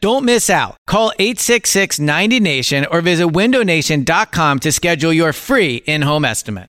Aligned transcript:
Don't 0.00 0.24
miss 0.24 0.50
out. 0.50 0.76
Call 0.86 1.12
866 1.18 1.98
90 1.98 2.40
Nation 2.40 2.86
or 2.90 3.00
visit 3.00 3.28
windownation.com 3.28 4.58
to 4.60 4.72
schedule 4.72 5.12
your 5.12 5.32
free 5.32 5.76
in 5.86 6.02
home 6.02 6.24
estimate. 6.24 6.68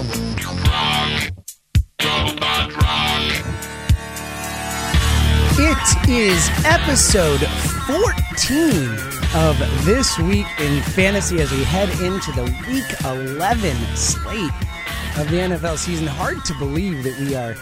It 0.00 0.06
is 6.08 6.48
episode 6.64 7.40
14 7.88 8.90
of 9.34 9.58
This 9.84 10.16
Week 10.20 10.46
in 10.60 10.80
Fantasy 10.82 11.40
as 11.40 11.50
we 11.50 11.64
head 11.64 11.88
into 12.00 12.30
the 12.30 12.44
week 12.68 12.84
11 13.04 13.76
slate 13.96 14.52
of 15.18 15.28
the 15.32 15.38
NFL 15.38 15.76
season. 15.76 16.06
Hard 16.06 16.44
to 16.44 16.54
believe 16.60 17.02
that 17.02 17.18
we 17.18 17.34
are 17.34 17.56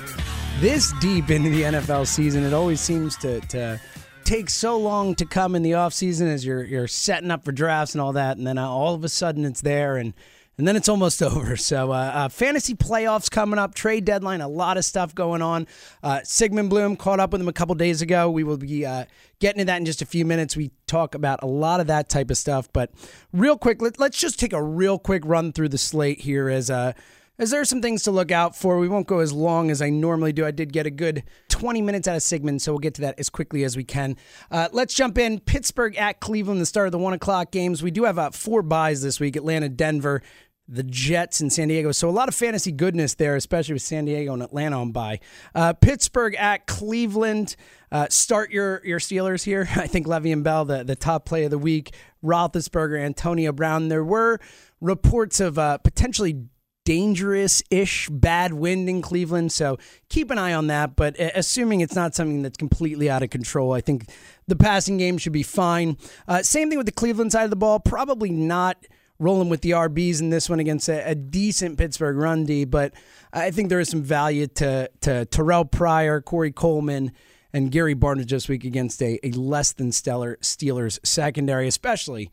this 0.60 0.92
deep 1.00 1.30
into 1.30 1.48
the 1.48 1.62
NFL 1.62 2.06
season. 2.06 2.44
It 2.44 2.52
always 2.52 2.82
seems 2.82 3.16
to, 3.18 3.40
to 3.40 3.80
take 4.24 4.50
so 4.50 4.76
long 4.78 5.14
to 5.14 5.24
come 5.24 5.56
in 5.56 5.62
the 5.62 5.70
offseason 5.70 6.26
as 6.30 6.44
you're, 6.44 6.64
you're 6.64 6.86
setting 6.86 7.30
up 7.30 7.46
for 7.46 7.52
drafts 7.52 7.94
and 7.94 8.02
all 8.02 8.12
that. 8.12 8.36
And 8.36 8.46
then 8.46 8.58
all 8.58 8.92
of 8.92 9.04
a 9.04 9.08
sudden 9.08 9.46
it's 9.46 9.62
there 9.62 9.96
and 9.96 10.12
and 10.58 10.66
then 10.66 10.76
it's 10.76 10.88
almost 10.88 11.22
over. 11.22 11.56
So, 11.56 11.92
uh, 11.92 11.94
uh, 11.94 12.28
fantasy 12.28 12.74
playoffs 12.74 13.30
coming 13.30 13.58
up, 13.58 13.74
trade 13.74 14.04
deadline, 14.04 14.40
a 14.40 14.48
lot 14.48 14.76
of 14.76 14.84
stuff 14.84 15.14
going 15.14 15.42
on. 15.42 15.66
Uh, 16.02 16.20
Sigmund 16.24 16.70
Bloom 16.70 16.96
caught 16.96 17.20
up 17.20 17.32
with 17.32 17.40
him 17.40 17.48
a 17.48 17.52
couple 17.52 17.74
days 17.74 18.02
ago. 18.02 18.30
We 18.30 18.44
will 18.44 18.56
be 18.56 18.86
uh, 18.86 19.04
getting 19.38 19.60
to 19.60 19.64
that 19.66 19.78
in 19.78 19.84
just 19.84 20.02
a 20.02 20.06
few 20.06 20.24
minutes. 20.24 20.56
We 20.56 20.70
talk 20.86 21.14
about 21.14 21.42
a 21.42 21.46
lot 21.46 21.80
of 21.80 21.86
that 21.88 22.08
type 22.08 22.30
of 22.30 22.38
stuff. 22.38 22.68
But 22.72 22.90
real 23.32 23.58
quick, 23.58 23.80
let, 23.82 24.00
us 24.00 24.16
just 24.16 24.38
take 24.38 24.52
a 24.52 24.62
real 24.62 24.98
quick 24.98 25.22
run 25.24 25.52
through 25.52 25.70
the 25.70 25.78
slate 25.78 26.20
here 26.20 26.48
as 26.48 26.70
uh, 26.70 26.92
as 27.38 27.50
there 27.50 27.60
are 27.60 27.66
some 27.66 27.82
things 27.82 28.02
to 28.04 28.10
look 28.10 28.30
out 28.30 28.56
for. 28.56 28.78
We 28.78 28.88
won't 28.88 29.06
go 29.06 29.18
as 29.18 29.32
long 29.32 29.70
as 29.70 29.82
I 29.82 29.90
normally 29.90 30.32
do. 30.32 30.46
I 30.46 30.50
did 30.50 30.72
get 30.72 30.86
a 30.86 30.90
good 30.90 31.22
20 31.48 31.82
minutes 31.82 32.08
out 32.08 32.16
of 32.16 32.22
Sigmund, 32.22 32.62
so 32.62 32.72
we'll 32.72 32.78
get 32.78 32.94
to 32.94 33.02
that 33.02 33.18
as 33.18 33.28
quickly 33.28 33.64
as 33.64 33.76
we 33.76 33.84
can. 33.84 34.16
Uh, 34.50 34.68
let's 34.72 34.94
jump 34.94 35.18
in. 35.18 35.40
Pittsburgh 35.40 35.96
at 35.96 36.20
Cleveland, 36.20 36.60
the 36.60 36.66
start 36.66 36.86
of 36.86 36.92
the 36.92 36.98
one 36.98 37.12
o'clock 37.12 37.50
games. 37.50 37.82
We 37.82 37.90
do 37.90 38.04
have 38.04 38.18
uh, 38.18 38.30
four 38.30 38.62
buys 38.62 39.02
this 39.02 39.20
week 39.20 39.36
Atlanta, 39.36 39.68
Denver, 39.68 40.22
the 40.68 40.82
Jets 40.82 41.40
in 41.40 41.50
San 41.50 41.68
Diego. 41.68 41.92
So 41.92 42.08
a 42.08 42.10
lot 42.10 42.28
of 42.28 42.34
fantasy 42.34 42.72
goodness 42.72 43.14
there, 43.14 43.36
especially 43.36 43.74
with 43.74 43.82
San 43.82 44.04
Diego 44.04 44.32
and 44.32 44.42
Atlanta 44.42 44.80
on 44.80 44.92
by. 44.92 45.20
Uh, 45.54 45.72
Pittsburgh 45.72 46.34
at 46.34 46.66
Cleveland. 46.66 47.56
Uh, 47.92 48.06
start 48.10 48.50
your 48.50 48.84
your 48.84 48.98
Steelers 48.98 49.44
here. 49.44 49.68
I 49.76 49.86
think 49.86 50.06
Le'Veon 50.06 50.42
Bell, 50.42 50.64
the, 50.64 50.84
the 50.84 50.96
top 50.96 51.24
play 51.24 51.44
of 51.44 51.50
the 51.50 51.58
week. 51.58 51.94
Roethlisberger, 52.24 53.00
Antonio 53.00 53.52
Brown. 53.52 53.88
There 53.88 54.04
were 54.04 54.40
reports 54.80 55.38
of 55.40 55.58
uh, 55.58 55.78
potentially 55.78 56.46
dangerous 56.84 57.64
ish 57.68 58.08
bad 58.08 58.52
wind 58.52 58.88
in 58.88 59.02
Cleveland. 59.02 59.50
So 59.50 59.76
keep 60.08 60.30
an 60.30 60.38
eye 60.38 60.54
on 60.54 60.68
that. 60.68 60.96
But 60.96 61.16
assuming 61.18 61.80
it's 61.80 61.96
not 61.96 62.14
something 62.14 62.42
that's 62.42 62.56
completely 62.56 63.10
out 63.10 63.22
of 63.22 63.30
control, 63.30 63.72
I 63.72 63.80
think 63.80 64.08
the 64.46 64.56
passing 64.56 64.96
game 64.96 65.18
should 65.18 65.32
be 65.32 65.42
fine. 65.42 65.96
Uh, 66.28 66.42
same 66.42 66.68
thing 66.68 66.78
with 66.78 66.86
the 66.86 66.92
Cleveland 66.92 67.32
side 67.32 67.44
of 67.44 67.50
the 67.50 67.56
ball. 67.56 67.80
Probably 67.80 68.30
not 68.30 68.86
rolling 69.18 69.48
with 69.48 69.62
the 69.62 69.70
RBs 69.70 70.20
in 70.20 70.30
this 70.30 70.48
one 70.48 70.60
against 70.60 70.88
a, 70.88 71.10
a, 71.10 71.14
decent 71.14 71.78
Pittsburgh 71.78 72.16
run 72.16 72.44
D, 72.44 72.64
but 72.64 72.92
I 73.32 73.50
think 73.50 73.68
there 73.68 73.80
is 73.80 73.88
some 73.88 74.02
value 74.02 74.46
to 74.46 74.90
to 75.02 75.26
Terrelle 75.26 75.70
Pryor, 75.70 76.20
Corey 76.20 76.52
Coleman, 76.52 77.12
and 77.52 77.70
Gary 77.70 77.94
Barnidge 77.94 78.28
this 78.28 78.48
week 78.48 78.64
against 78.64 79.02
a, 79.02 79.18
a 79.26 79.30
less 79.32 79.72
than 79.72 79.92
stellar 79.92 80.36
Steelers 80.42 80.98
secondary, 81.04 81.66
especially 81.68 82.30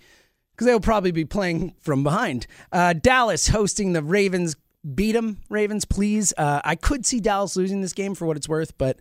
because 0.51 0.65
they'll 0.65 0.79
probably 0.79 1.11
be 1.11 1.25
playing 1.25 1.75
from 1.79 2.03
behind. 2.03 2.47
Uh, 2.71 2.93
Dallas 2.93 3.47
hosting 3.49 3.93
the 3.93 4.03
Ravens. 4.03 4.55
Beat 4.95 5.13
them, 5.13 5.39
Ravens, 5.47 5.85
please. 5.85 6.33
Uh, 6.37 6.59
I 6.65 6.75
could 6.75 7.05
see 7.05 7.21
Dallas 7.21 7.55
losing 7.55 7.79
this 7.79 7.93
game 7.93 8.15
for 8.15 8.25
what 8.25 8.35
it's 8.35 8.49
worth, 8.49 8.77
but 8.77 8.99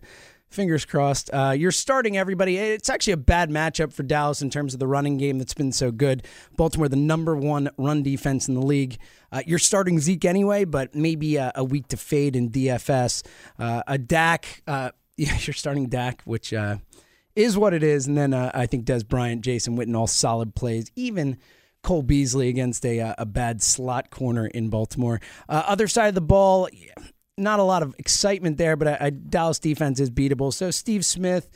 fingers 0.53 0.85
crossed. 0.85 1.29
Uh, 1.33 1.55
you're 1.57 1.71
starting 1.71 2.17
everybody. 2.17 2.57
It's 2.57 2.89
actually 2.89 3.13
a 3.13 3.17
bad 3.17 3.49
matchup 3.49 3.91
for 3.91 4.03
Dallas 4.03 4.41
in 4.41 4.49
terms 4.49 4.73
of 4.73 4.79
the 4.79 4.87
running 4.87 5.17
game 5.17 5.37
that's 5.37 5.53
been 5.53 5.71
so 5.71 5.91
good. 5.91 6.25
Baltimore, 6.55 6.87
the 6.87 6.95
number 6.95 7.35
one 7.35 7.69
run 7.77 8.03
defense 8.03 8.47
in 8.47 8.53
the 8.53 8.61
league. 8.61 8.97
Uh, 9.31 9.41
you're 9.45 9.59
starting 9.59 9.99
Zeke 9.99 10.25
anyway, 10.25 10.63
but 10.63 10.93
maybe 10.93 11.37
a, 11.37 11.51
a 11.55 11.63
week 11.63 11.87
to 11.89 11.97
fade 11.97 12.35
in 12.35 12.51
DFS. 12.51 13.25
Uh, 13.57 13.83
a 13.87 13.97
Dak, 13.97 14.61
uh, 14.67 14.91
yeah, 15.17 15.37
you're 15.41 15.53
starting 15.53 15.87
Dak, 15.89 16.21
which 16.23 16.53
uh, 16.53 16.77
is 17.35 17.57
what 17.57 17.73
it 17.73 17.83
is. 17.83 18.07
And 18.07 18.17
then 18.17 18.33
uh, 18.33 18.51
I 18.53 18.67
think 18.67 18.85
Dez 18.85 19.07
Bryant, 19.07 19.41
Jason 19.41 19.77
Witten, 19.77 19.95
all 19.97 20.07
solid 20.07 20.55
plays. 20.55 20.91
Even 20.95 21.37
Cole 21.81 22.03
Beasley 22.03 22.47
against 22.47 22.85
a, 22.85 23.13
a 23.17 23.25
bad 23.25 23.61
slot 23.61 24.09
corner 24.09 24.47
in 24.47 24.69
Baltimore. 24.69 25.19
other 25.49 25.87
side 25.87 26.07
of 26.07 26.15
the 26.15 26.21
ball, 26.21 26.69
not 27.37 27.59
a 27.59 27.63
lot 27.63 27.83
of 27.83 27.95
excitement 27.97 28.57
there, 28.57 28.75
but 28.75 28.87
a, 28.87 29.05
a 29.05 29.11
Dallas 29.11 29.59
defense 29.59 29.99
is 29.99 30.09
beatable. 30.09 30.53
So 30.53 30.71
Steve 30.71 31.05
Smith, 31.05 31.49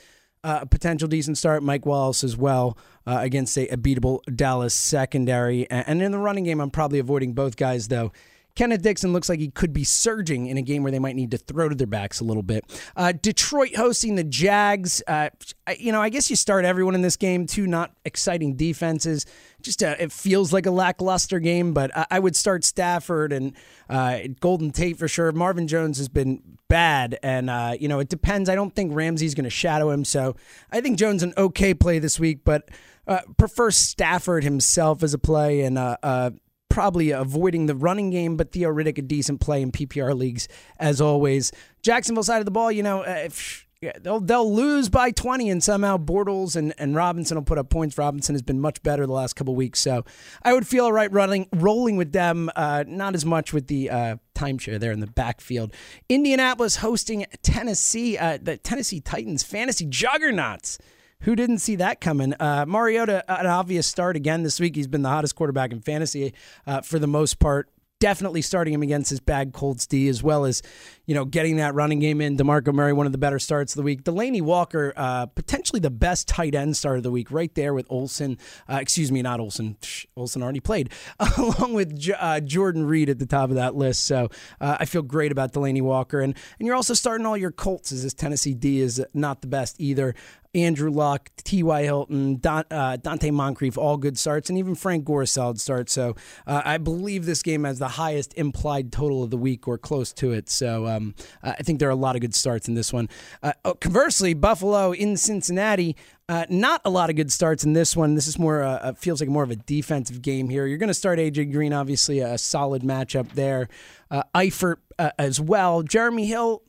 uh, 0.43 0.59
a 0.61 0.65
potential 0.65 1.07
decent 1.07 1.37
start. 1.37 1.63
Mike 1.63 1.85
Wallace 1.85 2.23
as 2.23 2.37
well 2.37 2.77
uh, 3.05 3.19
against 3.21 3.57
a, 3.57 3.67
a, 3.67 3.77
beatable 3.77 4.21
Dallas 4.35 4.73
secondary. 4.73 5.69
And, 5.69 5.87
and 5.87 6.01
in 6.01 6.11
the 6.11 6.19
running 6.19 6.43
game, 6.43 6.61
I'm 6.61 6.71
probably 6.71 6.99
avoiding 6.99 7.33
both 7.33 7.57
guys 7.57 7.87
though. 7.87 8.11
Kenneth 8.57 8.81
Dixon 8.81 9.13
looks 9.13 9.29
like 9.29 9.39
he 9.39 9.49
could 9.49 9.71
be 9.71 9.83
surging 9.83 10.47
in 10.47 10.57
a 10.57 10.63
game 10.63 10.81
where 10.81 10.91
they 10.91 10.97
might 10.97 11.15
need 11.15 11.29
to 11.29 11.37
throw 11.37 11.69
to 11.69 11.75
their 11.75 11.85
backs 11.85 12.19
a 12.19 12.23
little 12.23 12.41
bit. 12.41 12.65
Uh, 12.95 13.11
Detroit 13.11 13.75
hosting 13.75 14.15
the 14.15 14.23
Jags. 14.23 15.03
Uh, 15.05 15.29
you 15.77 15.91
know, 15.91 16.01
I 16.01 16.09
guess 16.09 16.31
you 16.31 16.35
start 16.35 16.65
everyone 16.65 16.95
in 16.95 17.03
this 17.03 17.17
game. 17.17 17.45
Two 17.45 17.67
not 17.67 17.93
exciting 18.03 18.55
defenses. 18.55 19.27
Just 19.67 19.83
uh, 19.83 19.95
it 19.99 20.13
feels 20.13 20.53
like 20.53 20.65
a 20.65 20.71
lackluster 20.71 21.39
game, 21.39 21.73
but 21.73 21.91
I, 21.95 22.05
I 22.11 22.19
would 22.19 22.37
start 22.37 22.63
Stafford 22.63 23.33
and 23.33 23.51
uh, 23.89 24.19
Golden 24.39 24.71
Tate 24.71 24.97
for 24.97 25.09
sure. 25.09 25.29
Marvin 25.33 25.67
Jones 25.67 25.97
has 25.97 26.07
been 26.07 26.41
bad, 26.69 27.19
and 27.21 27.49
uh, 27.49 27.75
you 27.77 27.89
know 27.89 27.99
it 27.99 28.07
depends. 28.07 28.47
I 28.47 28.55
don't 28.55 28.73
think 28.73 28.95
Ramsey's 28.95 29.35
going 29.35 29.43
to 29.43 29.49
shadow 29.49 29.89
him, 29.89 30.05
so 30.05 30.37
I 30.71 30.79
think 30.79 30.97
Jones 30.97 31.21
an 31.21 31.33
okay 31.37 31.73
play 31.73 31.99
this 31.99 32.19
week, 32.19 32.39
but. 32.43 32.69
Uh, 33.09 33.21
prefer 33.37 33.71
Stafford 33.71 34.43
himself 34.43 35.01
as 35.01 35.13
a 35.13 35.17
play, 35.17 35.61
and 35.61 35.77
uh, 35.77 35.95
uh, 36.03 36.29
probably 36.67 37.11
avoiding 37.11 37.65
the 37.65 37.73
running 37.73 38.09
game, 38.09 38.35
but 38.35 38.51
Theo 38.51 38.69
Riddick, 38.69 38.97
a 38.97 39.01
decent 39.01 39.39
play 39.39 39.61
in 39.61 39.71
PPR 39.71 40.13
leagues 40.13 40.49
as 40.77 40.99
always. 40.99 41.53
Jacksonville 41.81 42.23
side 42.23 42.39
of 42.39 42.45
the 42.45 42.51
ball, 42.51 42.69
you 42.69 42.83
know, 42.83 43.03
uh, 43.03 43.21
if, 43.25 43.66
yeah, 43.81 43.91
they'll 44.01 44.19
they'll 44.19 44.51
lose 44.51 44.89
by 44.89 45.11
20 45.11 45.51
and 45.51 45.63
somehow 45.63 45.97
Bortles 45.97 46.55
and, 46.55 46.73
and 46.79 46.95
Robinson 46.95 47.35
will 47.35 47.43
put 47.43 47.59
up 47.59 47.69
points. 47.69 47.97
Robinson 47.97 48.33
has 48.33 48.41
been 48.41 48.59
much 48.59 48.81
better 48.81 49.05
the 49.05 49.13
last 49.13 49.35
couple 49.35 49.53
weeks, 49.53 49.79
so 49.79 50.03
I 50.41 50.53
would 50.53 50.65
feel 50.65 50.85
all 50.85 50.93
right 50.93 51.11
running 51.11 51.47
rolling 51.53 51.95
with 51.95 52.11
them. 52.11 52.49
Uh, 52.55 52.83
not 52.87 53.13
as 53.13 53.23
much 53.23 53.53
with 53.53 53.67
the 53.67 53.89
uh, 53.91 54.15
timeshare 54.33 54.79
there 54.79 54.91
in 54.91 54.99
the 54.99 55.07
backfield. 55.07 55.73
Indianapolis 56.09 56.77
hosting 56.77 57.25
Tennessee, 57.43 58.17
uh, 58.17 58.39
the 58.41 58.57
Tennessee 58.57 58.99
Titans 58.99 59.43
fantasy 59.43 59.85
juggernauts 59.85 60.79
Who 61.21 61.35
didn't 61.35 61.59
see 61.59 61.75
that 61.75 62.01
coming? 62.01 62.33
Uh, 62.39 62.65
Mariota, 62.67 63.23
an 63.31 63.45
obvious 63.45 63.85
start 63.85 64.15
again 64.15 64.41
this 64.41 64.59
week. 64.59 64.75
He's 64.75 64.87
been 64.87 65.03
the 65.03 65.09
hottest 65.09 65.35
quarterback 65.35 65.71
in 65.71 65.81
fantasy 65.81 66.33
uh, 66.65 66.81
for 66.81 66.97
the 66.97 67.07
most 67.07 67.37
part 67.37 67.69
definitely 67.99 68.41
starting 68.41 68.73
him 68.73 68.83
against 68.83 69.09
his 69.09 69.19
bad 69.19 69.53
Colts 69.53 69.87
D, 69.87 70.07
as 70.07 70.21
well 70.21 70.45
as 70.45 70.61
you 71.07 71.15
know 71.15 71.25
getting 71.25 71.55
that 71.57 71.73
running 71.73 71.99
game 71.99 72.21
in. 72.21 72.37
Demarco 72.37 72.73
Murray, 72.73 72.93
one 72.93 73.05
of 73.05 73.13
the 73.13 73.17
better 73.17 73.39
starts 73.39 73.73
of 73.73 73.77
the 73.77 73.83
week. 73.83 74.03
Delanie 74.03 74.41
Walker, 74.41 74.93
uh, 74.95 75.25
potentially 75.25 75.79
the 75.79 75.89
best 75.89 76.27
tight 76.27 76.53
end 76.53 76.77
start 76.77 76.97
of 76.97 77.03
the 77.03 77.09
week, 77.09 77.31
right 77.31 77.53
there 77.55 77.73
with 77.73 77.87
Olsen. 77.89 78.37
Uh, 78.69 78.77
excuse 78.79 79.11
me, 79.11 79.21
not 79.21 79.39
Olsen. 79.39 79.77
Olson 80.15 80.43
already 80.43 80.59
played, 80.59 80.91
along 81.37 81.73
with 81.73 81.97
J- 81.97 82.13
uh, 82.19 82.41
Jordan 82.41 82.85
Reed 82.85 83.09
at 83.09 83.19
the 83.19 83.25
top 83.25 83.49
of 83.49 83.55
that 83.55 83.75
list. 83.75 84.03
So 84.03 84.29
uh, 84.61 84.77
I 84.79 84.85
feel 84.85 85.01
great 85.01 85.31
about 85.31 85.53
Delanie 85.53 85.81
Walker, 85.81 86.19
and 86.19 86.35
and 86.59 86.67
you're 86.67 86.75
also 86.75 86.93
starting 86.93 87.25
all 87.25 87.37
your 87.37 87.51
Colts 87.51 87.91
as 87.91 88.03
this 88.03 88.13
Tennessee 88.13 88.53
D 88.53 88.81
is 88.81 89.03
not 89.13 89.41
the 89.41 89.47
best 89.47 89.77
either. 89.79 90.13
Andrew 90.57 90.89
Luck, 90.89 91.29
T.Y. 91.43 91.83
Hilton, 91.83 92.37
Don, 92.37 92.63
uh, 92.71 92.97
Donte 92.97 93.31
Moncrief, 93.31 93.77
all 93.77 93.97
good 93.97 94.17
starts, 94.17 94.49
and 94.49 94.57
even 94.57 94.75
Frank 94.75 95.05
Gore 95.05 95.25
solid 95.25 95.59
start. 95.59 95.89
So 95.89 96.15
uh, 96.45 96.61
I 96.65 96.77
believe 96.77 97.25
this 97.25 97.43
game 97.43 97.63
has 97.63 97.79
the 97.79 97.87
highest 97.87 98.33
implied 98.35 98.91
total 98.91 99.23
of 99.23 99.29
the 99.29 99.37
week 99.37 99.67
or 99.67 99.77
close 99.77 100.11
to 100.13 100.31
it. 100.31 100.49
So 100.49 100.85
um, 100.97 101.15
I 101.43 101.63
think 101.63 101.79
there 101.79 101.87
are 101.87 101.91
a 101.91 101.95
lot 101.95 102.15
of 102.15 102.21
good 102.21 102.35
starts 102.35 102.67
in 102.67 102.73
this 102.73 102.91
one. 102.91 103.09
Uh, 103.41 103.53
oh, 103.63 103.75
conversely, 103.75 104.33
Buffalo 104.33 104.91
in 104.91 105.17
Cincinnati. 105.17 105.95
Uh, 106.29 106.45
not 106.49 106.81
a 106.83 106.89
lot 106.89 107.09
of 107.09 107.15
good 107.15 107.31
starts 107.31 107.63
in 107.63 107.71
this 107.71 107.95
one. 107.95 108.15
This 108.15 108.27
is 108.27 108.37
more 108.37 108.61
uh, 108.61 108.93
feels 108.93 109.21
like 109.21 109.29
more 109.29 109.43
of 109.43 109.51
a 109.51 109.55
defensive 109.55 110.21
game 110.21 110.49
here. 110.49 110.65
You're 110.65 110.77
going 110.77 110.89
to 110.89 110.93
start 110.93 111.19
AJ 111.19 111.53
Green, 111.53 111.71
obviously 111.71 112.19
a 112.19 112.37
solid 112.37 112.81
matchup 112.81 113.31
there. 113.31 113.69
Uh, 114.11 114.23
Eifert 114.35 114.77
uh, 114.99 115.11
as 115.17 115.39
well. 115.39 115.83
Jeremy 115.83 116.25
Hill 116.25 116.63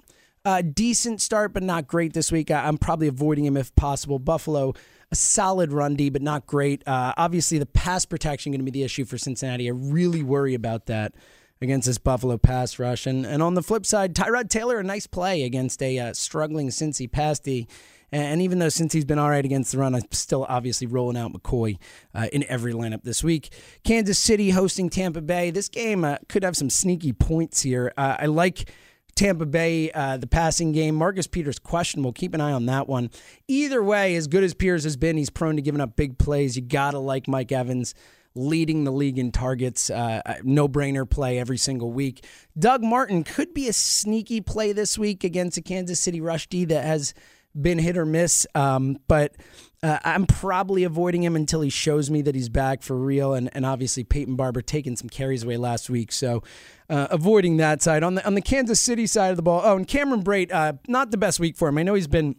uh, 0.44 0.62
decent 0.62 1.20
start, 1.20 1.52
but 1.52 1.62
not 1.62 1.86
great 1.86 2.12
this 2.12 2.32
week. 2.32 2.50
I, 2.50 2.68
am 2.68 2.78
probably 2.78 3.08
avoiding 3.08 3.44
him 3.44 3.56
if 3.56 3.74
possible. 3.74 4.18
Buffalo, 4.18 4.74
a 5.10 5.14
solid 5.14 5.72
run 5.72 5.94
D, 5.94 6.08
but 6.08 6.22
not 6.22 6.46
great. 6.46 6.86
Uh, 6.86 7.12
obviously, 7.16 7.58
the 7.58 7.66
pass 7.66 8.04
protection 8.04 8.52
going 8.52 8.60
to 8.60 8.64
be 8.64 8.70
the 8.70 8.82
issue 8.82 9.04
for 9.04 9.18
Cincinnati. 9.18 9.68
I 9.68 9.72
really 9.74 10.22
worry 10.22 10.54
about 10.54 10.86
that 10.86 11.14
against 11.60 11.86
this 11.86 11.98
Buffalo 11.98 12.36
pass 12.38 12.78
rush. 12.78 13.06
And 13.06 13.26
and 13.26 13.42
on 13.42 13.54
the 13.54 13.62
flip 13.62 13.86
side, 13.86 14.14
Tyrod 14.14 14.48
Taylor, 14.48 14.78
a 14.78 14.84
nice 14.84 15.06
play 15.06 15.42
against 15.42 15.82
a 15.82 15.98
uh, 15.98 16.12
struggling 16.14 16.68
Cincy 16.68 17.10
pass 17.10 17.38
D. 17.38 17.66
And 18.10 18.40
even 18.40 18.58
though 18.58 18.70
since 18.70 18.94
he's 18.94 19.04
been 19.04 19.18
all 19.18 19.28
right 19.28 19.44
against 19.44 19.72
the 19.72 19.78
run, 19.78 19.94
I'm 19.94 20.00
still 20.12 20.46
obviously 20.48 20.86
rolling 20.86 21.18
out 21.18 21.32
McCoy 21.32 21.78
uh, 22.14 22.28
in 22.32 22.42
every 22.48 22.72
lineup 22.72 23.02
this 23.02 23.22
week. 23.22 23.52
Kansas 23.84 24.18
City 24.18 24.50
hosting 24.50 24.88
Tampa 24.88 25.20
Bay. 25.20 25.50
This 25.50 25.68
game 25.68 26.04
uh, 26.04 26.16
could 26.26 26.42
have 26.42 26.56
some 26.56 26.70
sneaky 26.70 27.12
points 27.12 27.60
here. 27.60 27.92
Uh, 27.98 28.16
I 28.20 28.26
like 28.26 28.70
Tampa 29.14 29.44
Bay, 29.44 29.90
uh, 29.90 30.16
the 30.16 30.26
passing 30.26 30.72
game. 30.72 30.94
Marcus 30.94 31.26
Peters 31.26 31.58
questionable. 31.58 32.12
Keep 32.12 32.34
an 32.34 32.40
eye 32.40 32.52
on 32.52 32.64
that 32.66 32.88
one. 32.88 33.10
Either 33.46 33.82
way, 33.82 34.16
as 34.16 34.26
good 34.26 34.44
as 34.44 34.54
Peters 34.54 34.84
has 34.84 34.96
been, 34.96 35.18
he's 35.18 35.28
prone 35.28 35.56
to 35.56 35.62
giving 35.62 35.80
up 35.80 35.96
big 35.96 36.16
plays. 36.18 36.56
You 36.56 36.62
gotta 36.62 36.98
like 36.98 37.28
Mike 37.28 37.52
Evans 37.52 37.94
leading 38.38 38.84
the 38.84 38.92
league 38.92 39.18
in 39.18 39.32
targets. 39.32 39.90
Uh, 39.90 40.22
no 40.44 40.68
brainer 40.68 41.08
play 41.08 41.38
every 41.38 41.58
single 41.58 41.92
week. 41.92 42.24
Doug 42.58 42.82
Martin 42.82 43.24
could 43.24 43.52
be 43.52 43.68
a 43.68 43.72
sneaky 43.72 44.40
play 44.40 44.72
this 44.72 44.96
week 44.96 45.24
against 45.24 45.58
a 45.58 45.62
Kansas 45.62 45.98
City 45.98 46.20
rush 46.20 46.46
D 46.46 46.64
that 46.66 46.84
has 46.84 47.14
been 47.60 47.78
hit 47.78 47.96
or 47.96 48.06
miss. 48.06 48.46
Um, 48.54 48.98
but 49.08 49.34
uh, 49.82 49.98
I'm 50.04 50.26
probably 50.26 50.84
avoiding 50.84 51.24
him 51.24 51.34
until 51.34 51.60
he 51.60 51.70
shows 51.70 52.10
me 52.10 52.22
that 52.22 52.34
he's 52.34 52.48
back 52.48 52.82
for 52.82 52.96
real. 52.96 53.34
And, 53.34 53.50
and 53.52 53.66
obviously, 53.66 54.04
Peyton 54.04 54.36
Barber 54.36 54.62
taking 54.62 54.94
some 54.96 55.08
carries 55.08 55.42
away 55.42 55.56
last 55.56 55.90
week. 55.90 56.12
So 56.12 56.42
uh, 56.88 57.08
avoiding 57.10 57.56
that 57.56 57.82
side. 57.82 58.04
On 58.04 58.14
the, 58.14 58.26
on 58.26 58.34
the 58.34 58.40
Kansas 58.40 58.80
City 58.80 59.06
side 59.06 59.30
of 59.30 59.36
the 59.36 59.42
ball, 59.42 59.62
oh, 59.64 59.76
and 59.76 59.86
Cameron 59.88 60.22
Brate, 60.22 60.52
uh, 60.52 60.74
not 60.86 61.10
the 61.10 61.16
best 61.16 61.40
week 61.40 61.56
for 61.56 61.68
him. 61.68 61.78
I 61.78 61.82
know 61.82 61.94
he's 61.94 62.06
been 62.06 62.36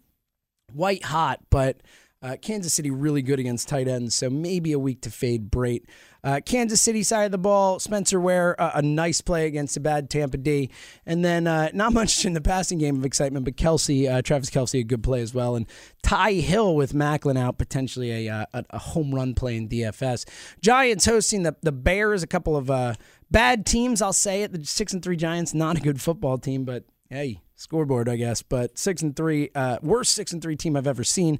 white 0.72 1.04
hot, 1.04 1.40
but 1.50 1.82
uh, 2.22 2.36
Kansas 2.42 2.74
City 2.74 2.92
really 2.92 3.22
good 3.22 3.40
against 3.40 3.70
tight 3.70 3.88
ends, 3.88 4.14
so 4.14 4.30
maybe 4.30 4.74
a 4.74 4.80
week 4.80 5.02
to 5.02 5.10
fade 5.10 5.50
Brate. 5.50 5.84
Uh, 6.22 6.42
Kansas 6.46 6.82
City 6.82 7.02
side 7.02 7.24
of 7.24 7.32
the 7.32 7.38
ball, 7.38 7.80
Spencer 7.80 8.20
Ware, 8.20 8.60
uh, 8.60 8.72
a 8.76 8.82
nice 8.82 9.22
play 9.22 9.48
against 9.48 9.78
a 9.78 9.80
bad 9.80 10.10
Tampa 10.10 10.36
D. 10.36 10.70
And 11.06 11.24
then 11.24 11.48
uh, 11.48 11.70
not 11.74 11.94
much 11.94 12.26
in 12.26 12.34
the 12.34 12.42
passing 12.42 12.78
game 12.78 12.98
of 12.98 13.06
excitement, 13.06 13.46
but 13.46 13.56
Kelce, 13.56 14.12
uh, 14.12 14.22
Travis 14.22 14.50
Kelce, 14.50 14.82
a 14.82 14.84
good 14.84 15.02
play 15.02 15.22
as 15.22 15.34
well. 15.34 15.56
And 15.56 15.66
Ty 16.04 16.34
Hill 16.34 16.76
with 16.76 16.92
Maclin 16.92 17.38
out, 17.38 17.58
potentially 17.58 18.28
a, 18.28 18.34
uh, 18.34 18.46
a, 18.54 18.66
a, 18.72 18.80
home 18.80 19.16
run 19.16 19.34
play 19.34 19.56
in 19.56 19.70
DFS. 19.70 20.26
Giants 20.62 21.06
hosting 21.06 21.44
the, 21.44 21.56
the 21.62 21.72
Bears, 21.72 22.22
a 22.22 22.28
couple 22.28 22.58
of 22.58 22.98
bad 23.32 23.66
teams, 23.66 24.02
I'll 24.02 24.12
say 24.12 24.44
it. 24.44 24.52
The 24.52 24.66
6 24.66 24.94
and 24.94 25.04
3 25.04 25.16
Giants, 25.16 25.54
not 25.54 25.78
a 25.78 25.82
good 25.82 26.02
football 26.02 26.38
team, 26.38 26.66
but 26.66 26.84
hey, 27.10 27.40
scoreboard, 27.56 28.10
I 28.10 28.18
guess. 28.18 28.42
But 28.42 28.78
6 28.78 29.04
and 29.04 29.16
3, 29.16 29.52
worst 29.82 30.16
6 30.16 30.34
and 30.34 30.42
3 30.42 30.58
team 30.58 30.76
I've 30.76 30.88
ever 30.88 31.06
seen. 31.06 31.40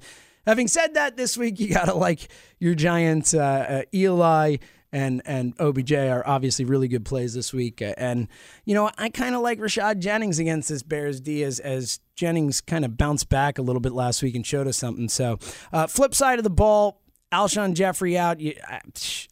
Having 0.50 0.68
said 0.68 0.96
that, 0.96 1.16
this 1.16 1.38
week 1.38 1.60
you 1.60 1.72
gotta 1.72 1.94
like 1.94 2.28
your 2.58 2.74
Giants. 2.74 3.36
Uh, 3.36 3.40
uh, 3.40 3.82
Eli 3.94 4.58
and 4.92 5.22
and 5.26 5.54
OBJ 5.60 5.94
are 5.94 6.24
obviously 6.26 6.66
really 6.66 6.88
good 6.88 7.06
plays 7.06 7.36
this 7.36 7.54
week. 7.54 7.84
And 7.84 8.28
you 8.66 8.74
know, 8.74 8.90
I 8.98 9.10
kind 9.10 9.36
of 9.36 9.42
like 9.42 9.60
Rashad 9.60 10.00
Jennings 10.00 10.40
against 10.40 10.70
this 10.70 10.82
Bears 10.82 11.22
D 11.22 11.44
as, 11.44 11.60
as 11.60 12.00
Jennings 12.16 12.62
kind 12.62 12.84
of 12.84 12.98
bounced 12.98 13.30
back 13.30 13.60
a 13.60 13.62
little 13.62 13.80
bit 13.80 13.92
last 13.92 14.24
week 14.24 14.34
and 14.34 14.44
showed 14.44 14.66
us 14.66 14.78
something. 14.78 15.08
So, 15.08 15.38
uh, 15.72 15.86
flip 15.86 16.16
side 16.16 16.40
of 16.40 16.44
the 16.44 16.50
ball, 16.50 17.00
Alshon 17.32 17.76
Jeffery 17.76 18.18
out. 18.18 18.42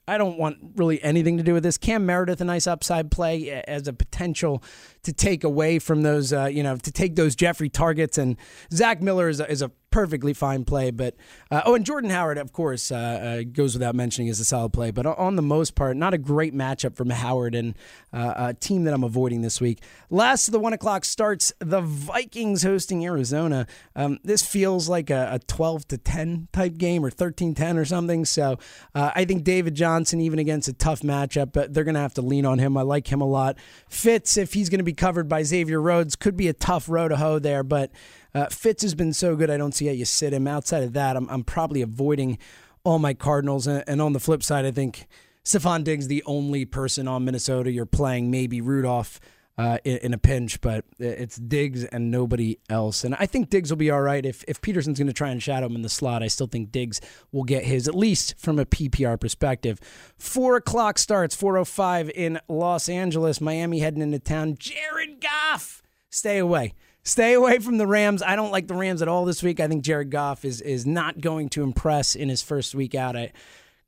I 0.07 0.17
don't 0.19 0.37
want 0.37 0.57
really 0.75 1.01
anything 1.01 1.37
to 1.37 1.43
do 1.43 1.53
with 1.53 1.63
this. 1.63 1.79
Cam 1.79 2.05
Meredith, 2.05 2.39
a 2.41 2.45
nice 2.45 2.67
upside 2.67 3.09
play 3.09 3.49
as 3.67 3.87
a 3.87 3.93
potential 3.93 4.63
to 5.01 5.11
take 5.11 5.43
away 5.43 5.79
from 5.79 6.03
those, 6.03 6.31
uh, 6.31 6.45
you 6.45 6.61
know, 6.61 6.75
to 6.77 6.91
take 6.91 7.15
those 7.15 7.35
Jeffery 7.35 7.69
targets. 7.69 8.19
And 8.19 8.37
Zach 8.71 9.01
Miller 9.01 9.29
is 9.29 9.39
a, 9.39 9.49
is 9.49 9.63
a 9.63 9.71
perfectly 9.97 10.31
fine 10.31 10.63
play. 10.63 10.91
But 10.91 11.15
uh, 11.49 11.63
oh, 11.65 11.73
and 11.73 11.83
Jordan 11.83 12.11
Howard, 12.11 12.37
of 12.37 12.53
course, 12.53 12.91
uh, 12.91 12.95
uh, 12.95 13.43
goes 13.51 13.73
without 13.73 13.95
mentioning, 13.95 14.27
is 14.27 14.39
a 14.39 14.45
solid 14.45 14.71
play. 14.71 14.91
But 14.91 15.07
on 15.07 15.35
the 15.35 15.41
most 15.41 15.73
part, 15.73 15.97
not 15.97 16.13
a 16.13 16.19
great 16.19 16.53
matchup 16.53 16.95
from 16.95 17.09
Howard 17.09 17.55
and 17.55 17.73
uh, 18.13 18.33
a 18.37 18.53
team 18.53 18.83
that 18.83 18.93
I'm 18.93 19.03
avoiding 19.03 19.41
this 19.41 19.59
week. 19.59 19.81
Last 20.11 20.49
of 20.49 20.51
the 20.51 20.59
one 20.59 20.73
o'clock 20.73 21.03
starts 21.03 21.51
the 21.57 21.81
Vikings 21.81 22.61
hosting 22.61 23.03
Arizona. 23.07 23.65
Um, 23.95 24.19
this 24.23 24.45
feels 24.45 24.87
like 24.87 25.09
a, 25.09 25.29
a, 25.31 25.39
12 25.39 25.87
to 25.87 25.97
10 25.97 26.47
type 26.53 26.77
game 26.77 27.03
or 27.03 27.09
13 27.09 27.55
10 27.55 27.77
or 27.79 27.85
something. 27.85 28.23
So 28.23 28.59
uh, 28.93 29.09
I 29.15 29.25
think 29.25 29.43
David 29.43 29.73
Johnson, 29.73 30.21
even 30.21 30.37
against 30.37 30.67
a 30.67 30.73
tough 30.73 31.01
matchup, 31.01 31.53
but 31.53 31.73
they're 31.73 31.83
going 31.83 31.95
to 31.95 32.01
have 32.01 32.13
to 32.15 32.21
lean 32.21 32.45
on 32.45 32.59
him. 32.59 32.77
I 32.77 32.83
like 32.83 33.11
him 33.11 33.21
a 33.21 33.27
lot. 33.27 33.57
Fitz, 33.89 34.37
if 34.37 34.53
he's 34.53 34.69
going 34.69 34.77
to 34.77 34.83
be 34.83 34.93
covered 34.93 35.27
by 35.27 35.41
Xavier 35.41 35.81
Rhodes, 35.81 36.15
could 36.15 36.37
be 36.37 36.47
a 36.47 36.53
tough 36.53 36.87
row 36.87 37.07
to 37.07 37.17
hoe 37.17 37.39
there, 37.39 37.63
but 37.63 37.89
uh, 38.33 38.47
Fitz 38.47 38.83
has 38.83 38.95
been 38.95 39.13
so 39.13 39.35
good, 39.35 39.49
I 39.49 39.57
don't 39.57 39.73
see 39.73 39.87
how 39.87 39.93
you 39.93 40.05
sit 40.05 40.33
him. 40.33 40.47
Outside 40.47 40.83
of 40.83 40.93
that, 40.93 41.15
I'm, 41.15 41.29
I'm 41.29 41.43
probably 41.43 41.81
avoiding 41.81 42.37
all 42.83 42.99
my 42.99 43.13
Cardinals. 43.13 43.67
And, 43.67 43.83
and 43.87 44.01
on 44.01 44.13
the 44.13 44.19
flip 44.19 44.43
side, 44.43 44.65
I 44.65 44.71
think 44.71 45.07
Stefon 45.43 45.83
Diggs, 45.83 46.07
the 46.07 46.23
only 46.25 46.65
person 46.65 47.07
on 47.07 47.25
Minnesota 47.25 47.71
you're 47.71 47.85
playing, 47.85 48.31
maybe 48.31 48.61
Rudolph. 48.61 49.19
Uh, 49.59 49.79
in, 49.83 49.97
in, 49.97 50.13
a 50.13 50.19
pinch, 50.19 50.61
but 50.61 50.85
it's 50.99 51.37
Diggs 51.37 51.83
and 51.83 52.11
nobody 52.11 52.59
else. 52.69 53.03
And 53.03 53.15
I 53.15 53.25
think 53.25 53.49
Diggs 53.49 53.71
will 53.71 53.77
be 53.77 53.89
all 53.89 54.01
right. 54.03 54.23
If, 54.23 54.43
if 54.47 54.61
Peterson's 54.61 54.99
going 54.99 55.07
to 55.07 55.13
try 55.13 55.29
and 55.29 55.41
shadow 55.41 55.65
him 55.65 55.75
in 55.75 55.81
the 55.81 55.89
slot, 55.89 56.21
I 56.21 56.27
still 56.27 56.45
think 56.45 56.71
Diggs 56.71 57.01
will 57.31 57.43
get 57.43 57.63
his, 57.63 57.87
at 57.87 57.95
least 57.95 58.35
from 58.37 58.59
a 58.59 58.67
PPR 58.67 59.19
perspective. 59.19 59.79
Four 60.15 60.57
o'clock 60.57 60.99
starts, 60.99 61.35
4.05 61.35 62.11
in 62.11 62.39
Los 62.47 62.87
Angeles. 62.87 63.41
Miami 63.41 63.79
heading 63.79 64.03
into 64.03 64.19
town. 64.19 64.57
Jared 64.59 65.19
Goff, 65.21 65.81
stay 66.11 66.37
away. 66.37 66.75
Stay 67.07 67.35
away 67.35 67.59
from 67.59 67.77
the 67.77 67.87
Rams. 67.87 68.21
I 68.21 68.35
don't 68.35 68.51
like 68.51 68.67
the 68.67 68.73
Rams 68.73 69.01
at 69.01 69.07
all 69.07 69.23
this 69.23 69.41
week. 69.41 69.61
I 69.61 69.69
think 69.69 69.81
Jared 69.81 70.11
Goff 70.11 70.43
is 70.43 70.59
is 70.59 70.85
not 70.85 71.21
going 71.21 71.47
to 71.51 71.63
impress 71.63 72.15
in 72.15 72.27
his 72.27 72.41
first 72.41 72.75
week 72.75 72.95
out. 72.95 73.15
I, 73.15 73.31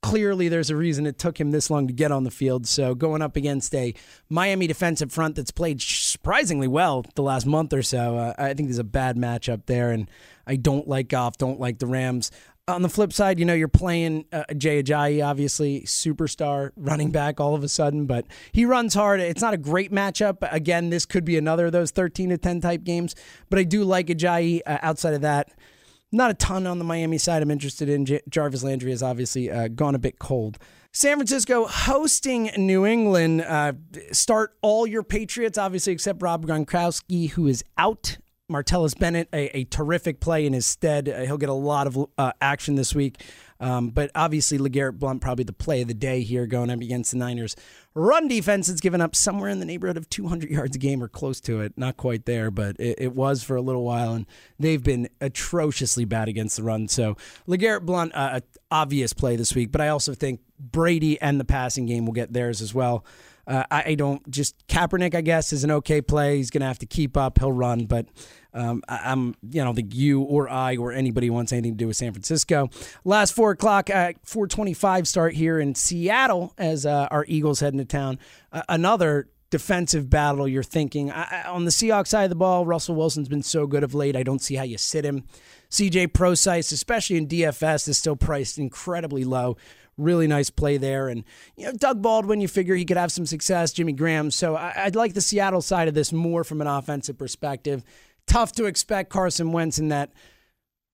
clearly, 0.01 0.47
there's 0.47 0.69
a 0.69 0.75
reason 0.77 1.05
it 1.05 1.19
took 1.19 1.37
him 1.37 1.51
this 1.51 1.69
long 1.69 1.85
to 1.87 1.93
get 1.93 2.13
on 2.13 2.23
the 2.23 2.31
field. 2.31 2.65
So 2.65 2.95
going 2.95 3.21
up 3.21 3.35
against 3.35 3.75
a 3.75 3.93
Miami 4.29 4.67
defensive 4.67 5.11
front 5.11 5.35
that's 5.35 5.51
played 5.51 5.81
surprisingly 5.81 6.69
well 6.69 7.03
the 7.15 7.21
last 7.21 7.45
month 7.45 7.73
or 7.73 7.83
so, 7.83 8.17
uh, 8.17 8.33
I 8.37 8.53
think 8.53 8.69
there's 8.69 8.79
a 8.79 8.85
bad 8.85 9.17
matchup 9.17 9.65
there. 9.65 9.91
And 9.91 10.09
I 10.47 10.55
don't 10.55 10.87
like 10.87 11.09
Goff. 11.09 11.37
Don't 11.37 11.59
like 11.59 11.79
the 11.79 11.87
Rams 11.87 12.31
on 12.69 12.81
the 12.81 12.89
flip 12.89 13.11
side, 13.11 13.39
you 13.39 13.45
know, 13.45 13.53
you're 13.53 13.67
playing 13.67 14.25
uh, 14.31 14.43
Jay 14.55 14.81
Ajayi, 14.81 15.25
obviously 15.25 15.81
superstar 15.81 16.71
running 16.75 17.11
back 17.11 17.39
all 17.39 17.55
of 17.55 17.63
a 17.63 17.67
sudden, 17.67 18.05
but 18.05 18.25
he 18.51 18.65
runs 18.65 18.93
hard. 18.93 19.19
It's 19.19 19.41
not 19.41 19.53
a 19.53 19.57
great 19.57 19.91
matchup. 19.91 20.37
Again, 20.51 20.89
this 20.89 21.05
could 21.05 21.25
be 21.25 21.37
another 21.37 21.67
of 21.67 21.71
those 21.71 21.91
13 21.91 22.29
to 22.29 22.37
10 22.37 22.61
type 22.61 22.83
games, 22.83 23.15
but 23.49 23.59
I 23.59 23.63
do 23.63 23.83
like 23.83 24.07
Ajayi. 24.07 24.61
Uh, 24.65 24.77
outside 24.81 25.13
of 25.13 25.21
that, 25.21 25.49
not 26.11 26.31
a 26.31 26.33
ton 26.33 26.65
on 26.65 26.79
the 26.79 26.85
Miami 26.85 27.17
side. 27.17 27.41
I'm 27.41 27.51
interested 27.51 27.89
in 27.89 28.05
J- 28.05 28.21
Jarvis 28.29 28.63
Landry 28.63 28.91
has 28.91 29.03
obviously 29.03 29.51
uh, 29.51 29.67
gone 29.67 29.95
a 29.95 29.99
bit 29.99 30.19
cold. 30.19 30.57
San 30.91 31.17
Francisco 31.17 31.67
hosting 31.67 32.51
New 32.57 32.85
England. 32.85 33.41
Uh, 33.41 33.73
start 34.11 34.55
all 34.61 34.87
your 34.87 35.03
Patriots, 35.03 35.57
obviously, 35.57 35.93
except 35.93 36.21
Rob 36.21 36.45
Gronkowski, 36.45 37.29
who 37.31 37.47
is 37.47 37.63
out 37.77 38.17
Martellus 38.49 38.97
Bennett, 38.97 39.29
a, 39.33 39.57
a 39.57 39.63
terrific 39.65 40.19
play 40.19 40.45
in 40.45 40.53
his 40.53 40.65
stead. 40.65 41.07
Uh, 41.07 41.21
he'll 41.21 41.37
get 41.37 41.49
a 41.49 41.53
lot 41.53 41.87
of 41.87 41.97
uh, 42.17 42.31
action 42.41 42.75
this 42.75 42.95
week. 42.95 43.21
Um, 43.61 43.89
but 43.89 44.09
obviously, 44.15 44.57
LeGarrette 44.57 44.99
Blunt 44.99 45.21
probably 45.21 45.43
the 45.43 45.53
play 45.53 45.81
of 45.81 45.89
the 45.89 45.93
day 45.93 46.21
here 46.21 46.47
going 46.47 46.69
up 46.69 46.79
against 46.79 47.11
the 47.11 47.17
Niners. 47.17 47.57
Run 47.93 48.29
defense 48.29 48.67
has 48.67 48.79
given 48.79 49.01
up 49.01 49.15
somewhere 49.15 49.49
in 49.49 49.59
the 49.59 49.65
neighborhood 49.65 49.97
of 49.97 50.09
200 50.09 50.49
yards 50.49 50.77
a 50.77 50.79
game 50.79 51.03
or 51.03 51.09
close 51.09 51.41
to 51.41 51.59
it. 51.59 51.73
Not 51.77 51.97
quite 51.97 52.25
there, 52.25 52.51
but 52.51 52.77
it, 52.79 52.95
it 52.99 53.15
was 53.15 53.43
for 53.43 53.57
a 53.57 53.61
little 53.61 53.83
while, 53.83 54.13
and 54.13 54.25
they've 54.57 54.81
been 54.81 55.09
atrociously 55.19 56.05
bad 56.05 56.29
against 56.29 56.55
the 56.55 56.63
run. 56.63 56.87
So 56.87 57.17
LeGarrette 57.47 57.85
Blunt, 57.85 58.13
uh, 58.15 58.39
obvious 58.71 59.11
play 59.11 59.35
this 59.35 59.53
week. 59.53 59.71
But 59.73 59.81
I 59.81 59.89
also 59.89 60.13
think 60.13 60.39
Brady 60.57 61.19
and 61.19 61.39
the 61.39 61.45
passing 61.45 61.85
game 61.85 62.05
will 62.05 62.13
get 62.13 62.31
theirs 62.31 62.61
as 62.61 62.73
well. 62.73 63.03
Uh, 63.45 63.63
I, 63.71 63.83
I, 63.87 63.95
don't 63.95 64.29
just 64.29 64.55
Kaepernick. 64.67 65.15
I 65.15 65.21
guess 65.21 65.51
is 65.51 65.63
an 65.63 65.71
okay 65.71 66.01
play. 66.01 66.37
He's 66.37 66.51
going 66.51 66.61
to 66.61 66.67
have 66.67 66.77
to 66.79 66.85
keep 66.85 67.17
up. 67.17 67.39
He'll 67.39 67.51
run, 67.51 67.85
but 67.85 68.05
um, 68.53 68.83
I, 68.87 69.11
am 69.11 69.35
you 69.49 69.63
know, 69.63 69.73
think 69.73 69.93
you 69.93 70.21
or 70.21 70.49
I 70.49 70.77
or 70.77 70.91
anybody 70.91 71.29
wants 71.29 71.51
anything 71.51 71.73
to 71.73 71.77
do 71.77 71.87
with 71.87 71.97
San 71.97 72.11
Francisco. 72.11 72.69
Last 73.03 73.33
four 73.33 73.51
o'clock 73.51 73.89
at 73.89 74.23
4:25 74.25 75.07
start 75.07 75.33
here 75.33 75.59
in 75.59 75.75
Seattle 75.75 76.53
as 76.57 76.85
uh, 76.85 77.07
our 77.11 77.25
Eagles 77.27 77.59
head 77.59 77.73
into 77.73 77.85
town. 77.85 78.19
Uh, 78.51 78.63
another 78.69 79.29
defensive 79.49 80.09
battle. 80.09 80.47
You're 80.47 80.63
thinking 80.63 81.11
I, 81.11 81.43
on 81.47 81.65
the 81.65 81.71
Seahawks 81.71 82.07
side 82.07 82.23
of 82.23 82.29
the 82.29 82.35
ball. 82.35 82.65
Russell 82.65 82.95
Wilson's 82.95 83.29
been 83.29 83.43
so 83.43 83.67
good 83.67 83.83
of 83.83 83.93
late. 83.93 84.15
I 84.15 84.23
don't 84.23 84.41
see 84.41 84.55
how 84.55 84.63
you 84.63 84.77
sit 84.77 85.05
him. 85.05 85.25
CJ 85.69 86.13
Prosise, 86.13 86.71
especially 86.71 87.17
in 87.17 87.27
DFS, 87.27 87.87
is 87.87 87.97
still 87.97 88.15
priced 88.15 88.57
incredibly 88.57 89.23
low 89.23 89.57
really 89.99 90.27
nice 90.27 90.49
play 90.49 90.77
there. 90.77 91.07
And 91.09 91.23
you 91.55 91.65
know, 91.65 91.73
Doug 91.73 92.01
Baldwin, 92.01 92.41
you 92.41 92.47
figure 92.47 92.75
he 92.75 92.85
could 92.85 92.97
have 92.97 93.11
some 93.11 93.25
success. 93.25 93.73
Jimmy 93.73 93.93
Graham. 93.93 94.31
So 94.31 94.55
I, 94.55 94.85
would 94.85 94.95
like 94.95 95.13
the 95.13 95.21
Seattle 95.21 95.61
side 95.61 95.87
of 95.87 95.93
this 95.93 96.11
more 96.11 96.43
from 96.43 96.61
an 96.61 96.67
offensive 96.67 97.17
perspective. 97.17 97.83
Tough 98.29 98.51
to 98.53 98.65
expect 98.65 99.09
Carson 99.09 99.51
Wentz 99.51 99.79
in 99.79 99.89
that 99.89 100.11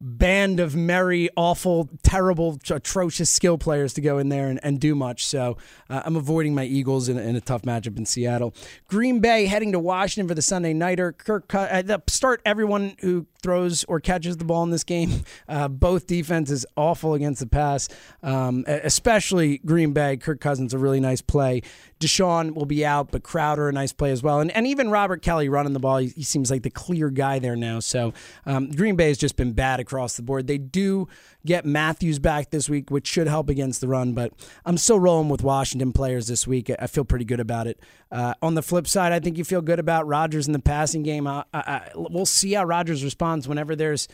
band 0.02 0.60
of 0.60 0.76
merry, 0.76 1.30
awful, 1.36 1.90
terrible, 2.04 2.60
atrocious 2.70 3.30
skill 3.30 3.58
players 3.58 3.94
to 3.94 4.02
go 4.02 4.18
in 4.20 4.30
there 4.30 4.48
and, 4.48 4.60
and 4.64 4.80
do 4.80 4.94
much. 4.94 5.26
So 5.26 5.58
uh, 5.90 6.02
I'm 6.06 6.16
avoiding 6.16 6.56
my 6.56 6.64
Eagles 6.64 7.10
in, 7.10 7.18
in, 7.18 7.36
a 7.36 7.42
tough 7.42 7.64
matchup 7.64 7.98
in 7.98 8.06
Seattle. 8.06 8.54
Green 8.88 9.20
Bay 9.20 9.46
heading 9.46 9.72
to 9.74 9.80
Washington 9.80 10.28
for 10.28 10.34
the 10.34 10.42
Sunday 10.42 10.74
Nighter. 10.74 11.12
Kirk, 11.12 11.54
uh, 11.54 11.98
start 12.08 12.42
everyone 12.46 12.96
who 13.02 13.26
throws 13.46 13.84
or 13.84 14.00
catches 14.00 14.38
the 14.38 14.44
ball 14.44 14.64
in 14.64 14.72
this 14.72 14.84
game. 14.84 15.06
Uh, 15.48 15.68
both 15.68 16.08
defenses 16.08 16.66
awful 16.76 17.14
against 17.14 17.40
the 17.40 17.46
pass, 17.46 17.88
um, 18.24 18.64
especially 18.68 19.60
Green 19.60 19.94
Bay. 19.94 20.18
Kirk 20.18 20.40
Cousins 20.40 20.74
a 20.74 20.78
really 20.78 21.00
nice 21.00 21.22
play. 21.22 21.62
DeSean 22.00 22.56
will 22.56 22.66
be 22.66 22.86
out, 22.86 23.12
but 23.12 23.22
Crowder 23.22 23.70
a 23.70 23.72
nice 23.72 23.94
play 23.94 24.12
as 24.12 24.24
well, 24.24 24.40
and 24.40 24.50
and 24.52 24.66
even 24.66 24.90
Robert 24.90 25.22
Kelley 25.22 25.50
running 25.50 25.74
the 25.74 25.80
ball. 25.80 25.98
He, 25.98 26.08
he 26.08 26.24
seems 26.24 26.50
like 26.50 26.64
the 26.64 26.72
clear 26.72 27.10
guy 27.10 27.40
there 27.40 27.56
now. 27.56 27.80
So 27.80 28.14
um, 28.46 28.72
Green 28.72 28.96
Bay 28.96 29.10
has 29.10 29.18
just 29.18 29.36
been 29.36 29.54
bad 29.54 29.80
across 29.80 30.16
the 30.16 30.24
board. 30.24 30.48
They 30.48 30.58
do 30.58 31.08
get 31.46 31.66
Matthews 31.66 32.20
back 32.20 32.50
this 32.50 32.70
week, 32.70 32.90
which 32.90 33.08
should 33.08 33.28
help 33.28 33.50
against 33.50 33.82
the 33.82 33.88
run. 33.88 34.14
But 34.14 34.34
I'm 34.66 34.78
still 34.78 35.00
rolling 35.00 35.30
with 35.30 35.44
Washington 35.44 35.94
players 35.94 36.28
this 36.28 36.48
week. 36.48 36.72
I 36.80 36.88
feel 36.88 37.06
pretty 37.06 37.26
good 37.26 37.40
about 37.40 37.68
it. 37.68 37.80
Uh, 38.12 38.34
on 38.42 38.56
the 38.56 38.62
flip 38.62 38.88
side, 38.88 39.12
I 39.12 39.20
think 39.20 39.38
you 39.38 39.44
feel 39.44 39.62
good 39.62 39.80
about 39.80 40.08
Rodgers 40.08 40.48
in 40.48 40.54
the 40.54 40.60
passing 40.60 41.04
game. 41.04 41.28
I, 41.28 41.44
I, 41.54 41.90
we'll 41.96 42.26
see 42.26 42.54
how 42.54 42.66
Rodgers 42.66 43.04
responds 43.04 43.48
whenever 43.48 43.76
there's 43.76 44.08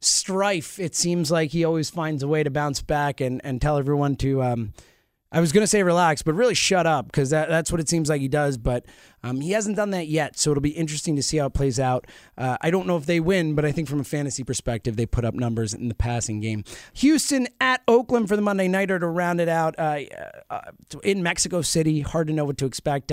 strife. 0.00 0.78
It 0.78 0.94
seems 0.94 1.30
like 1.30 1.50
he 1.50 1.64
always 1.64 1.90
finds 1.90 2.22
a 2.22 2.28
way 2.28 2.42
to 2.42 2.50
bounce 2.50 2.82
back 2.82 3.20
and, 3.20 3.40
and 3.44 3.60
tell 3.60 3.78
everyone 3.78 4.16
to. 4.16 4.42
Um, 4.42 4.72
I 5.30 5.40
was 5.40 5.52
going 5.52 5.62
to 5.62 5.68
say 5.68 5.82
relax, 5.82 6.22
but 6.22 6.34
really 6.34 6.54
shut 6.54 6.86
up 6.86 7.06
because 7.06 7.30
that, 7.30 7.48
that's 7.48 7.70
what 7.70 7.80
it 7.80 7.88
seems 7.88 8.08
like 8.08 8.20
he 8.20 8.28
does. 8.28 8.56
But 8.56 8.86
um, 9.22 9.40
he 9.40 9.52
hasn't 9.52 9.76
done 9.76 9.90
that 9.90 10.08
yet, 10.08 10.38
so 10.38 10.50
it'll 10.50 10.62
be 10.62 10.70
interesting 10.70 11.16
to 11.16 11.22
see 11.22 11.36
how 11.36 11.46
it 11.46 11.54
plays 11.54 11.78
out. 11.78 12.06
Uh, 12.38 12.56
I 12.62 12.70
don't 12.70 12.86
know 12.86 12.96
if 12.96 13.04
they 13.04 13.20
win, 13.20 13.54
but 13.54 13.64
I 13.64 13.72
think 13.72 13.88
from 13.88 14.00
a 14.00 14.04
fantasy 14.04 14.42
perspective, 14.42 14.96
they 14.96 15.04
put 15.06 15.24
up 15.24 15.34
numbers 15.34 15.74
in 15.74 15.88
the 15.88 15.94
passing 15.94 16.40
game. 16.40 16.64
Houston 16.94 17.46
at 17.60 17.82
Oakland 17.86 18.28
for 18.28 18.36
the 18.36 18.42
Monday 18.42 18.68
Nighter 18.68 18.98
to 18.98 19.06
round 19.06 19.40
it 19.40 19.48
out 19.48 19.74
uh, 19.78 20.00
uh, 20.48 20.60
in 21.04 21.22
Mexico 21.22 21.60
City. 21.60 22.00
Hard 22.00 22.28
to 22.28 22.32
know 22.32 22.46
what 22.46 22.56
to 22.58 22.66
expect. 22.66 23.12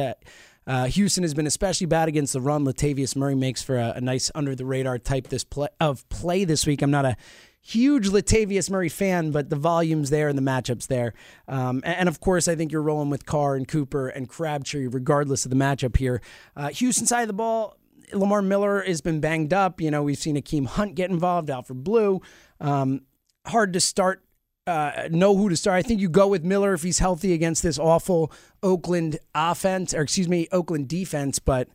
Uh, 0.68 0.86
Houston 0.86 1.24
has 1.24 1.34
been 1.34 1.48
especially 1.48 1.86
bad 1.86 2.08
against 2.08 2.34
the 2.34 2.42
run. 2.42 2.66
Latavius 2.66 3.16
Murray 3.16 3.36
makes 3.36 3.62
for 3.62 3.78
a, 3.78 3.94
a 3.98 4.02
nice 4.02 4.32
under 4.34 4.56
the 4.56 4.66
radar 4.66 4.98
type 4.98 5.28
this 5.28 5.44
play, 5.44 5.68
of 5.80 6.08
play 6.10 6.44
this 6.44 6.66
week. 6.66 6.82
I'm 6.82 6.92
not 6.92 7.06
a 7.06 7.18
huge 7.66 8.10
Latavius 8.10 8.70
Murray 8.70 8.90
fan, 8.90 9.32
but 9.32 9.50
the 9.50 9.56
volume's 9.56 10.12
there 10.12 10.30
and 10.30 10.38
the 10.38 10.42
matchups 10.42 10.86
there. 10.86 11.16
Um, 11.48 11.82
and, 11.84 11.98
and, 11.98 12.10
of 12.10 12.20
course, 12.20 12.48
I 12.48 12.56
think 12.56 12.72
you're 12.72 12.84
rolling 12.84 13.10
with 13.10 13.26
Carr 13.26 13.56
and 13.56 13.68
Cooper 13.68 14.08
and 14.08 14.30
Crabtree, 14.30 14.88
regardless 14.88 15.46
of 15.46 15.50
the 15.50 15.58
matchup 15.58 15.98
here. 15.98 16.22
Uh, 16.56 16.70
Houston 16.70 17.08
side 17.08 17.22
of 17.22 17.28
the 17.28 17.34
ball, 17.34 17.76
Lamar 18.14 18.44
Miller 18.44 18.84
has 18.84 19.02
been 19.02 19.20
banged 19.20 19.52
up. 19.52 19.82
You 19.82 19.90
know, 19.90 20.04
we've 20.04 20.18
seen 20.18 20.36
Akeem 20.36 20.68
Hunt 20.68 20.94
get 20.94 21.10
involved, 21.10 21.50
Alfred 21.50 21.84
Blue. 21.84 22.22
Um, 22.62 23.02
hard 23.48 23.74
to 23.74 23.80
start. 23.80 24.22
Uh, 24.68 25.08
know 25.10 25.36
who 25.36 25.50
to 25.50 25.58
start. 25.58 25.78
I 25.78 25.82
think 25.82 26.00
you 26.00 26.10
go 26.10 26.28
with 26.28 26.44
Miller 26.44 26.74
if 26.74 26.84
he's 26.84 27.00
healthy 27.00 27.34
against 27.34 27.64
this 27.64 27.80
awful 27.80 28.32
Oakland 28.62 29.18
offense, 29.34 29.92
or 29.92 30.02
excuse 30.02 30.30
me, 30.30 30.48
Oakland 30.52 30.88
defense. 30.88 31.40
But 31.40 31.70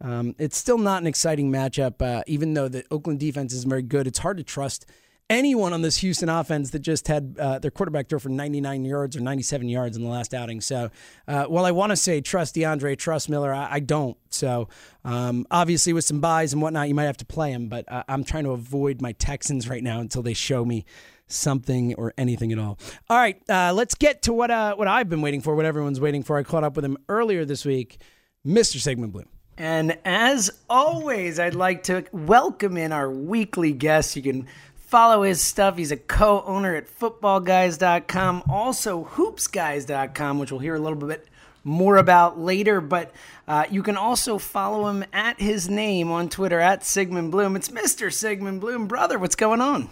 um, 0.00 0.34
it's 0.38 0.56
still 0.56 0.78
not 0.78 1.02
an 1.02 1.06
exciting 1.06 1.52
matchup. 1.52 2.00
Uh, 2.00 2.22
even 2.26 2.54
though 2.54 2.68
the 2.68 2.84
Oakland 2.90 3.20
defense 3.20 3.52
is 3.52 3.64
very 3.64 3.82
good, 3.82 4.06
it's 4.06 4.20
hard 4.20 4.38
to 4.38 4.42
trust 4.42 4.86
anyone 5.30 5.72
on 5.72 5.82
this 5.82 5.98
Houston 5.98 6.28
offense 6.28 6.70
that 6.70 6.80
just 6.80 7.08
had 7.08 7.36
uh, 7.38 7.58
their 7.58 7.70
quarterback 7.70 8.08
throw 8.08 8.18
for 8.18 8.28
99 8.28 8.84
yards 8.84 9.16
or 9.16 9.20
97 9.20 9.68
yards 9.68 9.96
in 9.96 10.02
the 10.02 10.08
last 10.08 10.34
outing. 10.34 10.60
So, 10.60 10.90
uh, 11.26 11.44
while 11.44 11.64
I 11.64 11.70
want 11.70 11.90
to 11.90 11.96
say 11.96 12.20
trust 12.20 12.54
DeAndre, 12.54 12.98
trust 12.98 13.28
Miller, 13.28 13.52
I, 13.52 13.74
I 13.74 13.80
don't. 13.80 14.16
So, 14.30 14.68
um, 15.04 15.46
obviously, 15.50 15.92
with 15.92 16.04
some 16.04 16.20
buys 16.20 16.52
and 16.52 16.60
whatnot, 16.60 16.88
you 16.88 16.94
might 16.94 17.04
have 17.04 17.16
to 17.18 17.26
play 17.26 17.52
him, 17.52 17.68
but 17.68 17.90
uh, 17.90 18.04
I'm 18.08 18.24
trying 18.24 18.44
to 18.44 18.50
avoid 18.50 19.00
my 19.00 19.12
Texans 19.12 19.68
right 19.68 19.82
now 19.82 20.00
until 20.00 20.22
they 20.22 20.34
show 20.34 20.64
me 20.64 20.84
something 21.26 21.94
or 21.94 22.12
anything 22.18 22.52
at 22.52 22.58
all. 22.58 22.78
All 23.08 23.16
right, 23.16 23.40
uh, 23.48 23.72
let's 23.72 23.94
get 23.94 24.22
to 24.22 24.32
what 24.32 24.50
uh, 24.50 24.74
what 24.76 24.88
I've 24.88 25.08
been 25.08 25.22
waiting 25.22 25.40
for, 25.40 25.54
what 25.54 25.64
everyone's 25.64 26.00
waiting 26.00 26.22
for. 26.22 26.36
I 26.36 26.42
caught 26.42 26.64
up 26.64 26.76
with 26.76 26.84
him 26.84 26.98
earlier 27.08 27.44
this 27.44 27.64
week, 27.64 27.98
Mr. 28.46 28.78
Sigmund 28.78 29.12
Bloom. 29.12 29.28
And 29.56 29.98
as 30.04 30.50
always, 30.68 31.38
I'd 31.38 31.54
like 31.54 31.84
to 31.84 32.04
welcome 32.12 32.76
in 32.76 32.90
our 32.90 33.08
weekly 33.08 33.72
guest. 33.72 34.16
You 34.16 34.22
can 34.22 34.46
Follow 34.94 35.22
his 35.24 35.40
stuff. 35.42 35.76
He's 35.76 35.90
a 35.90 35.96
co 35.96 36.44
owner 36.46 36.76
at 36.76 36.86
footballguys.com, 36.86 38.44
also 38.48 39.02
hoopsguys.com, 39.04 40.38
which 40.38 40.52
we'll 40.52 40.60
hear 40.60 40.76
a 40.76 40.78
little 40.78 40.96
bit 40.96 41.26
more 41.64 41.96
about 41.96 42.38
later. 42.38 42.80
But 42.80 43.10
uh, 43.48 43.64
you 43.68 43.82
can 43.82 43.96
also 43.96 44.38
follow 44.38 44.86
him 44.86 45.04
at 45.12 45.40
his 45.40 45.68
name 45.68 46.12
on 46.12 46.28
Twitter 46.28 46.60
at 46.60 46.84
Sigmund 46.84 47.32
Bloom. 47.32 47.56
It's 47.56 47.70
Mr. 47.70 48.12
Sigmund 48.12 48.60
Bloom. 48.60 48.86
Brother, 48.86 49.18
what's 49.18 49.34
going 49.34 49.60
on? 49.60 49.90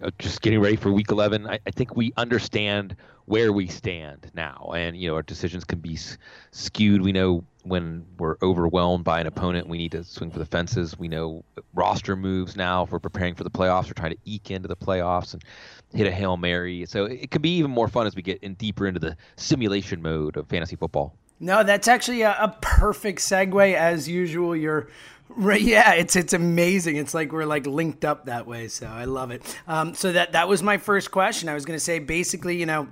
Uh, 0.00 0.12
just 0.20 0.40
getting 0.40 0.60
ready 0.60 0.76
for 0.76 0.92
week 0.92 1.10
11. 1.10 1.44
I, 1.48 1.58
I, 1.66 1.70
think 1.72 1.96
we 1.96 2.12
understand 2.16 2.94
where 3.28 3.52
we 3.52 3.66
stand 3.66 4.30
now. 4.32 4.72
And, 4.74 4.96
you 4.96 5.06
know, 5.06 5.14
our 5.14 5.22
decisions 5.22 5.62
can 5.62 5.80
be 5.80 5.98
skewed. 6.50 7.02
We 7.02 7.12
know 7.12 7.44
when 7.62 8.06
we're 8.18 8.36
overwhelmed 8.42 9.04
by 9.04 9.20
an 9.20 9.26
opponent, 9.26 9.68
we 9.68 9.76
need 9.76 9.92
to 9.92 10.02
swing 10.02 10.30
for 10.30 10.38
the 10.38 10.46
fences. 10.46 10.98
We 10.98 11.08
know 11.08 11.44
roster 11.74 12.16
moves 12.16 12.56
now. 12.56 12.84
If 12.84 12.90
we're 12.90 12.98
preparing 12.98 13.34
for 13.34 13.44
the 13.44 13.50
playoffs, 13.50 13.84
we're 13.84 13.92
trying 13.92 14.12
to 14.12 14.18
eke 14.24 14.50
into 14.50 14.66
the 14.66 14.76
playoffs 14.76 15.34
and 15.34 15.44
hit 15.92 16.06
a 16.06 16.10
Hail 16.10 16.38
Mary. 16.38 16.86
So 16.86 17.04
it 17.04 17.30
can 17.30 17.42
be 17.42 17.54
even 17.58 17.70
more 17.70 17.86
fun 17.86 18.06
as 18.06 18.16
we 18.16 18.22
get 18.22 18.42
in 18.42 18.54
deeper 18.54 18.86
into 18.86 19.00
the 19.00 19.14
simulation 19.36 20.00
mode 20.00 20.38
of 20.38 20.48
fantasy 20.48 20.76
football. 20.76 21.14
No, 21.38 21.62
that's 21.62 21.86
actually 21.86 22.22
a, 22.22 22.30
a 22.30 22.56
perfect 22.62 23.18
segue. 23.18 23.74
As 23.74 24.08
usual, 24.08 24.56
you're 24.56 24.88
Right, 25.28 25.60
yeah, 25.62 25.92
it's 25.92 26.16
it's 26.16 26.32
amazing. 26.32 26.96
It's 26.96 27.12
like 27.12 27.32
we're 27.32 27.44
like 27.44 27.66
linked 27.66 28.04
up 28.04 28.24
that 28.24 28.46
way, 28.46 28.68
so 28.68 28.86
I 28.86 29.04
love 29.04 29.30
it. 29.30 29.42
Um, 29.66 29.94
so 29.94 30.12
that 30.12 30.32
that 30.32 30.48
was 30.48 30.62
my 30.62 30.78
first 30.78 31.10
question. 31.10 31.50
I 31.50 31.54
was 31.54 31.66
going 31.66 31.76
to 31.78 31.84
say 31.84 31.98
basically, 31.98 32.56
you 32.56 32.64
know, 32.66 32.88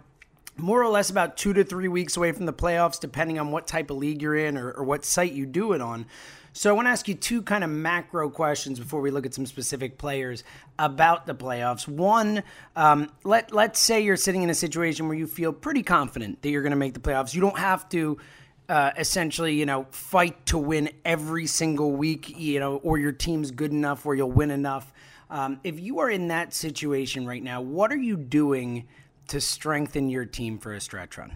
more 0.56 0.82
or 0.82 0.88
less 0.88 1.10
about 1.10 1.36
two 1.36 1.52
to 1.52 1.64
three 1.64 1.88
weeks 1.88 2.16
away 2.16 2.32
from 2.32 2.46
the 2.46 2.52
playoffs, 2.52 2.98
depending 2.98 3.38
on 3.38 3.50
what 3.50 3.66
type 3.66 3.90
of 3.90 3.96
league 3.96 4.22
you're 4.22 4.36
in 4.36 4.56
or, 4.56 4.70
or 4.72 4.84
what 4.84 5.04
site 5.04 5.32
you 5.32 5.46
do 5.46 5.72
it 5.72 5.80
on. 5.80 6.06
So 6.52 6.70
I 6.70 6.72
want 6.72 6.86
to 6.86 6.90
ask 6.90 7.06
you 7.06 7.14
two 7.14 7.42
kind 7.42 7.62
of 7.62 7.68
macro 7.68 8.30
questions 8.30 8.78
before 8.78 9.02
we 9.02 9.10
look 9.10 9.26
at 9.26 9.34
some 9.34 9.44
specific 9.44 9.98
players 9.98 10.42
about 10.78 11.26
the 11.26 11.34
playoffs. 11.34 11.86
One, 11.86 12.42
um, 12.74 13.10
let 13.24 13.52
let's 13.52 13.78
say 13.78 14.00
you're 14.00 14.16
sitting 14.16 14.42
in 14.42 14.48
a 14.48 14.54
situation 14.54 15.06
where 15.06 15.18
you 15.18 15.26
feel 15.26 15.52
pretty 15.52 15.82
confident 15.82 16.40
that 16.40 16.48
you're 16.48 16.62
going 16.62 16.70
to 16.70 16.76
make 16.76 16.94
the 16.94 17.00
playoffs. 17.00 17.34
You 17.34 17.42
don't 17.42 17.58
have 17.58 17.86
to 17.90 18.16
uh, 18.70 18.92
essentially, 18.96 19.54
you 19.54 19.66
know, 19.66 19.86
fight 19.90 20.46
to 20.46 20.56
win 20.56 20.88
every 21.04 21.46
single 21.46 21.92
week, 21.92 22.38
you 22.38 22.58
know, 22.58 22.76
or 22.76 22.96
your 22.96 23.12
team's 23.12 23.50
good 23.50 23.72
enough 23.72 24.06
where 24.06 24.16
you'll 24.16 24.32
win 24.32 24.50
enough. 24.50 24.92
Um, 25.28 25.60
if 25.62 25.78
you 25.78 25.98
are 25.98 26.08
in 26.08 26.28
that 26.28 26.54
situation 26.54 27.26
right 27.26 27.42
now, 27.42 27.60
what 27.60 27.92
are 27.92 27.98
you 27.98 28.16
doing 28.16 28.86
to 29.28 29.40
strengthen 29.40 30.08
your 30.08 30.24
team 30.24 30.58
for 30.58 30.74
a 30.74 30.80
stretch 30.80 31.18
run? 31.18 31.32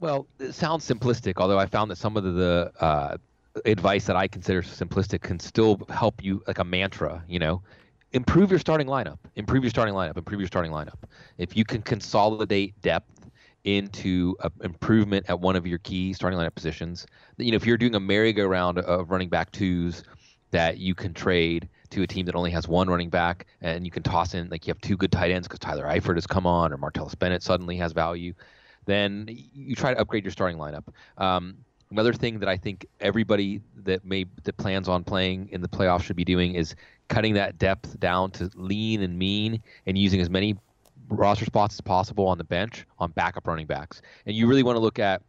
Well, 0.00 0.26
it 0.38 0.52
sounds 0.52 0.86
simplistic, 0.86 1.34
although 1.36 1.58
I 1.58 1.66
found 1.66 1.90
that 1.90 1.96
some 1.96 2.16
of 2.16 2.24
the 2.24 2.72
uh, 2.80 3.16
advice 3.64 4.06
that 4.06 4.16
I 4.16 4.28
consider 4.28 4.62
simplistic 4.62 5.22
can 5.22 5.38
still 5.38 5.80
help 5.88 6.22
you 6.22 6.42
like 6.46 6.58
a 6.58 6.64
mantra, 6.64 7.24
you 7.28 7.38
know. 7.38 7.62
Improve 8.12 8.50
your 8.50 8.60
starting 8.60 8.86
lineup. 8.86 9.18
Improve 9.36 9.64
your 9.64 9.70
starting 9.70 9.94
lineup. 9.94 10.16
Improve 10.16 10.40
your 10.40 10.46
starting 10.46 10.72
lineup. 10.72 10.98
If 11.38 11.56
you 11.56 11.64
can 11.64 11.82
consolidate 11.82 12.80
depth 12.80 13.28
into 13.64 14.36
an 14.42 14.50
improvement 14.60 15.26
at 15.28 15.40
one 15.40 15.56
of 15.56 15.66
your 15.66 15.78
key 15.78 16.12
starting 16.12 16.38
lineup 16.38 16.54
positions, 16.54 17.06
you 17.38 17.50
know, 17.50 17.56
if 17.56 17.66
you're 17.66 17.78
doing 17.78 17.94
a 17.94 18.00
merry-go-round 18.00 18.78
of 18.78 19.10
running 19.10 19.28
back 19.28 19.50
twos 19.50 20.04
that 20.50 20.78
you 20.78 20.94
can 20.94 21.12
trade 21.14 21.68
to 21.94 22.02
a 22.02 22.06
team 22.06 22.26
that 22.26 22.34
only 22.34 22.50
has 22.50 22.68
one 22.68 22.88
running 22.88 23.10
back, 23.10 23.46
and 23.60 23.84
you 23.84 23.90
can 23.90 24.02
toss 24.02 24.34
in 24.34 24.48
like 24.48 24.66
you 24.66 24.70
have 24.70 24.80
two 24.80 24.96
good 24.96 25.12
tight 25.12 25.30
ends 25.30 25.46
because 25.46 25.60
Tyler 25.60 25.84
Eifert 25.84 26.16
has 26.16 26.26
come 26.26 26.46
on 26.46 26.72
or 26.72 26.76
Martellus 26.76 27.18
Bennett 27.18 27.42
suddenly 27.42 27.76
has 27.76 27.92
value, 27.92 28.34
then 28.86 29.26
you 29.28 29.74
try 29.74 29.94
to 29.94 30.00
upgrade 30.00 30.24
your 30.24 30.32
starting 30.32 30.58
lineup. 30.58 30.84
Um, 31.18 31.56
another 31.90 32.12
thing 32.12 32.38
that 32.40 32.48
I 32.48 32.56
think 32.56 32.86
everybody 33.00 33.60
that 33.84 34.04
may 34.04 34.26
that 34.42 34.56
plans 34.56 34.88
on 34.88 35.04
playing 35.04 35.48
in 35.52 35.60
the 35.60 35.68
playoffs 35.68 36.02
should 36.02 36.16
be 36.16 36.24
doing 36.24 36.54
is 36.54 36.74
cutting 37.08 37.34
that 37.34 37.58
depth 37.58 37.98
down 38.00 38.30
to 38.32 38.50
lean 38.54 39.02
and 39.02 39.18
mean 39.18 39.62
and 39.86 39.96
using 39.96 40.20
as 40.20 40.28
many 40.28 40.56
roster 41.08 41.44
spots 41.44 41.76
as 41.76 41.80
possible 41.80 42.26
on 42.26 42.38
the 42.38 42.44
bench 42.44 42.86
on 42.98 43.10
backup 43.12 43.46
running 43.46 43.66
backs. 43.66 44.02
And 44.26 44.34
you 44.34 44.46
really 44.46 44.62
want 44.62 44.76
to 44.76 44.80
look 44.80 44.98
at 44.98 45.22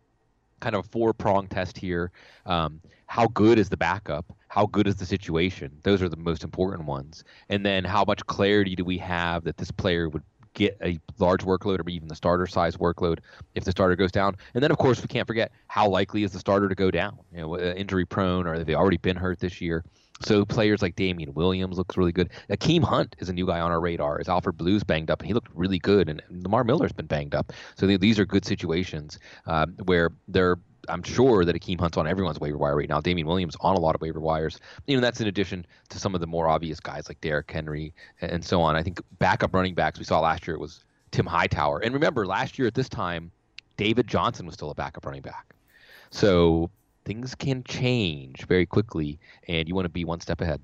kind 0.60 0.76
of 0.76 0.86
a 0.86 0.90
four 0.90 1.14
prong 1.14 1.48
test 1.48 1.78
here. 1.78 2.12
Um, 2.46 2.82
how 3.08 3.28
good 3.28 3.60
is 3.60 3.70
the 3.70 3.78
backup? 3.78 4.26
How 4.48 4.66
good 4.66 4.88
is 4.88 4.96
the 4.96 5.06
situation? 5.06 5.78
Those 5.84 6.02
are 6.02 6.10
the 6.10 6.18
most 6.18 6.44
important 6.44 6.86
ones. 6.86 7.24
And 7.50 7.66
then 7.66 7.84
how 7.84 8.04
much 8.04 8.26
clarity 8.26 8.76
do 8.76 8.84
we 8.84 8.98
have 9.00 9.44
that 9.44 9.58
this 9.58 9.72
player 9.72 10.10
would 10.10 10.24
get 10.56 10.78
a 10.82 10.98
large 11.20 11.42
workload 11.42 11.86
or 11.86 11.90
even 11.90 12.08
the 12.08 12.16
starter 12.16 12.48
size 12.48 12.78
workload 12.78 13.20
if 13.54 13.64
the 13.64 13.72
starter 13.72 13.96
goes 13.96 14.12
down. 14.12 14.36
And 14.54 14.64
then, 14.64 14.72
of 14.72 14.78
course, 14.78 15.02
we 15.02 15.08
can't 15.08 15.28
forget 15.28 15.52
how 15.68 15.88
likely 15.88 16.24
is 16.24 16.32
the 16.32 16.40
starter 16.40 16.68
to 16.68 16.76
go 16.76 16.90
down? 16.90 17.20
You 17.32 17.42
know, 17.42 17.56
uh, 17.56 17.74
injury 17.76 18.06
prone 18.06 18.48
or 18.48 18.56
have 18.56 18.66
they 18.66 18.74
already 18.74 18.98
been 18.98 19.18
hurt 19.18 19.40
this 19.40 19.62
year? 19.62 19.84
So 20.22 20.46
players 20.46 20.82
like 20.82 20.96
Damien 20.96 21.34
Williams 21.34 21.78
looks 21.78 21.98
really 21.98 22.12
good. 22.12 22.30
Akeem 22.50 22.84
Hunt 22.84 23.16
is 23.20 23.30
a 23.30 23.34
new 23.34 23.46
guy 23.46 23.60
on 23.60 23.72
our 23.72 23.82
radar. 23.82 24.20
Is 24.20 24.30
Alfred 24.30 24.58
Blue's 24.58 24.84
banged 24.84 25.12
up 25.12 25.20
and 25.20 25.28
he 25.28 25.34
looked 25.34 25.50
really 25.54 25.80
good, 25.80 26.08
and 26.08 26.22
Lamar 26.30 26.64
Miller's 26.64 26.94
been 26.94 27.06
banged 27.06 27.36
up. 27.36 27.52
So 27.76 27.86
these 27.86 28.18
are 28.18 28.26
good 28.26 28.46
situations 28.46 29.20
um, 29.46 29.76
where 29.86 30.12
they're. 30.28 30.58
I'm 30.88 31.02
sure 31.02 31.46
that 31.46 31.56
Akeem 31.56 31.80
Hunt's 31.80 31.98
on 31.98 32.08
everyone's 32.08 32.40
waiver 32.40 32.60
wire 32.60 32.76
right 32.76 32.88
now. 32.88 33.02
Damien 33.02 33.26
Williams 33.26 33.58
on 33.62 33.76
a 33.76 33.80
lot 33.80 33.96
of 33.96 34.02
waiver 34.02 34.20
wires. 34.20 34.60
You 34.86 34.96
know 34.96 35.02
that's 35.02 35.20
in 35.20 35.28
addition 35.28 35.66
to 35.90 35.98
some 35.98 36.14
of 36.14 36.22
the 36.22 36.28
more 36.28 36.48
obvious 36.48 36.80
guys 36.80 37.10
like 37.10 37.20
Derrick 37.22 37.52
Henry 37.52 37.92
and 38.22 38.46
so 38.46 38.62
on. 38.62 38.76
I 38.76 38.84
think 38.84 39.02
backup 39.18 39.54
running 39.56 39.74
backs 39.74 39.98
we 39.98 40.06
saw 40.06 40.20
last 40.20 40.48
year 40.48 40.60
was 40.60 40.86
Tim 41.12 41.26
Hightower, 41.26 41.80
and 41.80 41.94
remember 41.94 42.28
last 42.28 42.60
year 42.60 42.68
at 42.68 42.76
this 42.76 42.88
time, 42.88 43.32
David 43.78 44.08
Johnson 44.08 44.46
was 44.46 44.54
still 44.54 44.70
a 44.70 44.76
backup 44.76 45.06
running 45.06 45.24
back. 45.24 45.56
So 46.12 46.70
things 47.06 47.36
can 47.36 47.64
change 47.64 48.46
very 48.48 48.66
quickly, 48.66 49.20
and 49.48 49.68
you 49.68 49.76
want 49.76 49.86
to 49.86 49.90
be 49.90 50.04
one 50.04 50.20
step 50.20 50.42
ahead. 50.42 50.62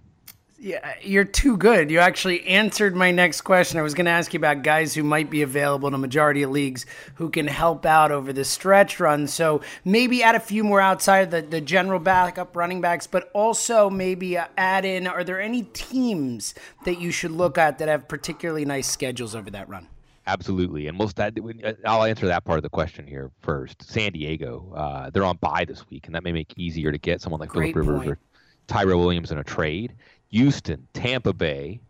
Yeah, 0.64 0.94
you're 1.02 1.26
too 1.26 1.58
good. 1.58 1.90
You 1.90 1.98
actually 1.98 2.46
answered 2.46 2.96
my 2.96 3.10
next 3.10 3.42
question. 3.42 3.80
I 3.80 3.82
was 3.82 3.96
going 3.96 4.06
to 4.06 4.12
ask 4.12 4.32
you 4.32 4.38
about 4.38 4.62
guys 4.62 4.94
who 4.94 5.02
might 5.02 5.32
be 5.32 5.42
available 5.42 5.88
in 5.88 5.96
a 5.96 5.98
majority 5.98 6.44
of 6.44 6.52
leagues 6.52 6.86
who 7.16 7.32
can 7.32 7.48
help 7.48 7.84
out 7.84 8.12
over 8.12 8.32
the 8.32 8.46
stretch 8.46 9.00
run. 9.00 9.26
So 9.26 9.62
maybe 9.84 10.22
add 10.22 10.36
a 10.36 10.40
few 10.40 10.64
more 10.64 10.80
outside 10.80 11.32
the, 11.32 11.42
the 11.42 11.62
general 11.62 12.00
backup 12.00 12.56
running 12.56 12.80
backs, 12.80 13.08
but 13.08 13.32
also 13.34 13.90
maybe 13.90 14.38
uh, 14.38 14.46
add 14.56 14.86
in 14.86 15.08
are 15.08 15.24
there 15.24 15.42
any 15.42 15.64
teams 15.74 16.54
that 16.86 17.02
you 17.02 17.10
should 17.10 17.32
look 17.32 17.58
at 17.58 17.80
that 17.80 17.88
have 17.88 18.08
particularly 18.08 18.64
nice 18.64 18.88
schedules 18.88 19.34
over 19.34 19.50
that 19.50 19.68
run? 19.68 19.88
Absolutely, 20.28 20.88
and 20.88 20.98
most 20.98 21.16
that 21.16 21.34
uh, 21.40 21.74
I'll 21.86 22.04
answer 22.04 22.28
that 22.28 22.46
part 22.46 22.58
of 22.60 22.64
the 22.64 22.70
question 22.70 23.08
here 23.08 23.32
first. 23.42 23.82
San 23.90 24.12
Diego, 24.12 24.72
uh, 24.76 25.10
they're 25.10 25.24
on 25.24 25.38
bye 25.38 25.66
this 25.66 25.90
week, 25.90 26.06
and 26.06 26.16
that 26.16 26.24
may 26.24 26.32
make 26.32 26.52
it 26.52 26.60
easier 26.60 26.92
to 26.92 26.98
get 26.98 27.22
someone 27.22 27.40
like 27.40 27.50
Great 27.50 27.74
Philip 27.74 27.88
Rivers 27.88 28.08
or 28.08 28.20
Tyrell 28.68 29.00
Williams 29.00 29.32
in 29.32 29.40
a 29.40 29.44
trade. 29.44 29.94
Houston, 30.30 30.88
Tampa 30.94 31.34
Bay, 31.34 31.82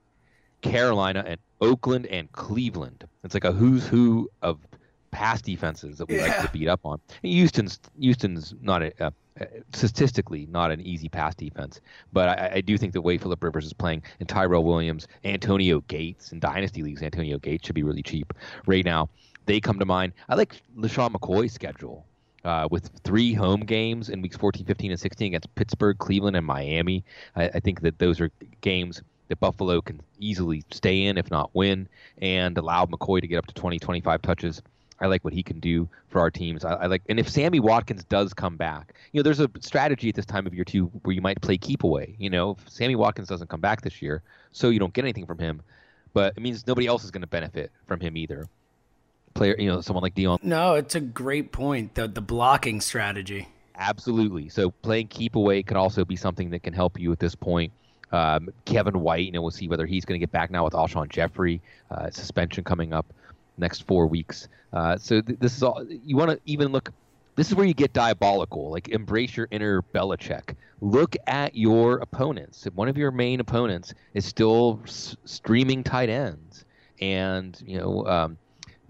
Carolina, 0.62 1.24
and 1.28 1.40
Oakland 1.60 2.08
and 2.08 2.32
Cleveland. 2.32 3.08
It's 3.24 3.34
like 3.34 3.44
a 3.44 3.52
who's 3.52 3.86
who 3.86 4.30
of 4.42 4.60
pass 5.12 5.42
defenses 5.42 5.98
that 5.98 6.08
we 6.08 6.16
yeah. 6.16 6.28
like 6.28 6.42
to 6.42 6.50
beat 6.52 6.68
up 6.68 6.82
on. 6.86 7.00
Houston's 7.22 7.80
Houston's 8.00 8.54
not 8.62 8.82
a, 8.82 9.06
uh, 9.06 9.12
statistically 9.74 10.48
not 10.48 10.72
an 10.72 10.82
easy 10.82 11.10
pass 11.10 11.36
defense, 11.36 11.82
but 12.12 12.30
I, 12.30 12.52
I, 12.56 12.62
do 12.62 12.78
think 12.78 12.94
the 12.94 13.02
way 13.02 13.18
Philip 13.18 13.44
Rivers 13.44 13.66
is 13.66 13.74
playing 13.74 14.04
and 14.20 14.28
Tyrell 14.28 14.64
Williams, 14.64 15.08
Antonio 15.24 15.82
Gates 15.82 16.32
in 16.32 16.40
dynasty 16.40 16.82
leagues, 16.84 17.02
Antonio 17.02 17.38
Gates 17.38 17.66
should 17.66 17.76
be 17.76 17.84
really 17.84 18.04
cheap 18.04 18.34
right 18.66 18.86
now. 18.86 19.10
They 19.46 19.60
come 19.60 19.80
to 19.80 19.86
mind. 19.86 20.14
I 20.30 20.36
like 20.36 20.62
LeSean 20.78 21.12
McCoy's 21.12 21.54
schedule. 21.54 22.06
Uh, 22.44 22.68
with 22.72 22.90
three 23.04 23.36
home 23.36 23.60
games 23.60 24.10
in 24.10 24.20
weeks 24.20 24.36
14, 24.36 24.66
15, 24.66 24.90
and 24.90 25.00
16 25.00 25.28
against 25.28 25.54
Pittsburgh, 25.54 25.96
Cleveland, 26.00 26.36
and 26.36 26.44
Miami. 26.44 27.06
I, 27.36 27.50
I 27.50 27.60
think 27.60 27.82
that 27.82 28.00
those 28.00 28.20
are 28.20 28.32
games 28.62 29.04
that 29.28 29.40
Buffalo 29.40 29.80
can 29.80 30.02
easily 30.20 30.64
stay 30.72 31.04
in, 31.04 31.20
if 31.20 31.30
not 31.30 31.54
win, 31.54 31.88
and 32.18 32.58
allow 32.58 32.88
McCoy 32.88 33.22
to 33.22 33.28
get 33.28 33.38
up 33.38 33.46
to 33.46 33.54
20, 33.54 33.78
25 33.78 34.22
touches 34.24 34.62
I 35.02 35.08
like 35.08 35.24
what 35.24 35.34
he 35.34 35.44
can 35.44 35.60
do 35.60 35.90
for 36.10 36.20
our 36.22 36.30
teams. 36.30 36.64
I, 36.64 36.74
I, 36.74 36.86
like, 36.86 37.02
and 37.10 37.20
if 37.20 37.28
Sammy 37.28 37.60
Watkins 37.60 38.04
does 38.04 38.34
come 38.34 38.56
back, 38.56 38.94
you 39.12 39.20
know, 39.20 39.24
there's 39.24 39.40
a 39.40 39.50
strategy 39.60 40.10
at 40.10 40.16
this 40.16 40.26
time 40.26 40.46
of 40.46 40.54
year 40.54 40.64
too 40.64 40.86
where 41.04 41.14
you 41.14 41.22
might 41.22 41.42
play 41.42 41.58
keep 41.58 41.84
away. 41.84 42.16
You 42.20 42.30
know, 42.30 42.52
if 42.52 42.70
Sammy 42.70 42.96
Watkins 42.96 43.28
doesn't 43.28 43.50
come 43.50 43.62
back 43.62 43.82
this 43.82 44.02
year, 44.02 44.22
so 44.52 44.70
you 44.70 44.80
don't 44.80 44.94
get 44.94 45.04
anything 45.04 45.26
from 45.26 45.40
him, 45.40 45.62
but 46.14 46.34
it 46.38 46.42
means 46.42 46.68
nobody 46.68 46.88
else 46.88 47.04
is 47.04 47.12
going 47.12 47.22
to 47.22 47.28
benefit 47.28 47.72
from 47.88 48.00
him 48.00 48.16
either. 48.16 48.48
Player, 49.34 49.56
you 49.58 49.70
know, 49.70 49.82
someone 49.82 50.04
like 50.04 50.14
Dion. 50.14 50.40
No, 50.44 50.76
it's 50.76 50.96
a 50.96 51.00
great 51.00 51.52
point. 51.52 51.96
The 51.96 52.08
the 52.08 52.22
blocking 52.22 52.82
strategy. 52.82 53.48
Absolutely. 53.76 54.50
So 54.50 54.70
playing 54.70 55.08
keep 55.08 55.36
away 55.36 55.64
can 55.64 55.78
also 55.78 56.06
be 56.06 56.16
something 56.16 56.52
that 56.52 56.62
can 56.64 56.74
help 56.74 57.00
you 57.00 57.12
at 57.12 57.20
this 57.20 57.34
point. 57.34 57.72
Um, 58.12 58.50
Kevin 58.66 59.00
White, 59.00 59.26
you 59.26 59.32
know, 59.32 59.42
we'll 59.42 59.52
see 59.52 59.70
whether 59.70 59.86
he's 59.86 60.04
going 60.04 60.20
to 60.20 60.24
get 60.24 60.34
back 60.34 60.52
now 60.52 60.66
with 60.66 60.74
Alshon 60.74 61.10
Jeffery 61.10 61.62
uh, 61.90 62.10
suspension 62.12 62.64
coming 62.64 62.92
up 62.92 63.06
next 63.58 63.88
four 63.88 64.08
weeks. 64.08 64.48
Uh, 64.74 64.98
so 64.98 65.22
th- 65.22 65.40
this 65.40 65.56
is 65.56 65.64
all 65.64 65.86
you 65.90 66.16
want 66.16 66.32
to 66.32 66.40
even 66.46 66.72
look. 66.72 66.92
This 67.36 67.48
is 67.50 67.56
where 67.56 67.66
you 67.66 67.74
get 67.74 67.94
diabolical. 67.94 68.70
Like 68.70 68.90
embrace 68.90 69.36
your 69.36 69.48
inner 69.52 69.82
Belichick. 69.82 70.56
Look 70.82 71.16
at 71.28 71.56
your 71.56 71.98
opponents. 71.98 72.66
If 72.66 72.74
one 72.74 72.88
of 72.90 72.98
your 72.98 73.12
main 73.12 73.40
opponents 73.40 73.94
is 74.14 74.26
still 74.26 74.82
s- 74.84 75.16
streaming 75.26 75.84
tight 75.84 76.10
ends, 76.10 76.66
and 77.00 77.62
you 77.66 77.78
know 77.78 78.06
um, 78.06 78.38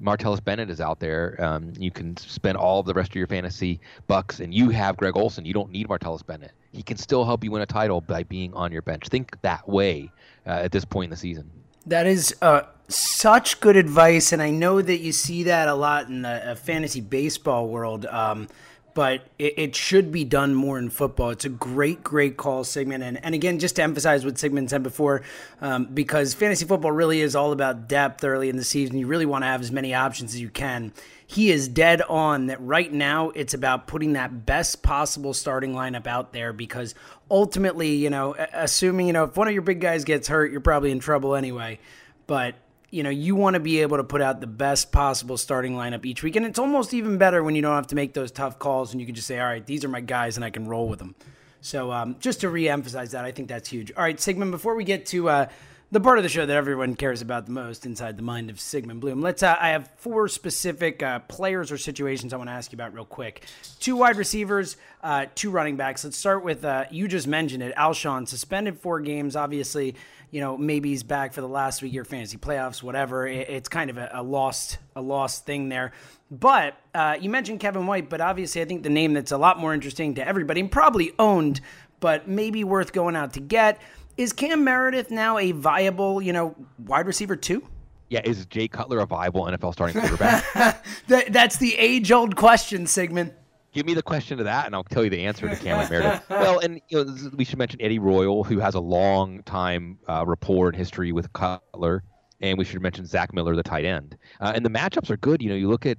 Martellus 0.01 0.43
Bennett 0.43 0.69
is 0.69 0.81
out 0.81 0.99
there, 0.99 1.37
um, 1.39 1.73
you 1.77 1.91
can 1.91 2.17
spend 2.17 2.57
all 2.57 2.79
of 2.79 2.85
the 2.85 2.93
rest 2.93 3.11
of 3.11 3.15
your 3.15 3.27
fantasy 3.27 3.79
bucks, 4.07 4.39
and 4.39 4.53
you 4.53 4.69
have 4.69 4.97
Greg 4.97 5.15
Olsen. 5.15 5.45
You 5.45 5.53
don't 5.53 5.71
need 5.71 5.87
Martellus 5.87 6.25
Bennett. 6.25 6.51
He 6.71 6.81
can 6.81 6.97
still 6.97 7.25
help 7.25 7.43
you 7.43 7.51
win 7.51 7.61
a 7.61 7.65
title 7.65 8.01
by 8.01 8.23
being 8.23 8.53
on 8.53 8.71
your 8.71 8.81
bench. 8.81 9.07
Think 9.07 9.39
that 9.41 9.67
way 9.67 10.09
uh, 10.47 10.51
at 10.51 10.71
this 10.71 10.85
point 10.85 11.05
in 11.05 11.09
the 11.11 11.17
season. 11.17 11.49
That 11.85 12.05
is 12.05 12.35
uh, 12.41 12.61
such 12.87 13.59
good 13.59 13.75
advice, 13.75 14.31
and 14.31 14.41
I 14.41 14.51
know 14.51 14.81
that 14.81 14.99
you 14.99 15.11
see 15.11 15.43
that 15.43 15.67
a 15.67 15.73
lot 15.73 16.07
in 16.07 16.21
the 16.21 16.51
uh, 16.51 16.55
fantasy 16.55 17.01
baseball 17.01 17.67
world. 17.67 18.05
Um, 18.05 18.47
but 18.93 19.25
it, 19.39 19.53
it, 19.57 19.75
should 19.75 20.11
be 20.11 20.23
done 20.23 20.53
more 20.53 20.77
in 20.77 20.89
football. 20.89 21.29
It's 21.29 21.45
a 21.45 21.49
great, 21.49 22.03
great 22.03 22.37
call, 22.37 22.63
Sigmund. 22.63 23.03
And, 23.03 23.23
and 23.23 23.33
again, 23.33 23.59
just 23.59 23.77
to 23.77 23.83
emphasize 23.83 24.25
what 24.25 24.37
Sigmund 24.37 24.69
said 24.69 24.83
before, 24.83 25.21
um, 25.61 25.85
because 25.85 26.33
fantasy 26.33 26.65
football 26.65 26.91
really 26.91 27.21
is 27.21 27.35
all 27.35 27.51
about 27.51 27.87
depth 27.87 28.23
early 28.23 28.49
in 28.49 28.57
the 28.57 28.63
season. 28.63 28.97
You 28.97 29.07
really 29.07 29.25
want 29.25 29.43
to 29.43 29.47
have 29.47 29.61
as 29.61 29.71
many 29.71 29.93
options 29.93 30.33
as 30.33 30.41
you 30.41 30.49
can. 30.49 30.93
He 31.25 31.49
is 31.49 31.69
dead 31.69 32.01
on 32.01 32.47
that 32.47 32.59
right 32.59 32.91
now. 32.91 33.29
It's 33.29 33.53
about 33.53 33.87
putting 33.87 34.13
that 34.13 34.45
best 34.45 34.83
possible 34.83 35.33
starting 35.33 35.73
lineup 35.73 36.05
out 36.05 36.33
there 36.33 36.51
because 36.51 36.93
ultimately, 37.29 37.95
you 37.95 38.09
know, 38.09 38.35
assuming, 38.51 39.07
you 39.07 39.13
know, 39.13 39.23
if 39.23 39.37
one 39.37 39.47
of 39.47 39.53
your 39.53 39.61
big 39.61 39.79
guys 39.79 40.03
gets 40.03 40.27
hurt, 40.27 40.51
you're 40.51 40.59
probably 40.59 40.91
in 40.91 40.99
trouble 40.99 41.35
anyway. 41.35 41.79
But 42.27 42.55
you 42.91 43.03
know, 43.03 43.09
you 43.09 43.35
want 43.35 43.53
to 43.55 43.59
be 43.59 43.81
able 43.81 43.97
to 43.97 44.03
put 44.03 44.21
out 44.21 44.41
the 44.41 44.47
best 44.47 44.91
possible 44.91 45.37
starting 45.37 45.73
lineup 45.73 46.05
each 46.05 46.21
week. 46.21 46.35
And 46.35 46.45
it's 46.45 46.59
almost 46.59 46.93
even 46.93 47.17
better 47.17 47.41
when 47.41 47.55
you 47.55 47.61
don't 47.61 47.75
have 47.75 47.87
to 47.87 47.95
make 47.95 48.13
those 48.13 48.31
tough 48.31 48.59
calls 48.59 48.91
and 48.91 48.99
you 48.99 49.07
can 49.07 49.15
just 49.15 49.27
say, 49.27 49.39
all 49.39 49.47
right, 49.47 49.65
these 49.65 49.85
are 49.85 49.89
my 49.89 50.01
guys 50.01 50.35
and 50.35 50.45
I 50.45 50.49
can 50.49 50.67
roll 50.67 50.87
with 50.89 50.99
them. 50.99 51.15
So 51.61 51.91
um, 51.91 52.17
just 52.19 52.41
to 52.41 52.49
re-emphasize 52.49 53.11
that, 53.11 53.23
I 53.23 53.31
think 53.31 53.47
that's 53.47 53.69
huge. 53.69 53.91
All 53.95 54.03
right, 54.03 54.19
Sigmund, 54.19 54.51
before 54.51 54.75
we 54.75 54.83
get 54.83 55.05
to 55.07 55.29
uh, 55.29 55.45
the 55.91 55.99
part 55.99 56.17
of 56.17 56.23
the 56.23 56.29
show 56.29 56.45
that 56.45 56.55
everyone 56.55 56.95
cares 56.95 57.21
about 57.21 57.45
the 57.45 57.51
most 57.51 57.85
inside 57.85 58.15
the 58.15 58.23
mind 58.23 58.49
of 58.49 58.59
Sigmund 58.59 59.01
Bloom. 59.01 59.21
Let's. 59.21 59.43
Uh, 59.43 59.57
I 59.59 59.69
have 59.69 59.89
four 59.97 60.29
specific 60.29 61.03
uh, 61.03 61.19
players 61.19 61.69
or 61.69 61.77
situations 61.77 62.31
I 62.33 62.37
want 62.37 62.49
to 62.49 62.53
ask 62.53 62.71
you 62.71 62.77
about 62.77 62.93
real 62.93 63.03
quick. 63.03 63.45
Two 63.79 63.97
wide 63.97 64.15
receivers, 64.15 64.77
uh, 65.03 65.25
two 65.35 65.51
running 65.51 65.75
backs. 65.75 66.05
Let's 66.05 66.15
start 66.15 66.45
with 66.45 66.63
uh, 66.63 66.85
you 66.91 67.09
just 67.09 67.27
mentioned 67.27 67.61
it. 67.61 67.75
Alshon 67.75 68.25
suspended 68.25 68.79
four 68.79 69.01
games. 69.01 69.35
Obviously, 69.35 69.95
you 70.31 70.41
know 70.41 70.57
maybe 70.57 70.89
he's 70.89 71.03
back 71.03 71.33
for 71.33 71.41
the 71.41 71.47
last 71.47 71.81
week 71.81 71.91
of 71.91 71.95
your 71.95 72.05
fantasy 72.05 72.37
playoffs. 72.37 72.81
Whatever. 72.81 73.27
It, 73.27 73.49
it's 73.49 73.69
kind 73.69 73.89
of 73.89 73.97
a, 73.97 74.09
a, 74.13 74.23
lost 74.23 74.79
a 74.95 75.01
lost 75.01 75.45
thing 75.45 75.69
there. 75.69 75.91
But 76.31 76.77
uh, 76.95 77.17
you 77.19 77.29
mentioned 77.29 77.59
Kevin 77.59 77.85
White, 77.85 78.09
but 78.09 78.21
obviously 78.21 78.61
I 78.61 78.65
think 78.65 78.83
the 78.83 78.89
name 78.89 79.13
that's 79.13 79.31
a 79.31 79.37
lot 79.37 79.59
more 79.59 79.73
interesting 79.73 80.15
to 80.15 80.27
everybody 80.27 80.61
and 80.61 80.71
probably 80.71 81.11
owned, 81.19 81.61
but 81.99 82.27
maybe 82.27 82.63
worth 82.63 82.93
going 82.93 83.15
out 83.15 83.33
to 83.33 83.41
get 83.41 83.81
is 84.17 84.33
Cam 84.33 84.63
Meredith 84.63 85.11
now 85.11 85.37
a 85.37 85.51
viable, 85.51 86.21
you 86.21 86.33
know, 86.33 86.55
wide 86.79 87.07
receiver 87.07 87.35
too? 87.35 87.67
Yeah, 88.09 88.21
is 88.25 88.45
Jay 88.45 88.67
Cutler 88.67 88.99
a 88.99 89.05
viable 89.05 89.45
NFL 89.45 89.73
starting 89.73 89.99
quarterback? 89.99 90.43
that, 91.07 91.31
that's 91.31 91.57
the 91.57 91.75
age 91.77 92.11
old 92.11 92.35
question, 92.35 92.85
Sigmund. 92.85 93.33
Give 93.73 93.85
me 93.85 93.93
the 93.93 94.03
question 94.03 94.37
to 94.37 94.43
that, 94.43 94.65
and 94.65 94.75
I'll 94.75 94.83
tell 94.83 95.03
you 95.03 95.09
the 95.09 95.25
answer 95.25 95.47
to 95.47 95.55
Cam 95.55 95.89
Meredith. 95.89 96.23
Well, 96.29 96.59
and 96.59 96.81
you 96.89 97.05
know, 97.05 97.29
we 97.35 97.45
should 97.45 97.57
mention 97.57 97.81
Eddie 97.81 97.99
Royal, 97.99 98.43
who 98.43 98.59
has 98.59 98.75
a 98.75 98.79
long 98.81 99.43
time 99.43 99.97
uh, 100.09 100.25
rapport 100.25 100.67
and 100.67 100.75
history 100.75 101.11
with 101.13 101.31
Cutler, 101.33 102.03
and 102.41 102.57
we 102.57 102.65
should 102.65 102.81
mention 102.81 103.05
Zach 103.05 103.33
Miller, 103.33 103.55
the 103.55 103.63
tight 103.63 103.85
end. 103.85 104.17
Uh, 104.41 104.51
and 104.53 104.65
the 104.65 104.69
matchups 104.69 105.09
are 105.09 105.17
good. 105.17 105.41
You 105.41 105.49
know, 105.49 105.55
you 105.55 105.69
look 105.69 105.85
at 105.85 105.97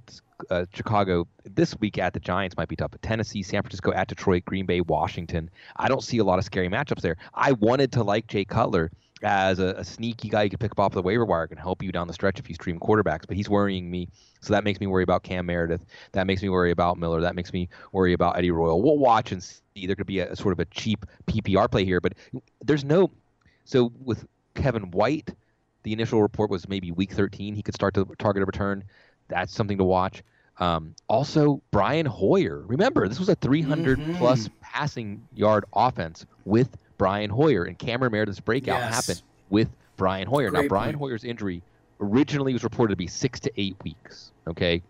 uh, 0.51 0.65
Chicago 0.73 1.27
this 1.45 1.75
week 1.79 1.97
at 1.97 2.13
the 2.13 2.19
Giants 2.19 2.55
might 2.57 2.67
be 2.67 2.75
tough, 2.75 2.91
but 2.91 3.01
Tennessee, 3.01 3.41
San 3.41 3.61
Francisco 3.61 3.91
at 3.93 4.07
Detroit, 4.07 4.45
Green 4.45 4.65
Bay, 4.65 4.81
Washington. 4.81 5.49
I 5.77 5.87
don't 5.87 6.03
see 6.03 6.19
a 6.19 6.23
lot 6.23 6.37
of 6.37 6.45
scary 6.45 6.69
matchups 6.69 7.01
there. 7.01 7.17
I 7.33 7.53
wanted 7.53 7.91
to 7.93 8.03
like 8.03 8.27
Jay 8.27 8.45
Cutler 8.45 8.91
as 9.23 9.59
a, 9.59 9.67
a, 9.77 9.83
sneaky 9.83 10.29
guy 10.29 10.43
you 10.43 10.49
could 10.49 10.59
pick 10.59 10.71
up 10.71 10.79
off 10.79 10.91
the 10.91 11.01
waiver 11.01 11.25
wire 11.25 11.47
can 11.47 11.57
help 11.57 11.81
you 11.81 11.91
down 11.91 12.07
the 12.07 12.13
stretch 12.13 12.39
if 12.39 12.49
you 12.49 12.55
stream 12.55 12.79
quarterbacks. 12.79 13.25
But 13.27 13.37
he's 13.37 13.49
worrying 13.49 13.89
me, 13.89 14.09
so 14.41 14.53
that 14.53 14.63
makes 14.63 14.79
me 14.79 14.87
worry 14.87 15.03
about 15.03 15.23
Cam 15.23 15.45
Meredith. 15.45 15.85
That 16.11 16.27
makes 16.27 16.41
me 16.41 16.49
worry 16.49 16.71
about 16.71 16.97
Miller. 16.97 17.21
That 17.21 17.35
makes 17.35 17.53
me 17.53 17.69
worry 17.91 18.13
about 18.13 18.37
Eddie 18.37 18.51
Royal. 18.51 18.81
We'll 18.81 18.97
watch 18.97 19.31
and 19.31 19.41
see. 19.41 19.87
There 19.87 19.95
could 19.95 20.07
be 20.07 20.19
a, 20.19 20.31
a 20.31 20.35
sort 20.35 20.51
of 20.51 20.59
a 20.59 20.65
cheap 20.65 21.05
PPR 21.27 21.71
play 21.71 21.85
here, 21.85 22.01
but 22.01 22.13
there's 22.61 22.83
no. 22.83 23.09
So 23.65 23.91
with 24.03 24.25
Kevin 24.55 24.91
White, 24.91 25.31
the 25.83 25.93
initial 25.93 26.21
report 26.21 26.49
was 26.49 26.67
maybe 26.67 26.91
week 26.91 27.11
13 27.11 27.55
he 27.55 27.61
could 27.61 27.75
start 27.75 27.93
to 27.95 28.05
target 28.17 28.43
a 28.43 28.45
return. 28.45 28.83
That's 29.29 29.53
something 29.53 29.77
to 29.77 29.83
watch. 29.83 30.23
Um, 30.59 30.95
also, 31.07 31.61
Brian 31.71 32.05
Hoyer. 32.05 32.63
Remember, 32.67 33.07
this 33.07 33.19
was 33.19 33.29
a 33.29 33.35
300 33.35 33.99
mm-hmm. 33.99 34.15
plus 34.17 34.49
passing 34.61 35.25
yard 35.33 35.65
offense 35.73 36.25
with 36.45 36.77
Brian 36.97 37.29
Hoyer, 37.29 37.63
and 37.63 37.77
Cameron 37.77 38.11
Meredith's 38.11 38.39
breakout 38.39 38.79
yes. 38.79 38.93
happened 38.93 39.21
with 39.49 39.69
Brian 39.97 40.27
Hoyer. 40.27 40.49
Great 40.49 40.63
now, 40.63 40.67
Brian 40.67 40.97
point. 40.97 40.97
Hoyer's 40.97 41.23
injury 41.23 41.61
originally 41.99 42.53
was 42.53 42.63
reported 42.63 42.93
to 42.93 42.97
be 42.97 43.07
six 43.07 43.39
to 43.41 43.51
eight 43.57 43.75
weeks. 43.83 44.31
Okay, 44.47 44.81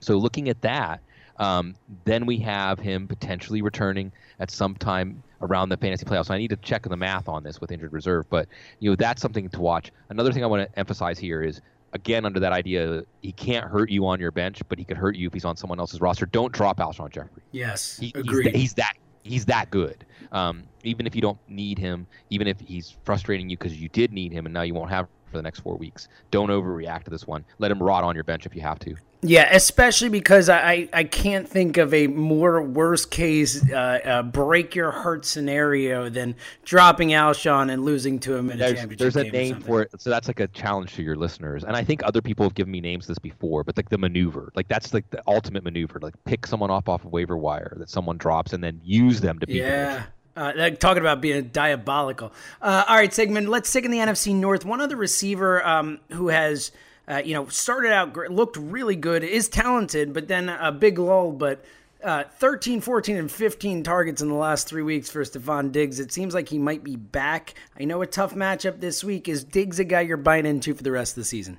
so 0.00 0.16
looking 0.16 0.48
at 0.48 0.60
that, 0.62 1.00
um, 1.38 1.74
then 2.04 2.26
we 2.26 2.38
have 2.38 2.78
him 2.78 3.06
potentially 3.06 3.62
returning 3.62 4.12
at 4.38 4.50
some 4.50 4.74
time 4.74 5.22
around 5.42 5.70
the 5.70 5.76
fantasy 5.76 6.04
playoffs. 6.04 6.26
So 6.26 6.34
I 6.34 6.38
need 6.38 6.48
to 6.48 6.56
check 6.56 6.82
the 6.82 6.96
math 6.96 7.28
on 7.28 7.42
this 7.42 7.60
with 7.60 7.72
injured 7.72 7.92
reserve, 7.92 8.28
but 8.28 8.48
you 8.78 8.90
know 8.90 8.96
that's 8.96 9.22
something 9.22 9.48
to 9.48 9.60
watch. 9.60 9.90
Another 10.10 10.32
thing 10.32 10.44
I 10.44 10.46
want 10.46 10.70
to 10.70 10.78
emphasize 10.78 11.18
here 11.18 11.42
is 11.42 11.60
again 11.92 12.24
under 12.24 12.40
that 12.40 12.52
idea 12.52 13.02
he 13.22 13.32
can't 13.32 13.66
hurt 13.66 13.90
you 13.90 14.06
on 14.06 14.20
your 14.20 14.30
bench, 14.30 14.60
but 14.68 14.78
he 14.78 14.84
could 14.84 14.96
hurt 14.96 15.16
you 15.16 15.26
if 15.26 15.32
he's 15.32 15.44
on 15.44 15.56
someone 15.56 15.80
else's 15.80 16.00
roster. 16.00 16.26
Don't 16.26 16.52
drop 16.52 16.78
Alshon 16.78 17.10
Jeffery. 17.10 17.42
Yes, 17.52 17.98
he, 17.98 18.12
agreed. 18.14 18.52
He's, 18.52 18.60
he's, 18.60 18.74
that 18.74 18.94
he's 19.22 19.44
that 19.46 19.70
good. 19.70 20.04
Um, 20.32 20.64
even 20.84 21.06
if 21.06 21.14
you 21.14 21.20
don't 21.20 21.38
need 21.48 21.78
him, 21.78 22.06
even 22.30 22.46
if 22.46 22.60
he's 22.60 22.96
frustrating 23.04 23.50
you 23.50 23.56
because 23.56 23.76
you 23.76 23.88
did 23.88 24.12
need 24.12 24.32
him 24.32 24.46
and 24.46 24.52
now 24.52 24.62
you 24.62 24.74
won't 24.74 24.90
have 24.90 25.08
for 25.30 25.36
the 25.36 25.42
next 25.42 25.60
four 25.60 25.76
weeks. 25.76 26.08
Don't 26.30 26.48
overreact 26.48 27.04
to 27.04 27.10
this 27.10 27.26
one. 27.26 27.44
Let 27.58 27.70
him 27.70 27.82
rot 27.82 28.04
on 28.04 28.14
your 28.14 28.24
bench 28.24 28.46
if 28.46 28.54
you 28.54 28.62
have 28.62 28.78
to. 28.80 28.96
Yeah, 29.22 29.54
especially 29.54 30.08
because 30.08 30.48
I, 30.48 30.88
I 30.94 31.04
can't 31.04 31.46
think 31.46 31.76
of 31.76 31.92
a 31.92 32.06
more 32.06 32.62
worst 32.62 33.10
case 33.10 33.62
uh, 33.70 33.76
uh, 33.76 34.22
break 34.22 34.74
your 34.74 34.90
heart 34.90 35.26
scenario 35.26 36.08
than 36.08 36.34
dropping 36.64 37.10
Alshon 37.10 37.70
and 37.70 37.84
losing 37.84 38.18
to 38.20 38.34
him 38.34 38.48
in 38.48 38.58
there's, 38.58 38.72
a 38.72 38.74
championship. 38.76 38.98
There's 38.98 39.16
a 39.16 39.30
name 39.30 39.60
for 39.60 39.82
it, 39.82 39.90
so 40.00 40.08
that's 40.08 40.26
like 40.26 40.40
a 40.40 40.48
challenge 40.48 40.94
to 40.94 41.02
your 41.02 41.16
listeners. 41.16 41.64
And 41.64 41.76
I 41.76 41.84
think 41.84 42.02
other 42.02 42.22
people 42.22 42.46
have 42.46 42.54
given 42.54 42.70
me 42.72 42.80
names 42.80 43.06
this 43.06 43.18
before, 43.18 43.62
but 43.62 43.76
like 43.76 43.90
the 43.90 43.98
maneuver, 43.98 44.52
like 44.54 44.68
that's 44.68 44.94
like 44.94 45.10
the 45.10 45.22
ultimate 45.26 45.64
maneuver, 45.64 45.98
like 46.00 46.14
pick 46.24 46.46
someone 46.46 46.70
off 46.70 46.88
off 46.88 47.04
a 47.04 47.08
waiver 47.08 47.36
wire 47.36 47.74
that 47.76 47.90
someone 47.90 48.16
drops 48.16 48.54
and 48.54 48.64
then 48.64 48.80
use 48.82 49.20
them 49.20 49.38
to 49.38 49.46
beat. 49.46 49.56
Yeah. 49.56 50.04
Uh, 50.40 50.70
talking 50.70 51.02
about 51.02 51.20
being 51.20 51.48
diabolical. 51.48 52.32
Uh, 52.62 52.84
all 52.88 52.96
right, 52.96 53.12
Sigmund, 53.12 53.50
let's 53.50 53.68
stick 53.68 53.84
in 53.84 53.90
the 53.90 53.98
NFC 53.98 54.34
North. 54.34 54.64
One 54.64 54.80
other 54.80 54.96
receiver 54.96 55.62
um, 55.66 55.98
who 56.12 56.28
has, 56.28 56.72
uh, 57.06 57.20
you 57.22 57.34
know, 57.34 57.46
started 57.48 57.92
out, 57.92 58.16
looked 58.30 58.56
really 58.56 58.96
good, 58.96 59.22
is 59.22 59.50
talented, 59.50 60.14
but 60.14 60.28
then 60.28 60.48
a 60.48 60.72
big 60.72 60.98
lull. 60.98 61.32
But 61.32 61.62
uh, 62.02 62.24
13, 62.38 62.80
14, 62.80 63.18
and 63.18 63.30
15 63.30 63.82
targets 63.82 64.22
in 64.22 64.28
the 64.28 64.34
last 64.34 64.66
three 64.66 64.82
weeks 64.82 65.10
for 65.10 65.22
Stefon 65.24 65.72
Diggs. 65.72 66.00
It 66.00 66.10
seems 66.10 66.32
like 66.32 66.48
he 66.48 66.58
might 66.58 66.82
be 66.82 66.96
back. 66.96 67.52
I 67.78 67.84
know 67.84 68.00
a 68.00 68.06
tough 68.06 68.34
matchup 68.34 68.80
this 68.80 69.04
week. 69.04 69.28
Is 69.28 69.44
Diggs 69.44 69.78
a 69.78 69.84
guy 69.84 70.00
you're 70.00 70.16
buying 70.16 70.46
into 70.46 70.74
for 70.74 70.82
the 70.82 70.92
rest 70.92 71.12
of 71.12 71.16
the 71.16 71.24
season? 71.24 71.58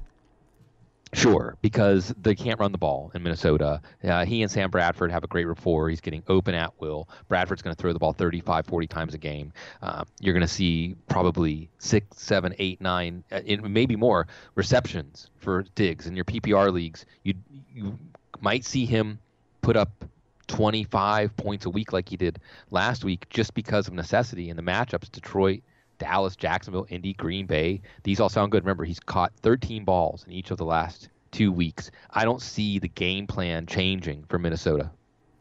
Sure, 1.14 1.58
because 1.62 2.14
they 2.22 2.34
can't 2.34 2.58
run 2.58 2.72
the 2.72 2.78
ball 2.78 3.12
in 3.14 3.22
Minnesota. 3.22 3.82
Uh, 4.02 4.24
he 4.24 4.44
and 4.44 4.52
Sam 4.52 4.72
Bradford 4.72 5.12
have 5.12 5.26
a 5.26 5.28
great 5.28 5.46
rapport. 5.46 5.90
He's 5.90 6.00
getting 6.00 6.24
open 6.30 6.56
at 6.56 6.80
will. 6.80 7.10
Bradford's 7.28 7.62
going 7.62 7.76
to 7.76 7.82
throw 7.82 7.92
the 7.92 8.00
ball 8.00 8.14
35, 8.14 8.66
40 8.66 8.88
times 8.88 9.14
a 9.14 9.18
game. 9.18 9.52
Uh, 9.82 10.06
you're 10.22 10.34
going 10.34 10.42
to 10.42 10.48
see 10.48 10.96
probably 11.10 11.70
six, 11.80 12.22
seven, 12.22 12.56
eight, 12.60 12.80
nine, 12.80 13.26
uh, 13.30 13.42
maybe 13.64 13.98
more 13.98 14.26
receptions 14.56 15.30
for 15.36 15.66
Diggs 15.76 16.08
in 16.08 16.16
your 16.16 16.24
PPR 16.26 16.72
leagues. 16.72 17.06
You 17.24 17.34
you 17.74 18.00
might 18.40 18.64
see 18.64 18.86
him 18.86 19.20
put 19.62 19.76
up 19.76 20.06
25 20.48 21.36
points 21.36 21.66
a 21.66 21.70
week 21.70 21.94
like 21.94 22.10
he 22.10 22.18
did 22.18 22.40
last 22.72 23.04
week 23.04 23.28
just 23.30 23.54
because 23.54 23.88
of 23.88 23.94
necessity 23.94 24.50
in 24.50 24.56
the 24.56 24.64
matchups. 24.64 25.12
Detroit 25.12 25.62
Dallas, 26.02 26.36
Jacksonville, 26.36 26.88
Indy, 26.90 27.14
Green 27.14 27.46
Bay. 27.46 27.80
These 28.04 28.20
all 28.20 28.28
sound 28.28 28.52
good. 28.52 28.64
Remember, 28.64 28.84
he's 28.84 29.00
caught 29.00 29.32
13 29.44 29.86
balls 29.86 30.26
in 30.26 30.34
each 30.34 30.50
of 30.50 30.58
the 30.58 30.66
last 30.66 31.10
two 31.30 31.52
weeks. 31.52 31.92
I 32.10 32.26
don't 32.26 32.42
see 32.42 32.80
the 32.80 32.88
game 32.88 33.28
plan 33.28 33.68
changing 33.68 34.26
for 34.28 34.40
Minnesota. 34.40 34.90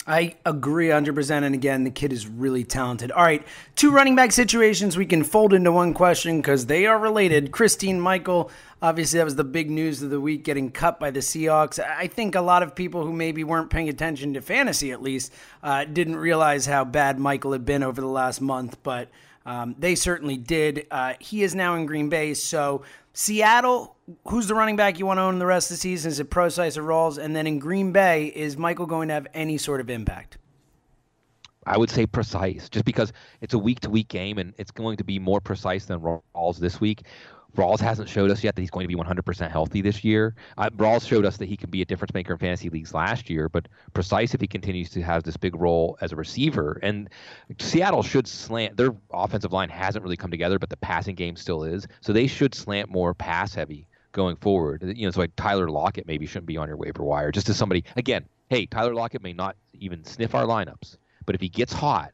I 0.07 0.35
agree 0.44 0.88
100%. 0.88 1.44
And 1.44 1.55
again, 1.55 1.85
the 1.85 1.90
kid 1.90 2.12
is 2.12 2.27
really 2.27 2.62
talented. 2.62 3.11
All 3.11 3.23
right, 3.23 3.42
two 3.75 3.90
running 3.90 4.16
back 4.16 4.33
situations 4.33 4.99
we 4.99 5.07
can 5.07 5.25
fold 5.25 5.55
into 5.55 5.73
one 5.73 5.94
question 5.94 6.42
because 6.42 6.66
they 6.66 6.85
are 6.85 6.99
related. 6.99 7.53
Christine 7.53 7.99
Michael, 8.01 8.51
obviously, 8.83 9.18
that 9.18 9.25
was 9.25 9.37
the 9.37 9.44
big 9.44 9.70
news 9.70 10.03
of 10.03 10.11
the 10.11 10.20
week 10.20 10.44
getting 10.44 10.70
cut 10.70 11.01
by 11.01 11.11
the 11.11 11.20
Seahawks. 11.20 11.79
I 11.79 12.07
think 12.07 12.35
a 12.35 12.42
lot 12.42 12.62
of 12.62 12.75
people 12.75 13.07
who 13.07 13.14
maybe 13.14 13.44
weren't 13.44 13.70
paying 13.70 13.88
attention 13.88 14.35
to 14.35 14.42
fantasy, 14.42 14.92
at 14.92 15.01
least, 15.01 15.33
uh, 15.62 15.85
didn't 15.85 16.16
realize 16.16 16.66
how 16.66 16.85
bad 16.85 17.18
Michael 17.18 17.53
had 17.53 17.64
been 17.64 17.83
over 17.83 18.01
the 18.01 18.07
last 18.07 18.42
month. 18.42 18.83
But 18.83 19.09
um, 19.46 19.74
they 19.79 19.94
certainly 19.94 20.37
did. 20.37 20.87
Uh, 20.90 21.14
he 21.18 21.42
is 21.42 21.55
now 21.55 21.74
in 21.74 21.87
Green 21.87 22.09
Bay. 22.09 22.35
So, 22.35 22.83
Seattle, 23.12 23.96
who's 24.26 24.46
the 24.46 24.55
running 24.55 24.76
back 24.76 24.98
you 24.98 25.07
want 25.07 25.18
to 25.18 25.22
own 25.22 25.38
the 25.38 25.46
rest 25.46 25.70
of 25.70 25.76
the 25.76 25.81
season? 25.81 26.11
Is 26.11 26.20
it 26.20 26.31
Prosise 26.31 26.76
or 26.76 26.83
Rawls? 26.83 27.18
And 27.18 27.35
then 27.35 27.46
in 27.46 27.59
Green 27.59 27.92
Bay, 27.92 28.26
is 28.26 28.57
Michael 28.57 28.87
going 28.87 29.09
to 29.09 29.14
have 29.14 29.26
any 29.35 29.59
sort 29.59 29.81
of 29.81 29.90
impact? 29.90 30.38
I 31.66 31.76
would 31.76 31.90
say 31.90 32.07
Prosise, 32.07 32.68
just 32.68 32.85
because 32.85 33.12
it's 33.40 33.55
a 33.55 33.59
week 33.59 33.81
to 33.81 33.90
week 33.90 34.09
game 34.09 34.38
and 34.38 34.55
it's 34.57 34.70
going 34.70 34.96
to 34.96 35.05
be 35.05 35.18
more 35.18 35.40
precise 35.40 35.85
than 35.85 36.00
Rawls 36.00 36.59
this 36.59 36.81
week. 36.81 37.03
Rawls 37.57 37.81
hasn't 37.81 38.09
showed 38.09 38.31
us 38.31 38.43
yet 38.43 38.55
that 38.55 38.61
he's 38.61 38.71
going 38.71 38.89
to 38.89 38.95
be 38.95 39.01
100% 39.01 39.51
healthy 39.51 39.81
this 39.81 40.05
year. 40.05 40.35
Uh, 40.59 40.71
Rawls 40.71 41.07
showed 41.07 41.25
us 41.25 41.37
that 41.39 41.49
he 41.49 41.57
can 41.57 41.71
be 41.71 41.83
a 41.83 41.85
difference 41.85 42.15
maker 42.15 42.33
in 42.33 42.39
fantasy 42.39 42.71
leagues 42.71 42.95
last 42.95 43.31
year, 43.31 43.49
but 43.49 43.69
Prosise, 43.93 44.35
if 44.35 44.41
he 44.41 44.47
continues 44.47 44.91
to 44.91 45.03
have 45.03 45.23
this 45.23 45.37
big 45.37 45.55
role 45.55 45.99
as 46.01 46.13
a 46.13 46.17
receiver. 46.17 46.79
And 46.83 47.09
Seattle 47.59 48.03
should 48.03 48.27
slant. 48.29 48.77
Their 48.77 48.95
offensive 49.13 49.53
line 49.53 49.69
hasn't 49.69 50.03
really 50.03 50.17
come 50.17 50.31
together, 50.31 50.59
but 50.59 50.71
the 50.71 50.77
passing 50.77 51.15
game 51.15 51.37
still 51.37 51.65
is. 51.65 51.87
So 52.01 52.13
they 52.13 52.27
should 52.27 52.55
slant 52.55 52.91
more 52.91 53.15
pass 53.15 53.55
heavy 53.55 53.87
going 54.13 54.37
forward. 54.37 54.83
You 54.97 55.07
know, 55.07 55.11
so 55.11 55.21
like 55.21 55.37
Tyler 55.37 55.69
Lockett 55.69 56.07
maybe 56.07 56.27
shouldn't 56.27 56.47
be 56.47 56.57
on 56.57 56.69
your 56.69 56.77
waiver 56.77 57.03
wire. 57.03 57.33
Just 57.33 57.49
as 57.49 57.57
somebody, 57.57 57.85
again, 57.97 58.25
hey, 58.49 58.67
Tyler 58.67 58.95
Lockett 58.95 59.23
may 59.23 59.33
not 59.33 59.57
even 59.75 60.05
sniff 60.05 60.35
our 60.35 60.45
lineups, 60.45 60.97
but 61.27 61.35
if 61.35 61.41
he 61.41 61.49
gets 61.49 61.73
hot, 61.73 62.13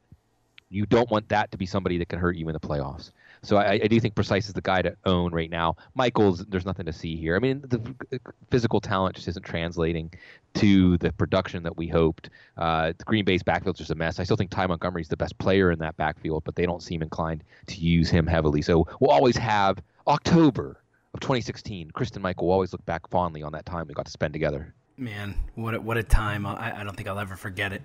you 0.69 0.87
don't 0.87 1.11
want 1.11 1.29
that 1.29 1.51
to 1.53 1.59
be 1.59 1.67
somebody 1.67 1.99
that 1.99 2.09
can 2.09 2.19
hurt 2.19 2.37
you 2.37 2.49
in 2.49 2.53
the 2.53 2.61
playoffs. 2.61 3.13
So 3.47 3.57
I, 3.57 3.75
I, 3.75 3.87
do 3.87 4.01
think 4.01 4.17
Prosise 4.17 4.49
is 4.49 4.55
the 4.55 4.61
guy 4.61 4.83
to 4.83 4.97
own 5.05 5.33
right 5.33 5.51
now. 5.51 5.77
Michaels, 5.95 6.45
there's 6.47 6.67
nothing 6.67 6.87
to 6.87 6.93
see 6.93 7.17
here. 7.17 7.37
I 7.37 7.39
mean, 7.39 7.61
the 7.61 8.21
physical 8.51 8.81
talent 8.81 9.15
just 9.15 9.29
isn't 9.29 9.45
translating 9.45 10.13
to 10.55 10.99
the 10.99 11.13
production 11.13 11.63
that 11.63 11.77
we 11.77 11.87
hoped. 11.87 12.29
Uh, 12.57 12.93
the 12.99 13.05
Green 13.05 13.25
Bay's 13.25 13.45
backfield's 13.45 13.79
just 13.79 13.93
a 13.93 13.95
mess. 13.95 14.19
I 14.19 14.25
still 14.25 14.37
think 14.37 14.51
Ty 14.51 14.67
Montgomery's 14.67 15.09
the 15.09 15.17
best 15.17 15.39
player 15.39 15.71
in 15.71 15.79
that 15.79 15.97
backfield, 15.97 16.43
but 16.45 16.57
they 16.57 16.67
don't 16.67 16.83
seem 16.83 17.03
inclined 17.03 17.45
to 17.69 17.77
use 17.77 18.11
him 18.11 18.27
heavily. 18.27 18.63
So 18.63 18.89
we'll 18.99 19.13
always 19.13 19.37
have 19.37 19.79
October 20.09 20.83
of 21.15 21.21
2016. 21.21 21.93
Christine 21.93 22.23
Michael 22.23 22.49
will 22.49 22.55
always 22.55 22.73
look 22.73 22.85
back 22.85 23.09
fondly 23.09 23.45
on 23.45 23.53
that 23.53 23.65
time 23.65 23.87
we 23.87 23.95
got 23.95 24.07
to 24.07 24.13
spend 24.13 24.33
together. 24.33 24.75
Man, 24.97 25.35
what 25.55 25.75
a, 25.75 25.81
what 25.81 25.99
a 25.99 26.03
time! 26.03 26.47
I, 26.47 26.81
I 26.81 26.83
don't 26.83 26.97
think 26.97 27.07
I'll 27.07 27.19
ever 27.19 27.37
forget 27.37 27.73
it. 27.73 27.83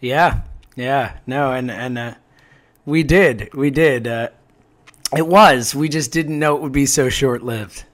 Yeah, 0.00 0.40
yeah, 0.74 1.18
no, 1.26 1.52
and 1.52 1.70
and 1.70 1.98
uh, 1.98 2.14
we 2.86 3.02
did, 3.02 3.52
we 3.52 3.70
did. 3.70 4.06
Uh, 4.06 4.30
it 5.16 5.26
was. 5.26 5.74
We 5.74 5.88
just 5.88 6.12
didn't 6.12 6.38
know 6.38 6.56
it 6.56 6.62
would 6.62 6.72
be 6.72 6.86
so 6.86 7.08
short 7.08 7.42
lived, 7.42 7.84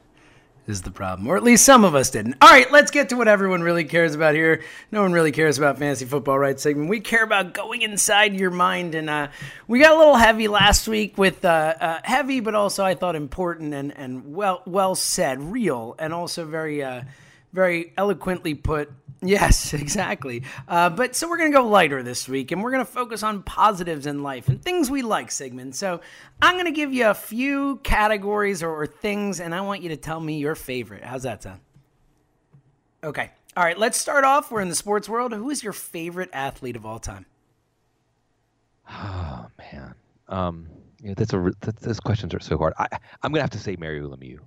is 0.66 0.82
the 0.82 0.90
problem. 0.90 1.28
Or 1.28 1.36
at 1.36 1.42
least 1.42 1.64
some 1.64 1.84
of 1.84 1.94
us 1.94 2.10
didn't. 2.10 2.36
All 2.40 2.48
right, 2.48 2.70
let's 2.70 2.90
get 2.90 3.08
to 3.10 3.16
what 3.16 3.28
everyone 3.28 3.62
really 3.62 3.84
cares 3.84 4.14
about 4.14 4.34
here. 4.34 4.62
No 4.92 5.02
one 5.02 5.12
really 5.12 5.32
cares 5.32 5.58
about 5.58 5.78
fantasy 5.78 6.04
football, 6.04 6.38
right, 6.38 6.58
Sigmund? 6.58 6.88
We 6.88 7.00
care 7.00 7.24
about 7.24 7.54
going 7.54 7.82
inside 7.82 8.34
your 8.34 8.50
mind. 8.50 8.94
And 8.94 9.10
uh, 9.10 9.28
we 9.66 9.80
got 9.80 9.94
a 9.94 9.98
little 9.98 10.16
heavy 10.16 10.48
last 10.48 10.88
week 10.88 11.18
with 11.18 11.44
uh, 11.44 11.74
uh, 11.80 12.00
heavy, 12.04 12.40
but 12.40 12.54
also 12.54 12.84
I 12.84 12.94
thought 12.94 13.16
important 13.16 13.74
and, 13.74 13.96
and 13.96 14.34
well, 14.34 14.62
well 14.66 14.94
said, 14.94 15.42
real, 15.42 15.94
and 15.98 16.12
also 16.14 16.44
very, 16.44 16.82
uh, 16.82 17.02
very 17.52 17.92
eloquently 17.96 18.54
put 18.54 18.92
Yes, 19.22 19.74
exactly. 19.74 20.42
Uh, 20.66 20.90
but 20.90 21.14
so 21.14 21.28
we're 21.28 21.36
going 21.36 21.52
to 21.52 21.56
go 21.56 21.66
lighter 21.66 22.02
this 22.02 22.28
week 22.28 22.52
and 22.52 22.62
we're 22.62 22.70
going 22.70 22.84
to 22.84 22.90
focus 22.90 23.22
on 23.22 23.42
positives 23.42 24.06
in 24.06 24.22
life 24.22 24.48
and 24.48 24.62
things 24.62 24.90
we 24.90 25.02
like, 25.02 25.30
Sigmund. 25.30 25.74
So 25.74 26.00
I'm 26.40 26.54
going 26.54 26.66
to 26.66 26.72
give 26.72 26.92
you 26.92 27.08
a 27.08 27.14
few 27.14 27.76
categories 27.82 28.62
or, 28.62 28.70
or 28.70 28.86
things 28.86 29.40
and 29.40 29.54
I 29.54 29.60
want 29.60 29.82
you 29.82 29.90
to 29.90 29.96
tell 29.96 30.20
me 30.20 30.38
your 30.38 30.54
favorite. 30.54 31.04
How's 31.04 31.24
that 31.24 31.42
sound? 31.42 31.60
Okay. 33.04 33.30
All 33.56 33.64
right, 33.64 33.78
let's 33.78 34.00
start 34.00 34.24
off. 34.24 34.50
We're 34.50 34.60
in 34.60 34.68
the 34.68 34.74
sports 34.74 35.08
world. 35.08 35.32
Who 35.32 35.50
is 35.50 35.62
your 35.62 35.72
favorite 35.72 36.30
athlete 36.32 36.76
of 36.76 36.86
all 36.86 37.00
time? 37.00 37.26
Oh, 38.88 39.46
man. 39.58 39.94
Um, 40.28 40.68
yeah, 41.02 41.14
that's 41.16 41.32
a, 41.32 41.50
that, 41.62 41.76
those 41.80 41.98
questions 41.98 42.32
are 42.32 42.40
so 42.40 42.56
hard. 42.56 42.74
I, 42.78 42.86
I'm 43.22 43.32
going 43.32 43.38
to 43.38 43.42
have 43.42 43.50
to 43.50 43.58
say 43.58 43.76
Mario 43.76 44.14
Lemieux. 44.14 44.38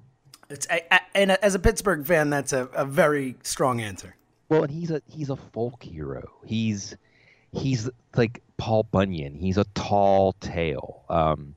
It's, 0.53 0.67
and 1.15 1.31
as 1.31 1.55
a 1.55 1.59
Pittsburgh 1.59 2.05
fan, 2.05 2.29
that's 2.29 2.53
a, 2.53 2.65
a 2.67 2.85
very 2.85 3.35
strong 3.43 3.81
answer. 3.81 4.15
Well, 4.49 4.63
and 4.63 4.71
he's 4.71 4.91
a 4.91 5.01
he's 5.07 5.29
a 5.29 5.35
folk 5.35 5.81
hero. 5.81 6.23
He's 6.45 6.95
he's 7.51 7.89
like 8.15 8.41
Paul 8.57 8.83
Bunyan. 8.83 9.35
He's 9.35 9.57
a 9.57 9.65
tall 9.73 10.33
tale. 10.33 11.03
Um, 11.09 11.55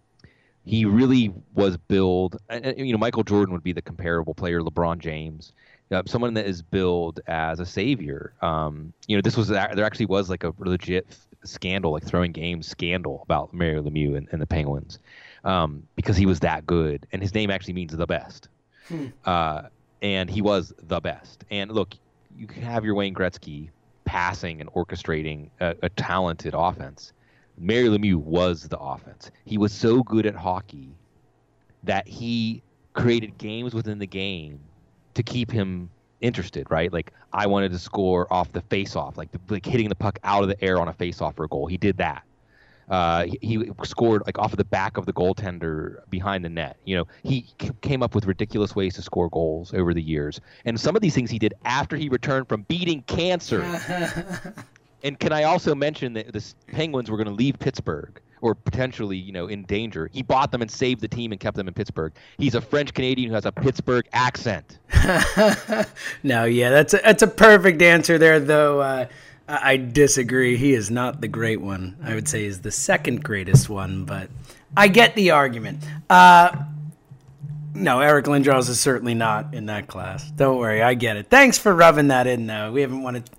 he 0.65 0.85
really 0.85 1.33
was 1.55 1.77
billed. 1.77 2.39
You 2.51 2.93
know, 2.93 2.99
Michael 2.99 3.23
Jordan 3.23 3.53
would 3.53 3.63
be 3.63 3.73
the 3.73 3.83
comparable 3.83 4.35
player, 4.35 4.61
LeBron 4.63 4.99
James, 4.99 5.53
uh, 5.93 6.03
someone 6.07 6.35
that 6.35 6.47
is 6.47 6.63
billed 6.63 7.21
as 7.27 7.61
a 7.61 7.67
savior. 7.67 8.33
Um, 8.41 8.93
you 9.07 9.17
know, 9.17 9.23
this 9.23 9.37
was 9.37 9.49
there 9.49 9.85
actually 9.85 10.07
was 10.07 10.31
like 10.31 10.43
a 10.43 10.55
legit 10.59 11.07
scandal, 11.45 11.93
like 11.93 12.05
throwing 12.05 12.33
games 12.33 12.67
scandal 12.67 13.21
about 13.23 13.53
Mario 13.53 13.83
Lemieux 13.83 14.17
and, 14.17 14.27
and 14.33 14.43
the 14.43 14.47
Penguins, 14.47 14.99
um, 15.45 15.83
because 15.97 16.17
he 16.17 16.27
was 16.27 16.41
that 16.41 16.67
good, 16.67 17.07
and 17.13 17.23
his 17.23 17.35
name 17.35 17.51
actually 17.51 17.75
means 17.75 17.95
the 17.97 18.07
best. 18.07 18.49
Hmm. 18.89 19.07
Uh, 19.25 19.63
and 20.03 20.31
he 20.31 20.43
was 20.43 20.73
the 20.83 21.01
best. 21.01 21.45
And 21.51 21.71
look, 21.73 21.95
you 22.37 22.47
have 22.63 22.85
your 22.85 22.95
Wayne 22.95 23.15
Gretzky 23.15 23.71
passing 24.05 24.61
and 24.61 24.73
orchestrating 24.73 25.51
a, 25.61 25.75
a 25.83 25.89
talented 25.91 26.55
offense. 26.57 27.13
Mario 27.59 27.97
Lemieux 27.97 28.17
was 28.17 28.69
the 28.69 28.79
offense. 28.79 29.31
He 29.45 29.59
was 29.59 29.73
so 29.73 30.03
good 30.03 30.27
at 30.27 30.35
hockey 30.35 30.95
that 31.85 32.07
he 32.07 32.63
created 32.93 33.39
games 33.39 33.75
within 33.75 33.99
the 33.99 34.07
game 34.07 34.61
to 35.15 35.23
keep 35.23 35.51
him 35.51 35.91
interested, 36.21 36.67
right? 36.71 36.93
Like 36.93 37.13
I 37.33 37.47
wanted 37.47 37.73
to 37.73 37.79
score 37.79 38.31
off 38.33 38.53
the 38.53 38.61
face-off, 38.63 39.17
like 39.17 39.29
like 39.49 39.65
hitting 39.65 39.89
the 39.89 39.95
puck 39.95 40.19
out 40.25 40.43
of 40.43 40.49
the 40.49 40.63
air 40.63 40.79
on 40.79 40.89
a 40.89 40.93
face-off 40.93 41.37
for 41.37 41.45
a 41.45 41.49
goal. 41.49 41.67
He 41.67 41.77
did 41.77 41.97
that. 41.99 42.23
Uh, 42.89 43.25
he, 43.25 43.39
he, 43.41 43.71
scored 43.85 44.23
like 44.27 44.39
off 44.39 44.53
of 44.53 44.59
the 44.59 44.65
back 44.65 44.97
of 44.97 45.07
the 45.07 45.13
goaltender 45.13 45.99
behind 46.09 46.45
the 46.45 46.49
net. 46.49 46.77
You 46.85 46.97
know, 46.97 47.05
he 47.25 47.47
c- 47.61 47.71
came 47.81 48.03
up 48.03 48.15
with 48.15 48.27
ridiculous 48.27 48.77
ways 48.77 48.95
to 48.95 49.03
score 49.03 49.29
goals 49.31 49.75
over 49.75 49.93
the 49.93 50.03
years, 50.03 50.41
and 50.65 50.79
some 50.79 50.95
of 50.95 51.03
these 51.03 51.15
things 51.15 51.31
he 51.31 51.39
did 51.39 51.55
after 51.65 51.97
he 51.97 52.09
returned 52.09 52.49
from 52.49 52.63
beating 52.63 53.03
cancer. 53.03 53.63
and 55.03 55.19
can 55.19 55.33
I 55.33 55.45
also 55.45 55.75
mention 55.75 56.13
that 56.13 56.33
the 56.33 56.55
Penguins 56.69 57.11
were 57.11 57.17
going 57.17 57.29
to 57.29 57.35
leave 57.35 57.59
Pittsburgh? 57.59 58.21
or 58.41 58.55
potentially, 58.55 59.17
you 59.17 59.33
know, 59.33 59.47
in 59.47 59.65
danger. 59.65 60.09
He 60.13 60.23
bought 60.23 60.53
them 60.53 60.63
and 60.63 60.71
saved 60.71 61.01
the 61.01 61.09
team 61.09 61.33
and 61.33 61.41
kept 61.41 61.57
them 61.57 61.69
in 61.69 61.75
Pittsburgh. 61.75 62.13
He's 62.39 62.55
a 62.55 62.61
French 62.61 62.95
Canadian 62.95 63.31
who 63.31 63.35
has 63.35 63.47
a 63.47 63.53
Pittsburgh 63.53 64.07
accent. 64.13 64.79
no, 66.23 66.45
yeah, 66.45 66.71
that's 66.71 66.95
a, 66.95 66.99
that's 66.99 67.23
a 67.23 67.29
perfect 67.29 67.83
answer 67.83 68.19
there, 68.19 68.39
though. 68.41 68.81
Uh, 68.81 69.07
I 69.49 69.77
disagree. 69.77 70.57
He 70.57 70.73
is 70.75 70.91
not 70.91 71.21
the 71.21 71.29
great 71.29 71.61
one. 71.61 71.97
I 72.03 72.15
would 72.15 72.29
say 72.29 72.45
he's 72.45 72.61
the 72.61 72.73
second 72.73 73.23
greatest 73.23 73.69
one, 73.69 74.05
but 74.05 74.29
I 74.77 74.89
get 74.89 75.15
the 75.15 75.31
argument. 75.31 75.85
Uh, 76.11 76.65
no, 77.73 78.01
Eric 78.01 78.27
Lindros 78.27 78.69
is 78.69 78.81
certainly 78.81 79.15
not 79.15 79.55
in 79.55 79.67
that 79.67 79.87
class. 79.87 80.29
Don't 80.31 80.59
worry, 80.59 80.83
I 80.83 80.95
get 80.95 81.17
it. 81.17 81.29
Thanks 81.31 81.59
for 81.59 81.75
rubbing 81.75 82.09
that 82.09 82.27
in, 82.27 82.47
though. 82.47 82.73
We 82.73 82.81
haven't 82.81 83.03
wanted 83.03 83.31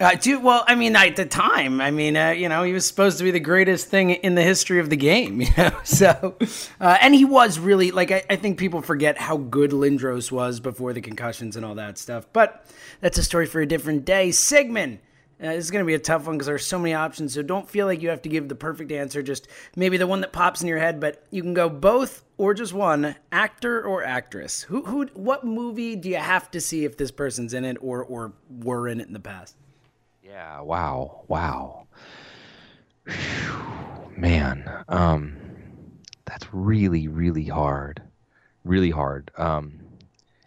uh, 0.00 0.16
well, 0.40 0.64
I 0.66 0.76
mean, 0.76 0.94
at 0.94 1.16
the 1.16 1.26
time, 1.26 1.80
I 1.80 1.90
mean, 1.90 2.16
uh, 2.16 2.30
you 2.30 2.48
know, 2.48 2.62
he 2.62 2.72
was 2.72 2.86
supposed 2.86 3.18
to 3.18 3.24
be 3.24 3.32
the 3.32 3.40
greatest 3.40 3.88
thing 3.88 4.10
in 4.10 4.36
the 4.36 4.42
history 4.42 4.78
of 4.78 4.90
the 4.90 4.96
game, 4.96 5.40
you 5.42 5.48
know. 5.56 5.72
So, 5.82 6.36
uh, 6.80 6.98
and 7.00 7.14
he 7.14 7.24
was 7.24 7.58
really 7.58 7.90
like 7.90 8.12
I, 8.12 8.22
I, 8.30 8.36
think 8.36 8.58
people 8.58 8.80
forget 8.80 9.18
how 9.18 9.38
good 9.38 9.72
Lindros 9.72 10.30
was 10.30 10.60
before 10.60 10.92
the 10.92 11.00
concussions 11.00 11.56
and 11.56 11.64
all 11.64 11.74
that 11.76 11.98
stuff. 11.98 12.26
But 12.32 12.64
that's 13.00 13.18
a 13.18 13.24
story 13.24 13.46
for 13.46 13.60
a 13.60 13.66
different 13.66 14.04
day. 14.04 14.30
Sigmund, 14.30 15.00
uh, 15.40 15.46
this 15.46 15.64
is 15.64 15.70
going 15.72 15.84
to 15.84 15.86
be 15.86 15.94
a 15.94 15.98
tough 15.98 16.26
one 16.26 16.36
because 16.36 16.46
there's 16.46 16.66
so 16.66 16.78
many 16.78 16.94
options. 16.94 17.34
So 17.34 17.42
don't 17.42 17.68
feel 17.68 17.86
like 17.86 18.00
you 18.00 18.10
have 18.10 18.22
to 18.22 18.28
give 18.28 18.48
the 18.48 18.54
perfect 18.54 18.92
answer. 18.92 19.20
Just 19.20 19.48
maybe 19.74 19.96
the 19.96 20.06
one 20.06 20.20
that 20.20 20.32
pops 20.32 20.62
in 20.62 20.68
your 20.68 20.78
head, 20.78 21.00
but 21.00 21.24
you 21.30 21.42
can 21.42 21.54
go 21.54 21.68
both 21.68 22.24
or 22.36 22.54
just 22.54 22.72
one, 22.72 23.16
actor 23.32 23.82
or 23.82 24.04
actress. 24.04 24.62
Who, 24.62 24.82
who, 24.82 25.06
what 25.14 25.44
movie 25.44 25.96
do 25.96 26.08
you 26.08 26.16
have 26.16 26.52
to 26.52 26.60
see 26.60 26.84
if 26.84 26.96
this 26.96 27.10
person's 27.10 27.52
in 27.52 27.64
it 27.64 27.78
or 27.80 28.04
or 28.04 28.32
were 28.48 28.86
in 28.86 29.00
it 29.00 29.08
in 29.08 29.12
the 29.12 29.18
past? 29.20 29.56
Yeah. 30.28 30.60
Wow. 30.60 31.24
Wow. 31.26 31.86
Whew, 33.06 34.10
man, 34.16 34.68
um, 34.88 35.36
that's 36.26 36.46
really, 36.52 37.08
really 37.08 37.46
hard. 37.46 38.02
Really 38.64 38.90
hard. 38.90 39.30
Um, 39.38 39.80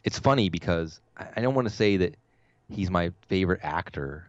it's 0.04 0.20
funny 0.20 0.50
because 0.50 1.00
I, 1.17 1.28
I 1.38 1.41
don't 1.41 1.56
want 1.56 1.67
to 1.67 1.74
say 1.74 1.98
that 1.98 2.15
he's 2.70 2.91
my 2.91 3.12
favorite 3.28 3.62
actor, 3.63 4.28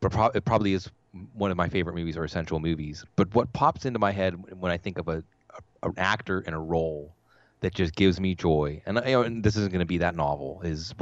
but 0.00 0.12
pro- 0.12 0.28
it 0.28 0.46
probably 0.46 0.72
is 0.72 0.90
one 1.34 1.50
of 1.50 1.58
my 1.58 1.68
favorite 1.68 1.94
movies 1.94 2.16
or 2.16 2.24
essential 2.24 2.58
movies. 2.58 3.04
But 3.16 3.34
what 3.34 3.52
pops 3.52 3.84
into 3.84 3.98
my 3.98 4.12
head 4.12 4.34
when 4.58 4.72
I 4.72 4.78
think 4.78 4.96
of 4.98 5.08
a, 5.08 5.22
a 5.82 5.88
an 5.88 5.94
actor 5.98 6.40
in 6.40 6.54
a 6.54 6.60
role 6.60 7.14
that 7.60 7.74
just 7.74 7.94
gives 7.94 8.18
me 8.18 8.34
joy, 8.34 8.82
and, 8.86 8.98
you 9.04 9.12
know, 9.12 9.22
and 9.22 9.44
this 9.44 9.56
isn't 9.56 9.72
going 9.72 9.80
to 9.80 9.86
be 9.86 9.98
that 9.98 10.16
novel, 10.16 10.62
is 10.64 10.94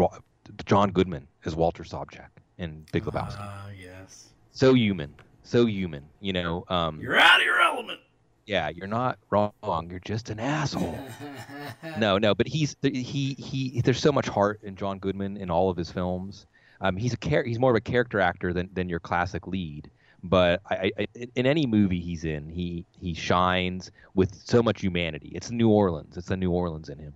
John 0.66 0.90
Goodman 0.90 1.28
as 1.44 1.54
Walter 1.54 1.84
Sobchak 1.84 2.33
in 2.58 2.84
Big 2.92 3.04
Lebowski. 3.04 3.36
Ah, 3.38 3.66
uh, 3.66 3.70
yes. 3.80 4.28
So 4.52 4.74
human, 4.74 5.14
so 5.42 5.66
human. 5.66 6.04
You 6.20 6.32
know. 6.32 6.64
Um, 6.68 7.00
you're 7.00 7.18
out 7.18 7.40
of 7.40 7.46
your 7.46 7.60
element. 7.60 8.00
Yeah, 8.46 8.68
you're 8.68 8.86
not 8.86 9.18
wrong. 9.30 9.52
You're 9.88 10.00
just 10.00 10.28
an 10.28 10.38
asshole. 10.38 10.98
no, 11.98 12.18
no, 12.18 12.34
but 12.34 12.46
he's 12.46 12.76
he 12.82 13.34
he. 13.34 13.80
There's 13.80 14.00
so 14.00 14.12
much 14.12 14.28
heart 14.28 14.60
in 14.62 14.76
John 14.76 14.98
Goodman 14.98 15.36
in 15.38 15.50
all 15.50 15.70
of 15.70 15.76
his 15.76 15.90
films. 15.90 16.46
Um, 16.80 16.96
he's 16.96 17.14
a 17.14 17.16
char- 17.16 17.44
he's 17.44 17.58
more 17.58 17.70
of 17.70 17.76
a 17.76 17.80
character 17.80 18.20
actor 18.20 18.52
than 18.52 18.68
than 18.72 18.88
your 18.88 19.00
classic 19.00 19.46
lead. 19.46 19.90
But 20.22 20.62
I, 20.70 20.90
I, 20.98 21.06
in 21.34 21.44
any 21.44 21.66
movie 21.66 22.00
he's 22.00 22.24
in, 22.24 22.48
he 22.48 22.84
he 22.98 23.14
shines 23.14 23.90
with 24.14 24.34
so 24.34 24.62
much 24.62 24.80
humanity. 24.80 25.32
It's 25.34 25.50
New 25.50 25.70
Orleans. 25.70 26.16
It's 26.16 26.28
the 26.28 26.36
New 26.36 26.50
Orleans 26.50 26.88
in 26.88 26.98
him. 26.98 27.14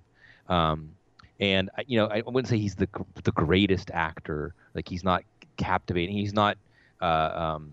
Um, 0.49 0.91
and 1.41 1.71
you 1.87 1.99
know, 1.99 2.07
I 2.07 2.23
wouldn't 2.27 2.49
say 2.49 2.59
he's 2.59 2.75
the 2.75 2.89
the 3.25 3.33
greatest 3.33 3.91
actor. 3.93 4.55
Like 4.75 4.89
he's 4.89 5.05
not 5.05 5.25
captivating. 5.57 6.17
He's 6.17 6.35
not 6.35 6.59
uh, 7.01 7.57
um, 7.57 7.73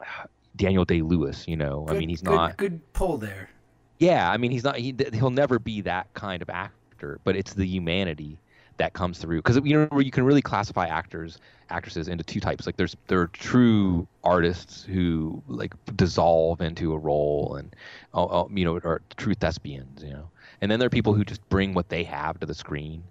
Daniel 0.56 0.84
Day 0.84 1.02
Lewis. 1.02 1.46
You 1.46 1.56
know, 1.56 1.84
good, 1.86 1.96
I 1.96 1.98
mean, 1.98 2.08
he's 2.08 2.22
good, 2.22 2.34
not. 2.34 2.56
Good 2.56 2.80
pull 2.92 3.18
there. 3.18 3.50
Yeah, 3.98 4.30
I 4.30 4.36
mean, 4.36 4.50
he's 4.50 4.64
not. 4.64 4.76
He, 4.76 4.94
he'll 5.12 5.30
never 5.30 5.58
be 5.58 5.80
that 5.82 6.12
kind 6.14 6.42
of 6.42 6.50
actor. 6.50 7.20
But 7.24 7.36
it's 7.36 7.54
the 7.54 7.66
humanity 7.66 8.38
that 8.78 8.92
comes 8.94 9.18
through 9.18 9.38
because 9.38 9.60
you 9.64 9.74
know 9.74 9.86
where 9.86 10.02
you 10.02 10.10
can 10.10 10.24
really 10.24 10.42
classify 10.42 10.86
actors 10.86 11.38
actresses 11.70 12.08
into 12.08 12.24
two 12.24 12.40
types 12.40 12.66
like 12.66 12.76
there's 12.76 12.96
there 13.06 13.20
are 13.20 13.28
true 13.28 14.06
artists 14.24 14.82
who 14.82 15.42
like 15.46 15.74
dissolve 15.96 16.60
into 16.60 16.92
a 16.92 16.98
role 16.98 17.56
and 17.56 17.76
uh, 18.14 18.44
you 18.50 18.64
know 18.64 18.76
are 18.76 19.00
true 19.16 19.34
thespians 19.34 20.02
you 20.02 20.10
know 20.10 20.28
and 20.62 20.70
then 20.70 20.78
there 20.78 20.86
are 20.86 20.90
people 20.90 21.12
who 21.12 21.24
just 21.24 21.46
bring 21.50 21.74
what 21.74 21.90
they 21.90 22.04
have 22.04 22.40
to 22.40 22.46
the 22.46 22.54
screen 22.54 23.02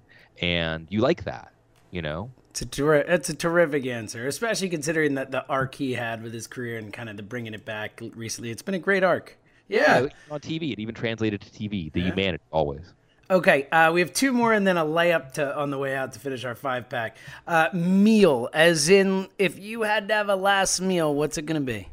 and 0.41 0.87
you 0.89 1.01
like 1.01 1.25
that 1.25 1.51
you 1.91 2.01
know 2.01 2.31
it's 2.49 2.61
a, 2.61 2.65
ter- 2.65 2.95
it's 2.95 3.29
a 3.29 3.35
terrific 3.35 3.85
answer 3.85 4.25
especially 4.27 4.69
considering 4.69 5.13
that 5.15 5.29
the 5.29 5.45
arc 5.47 5.75
he 5.75 5.93
had 5.93 6.23
with 6.23 6.33
his 6.33 6.47
career 6.47 6.79
and 6.79 6.91
kind 6.91 7.09
of 7.09 7.17
the 7.17 7.23
bringing 7.23 7.53
it 7.53 7.65
back 7.65 8.01
recently 8.15 8.49
it's 8.49 8.63
been 8.63 8.73
a 8.73 8.79
great 8.79 9.03
arc 9.03 9.37
yeah, 9.67 10.01
yeah 10.01 10.07
on 10.31 10.39
tv 10.39 10.71
it 10.71 10.79
even 10.79 10.95
translated 10.95 11.39
to 11.41 11.49
tv 11.51 11.91
the 11.91 11.99
yeah. 11.99 12.07
humanity 12.07 12.43
always 12.51 12.93
Okay, 13.29 13.69
uh, 13.69 13.93
we 13.93 14.01
have 14.01 14.11
two 14.11 14.33
more 14.33 14.51
and 14.51 14.67
then 14.67 14.75
a 14.75 14.83
layup 14.83 15.31
to 15.33 15.57
on 15.57 15.69
the 15.69 15.77
way 15.77 15.95
out 15.95 16.11
to 16.11 16.19
finish 16.19 16.43
our 16.43 16.53
five 16.53 16.89
pack. 16.89 17.15
Uh, 17.47 17.69
meal, 17.71 18.49
as 18.51 18.89
in, 18.89 19.29
if 19.39 19.57
you 19.57 19.83
had 19.83 20.09
to 20.09 20.13
have 20.13 20.27
a 20.27 20.35
last 20.35 20.81
meal, 20.81 21.15
what's 21.15 21.37
it 21.37 21.45
going 21.45 21.65
to 21.65 21.65
be? 21.65 21.87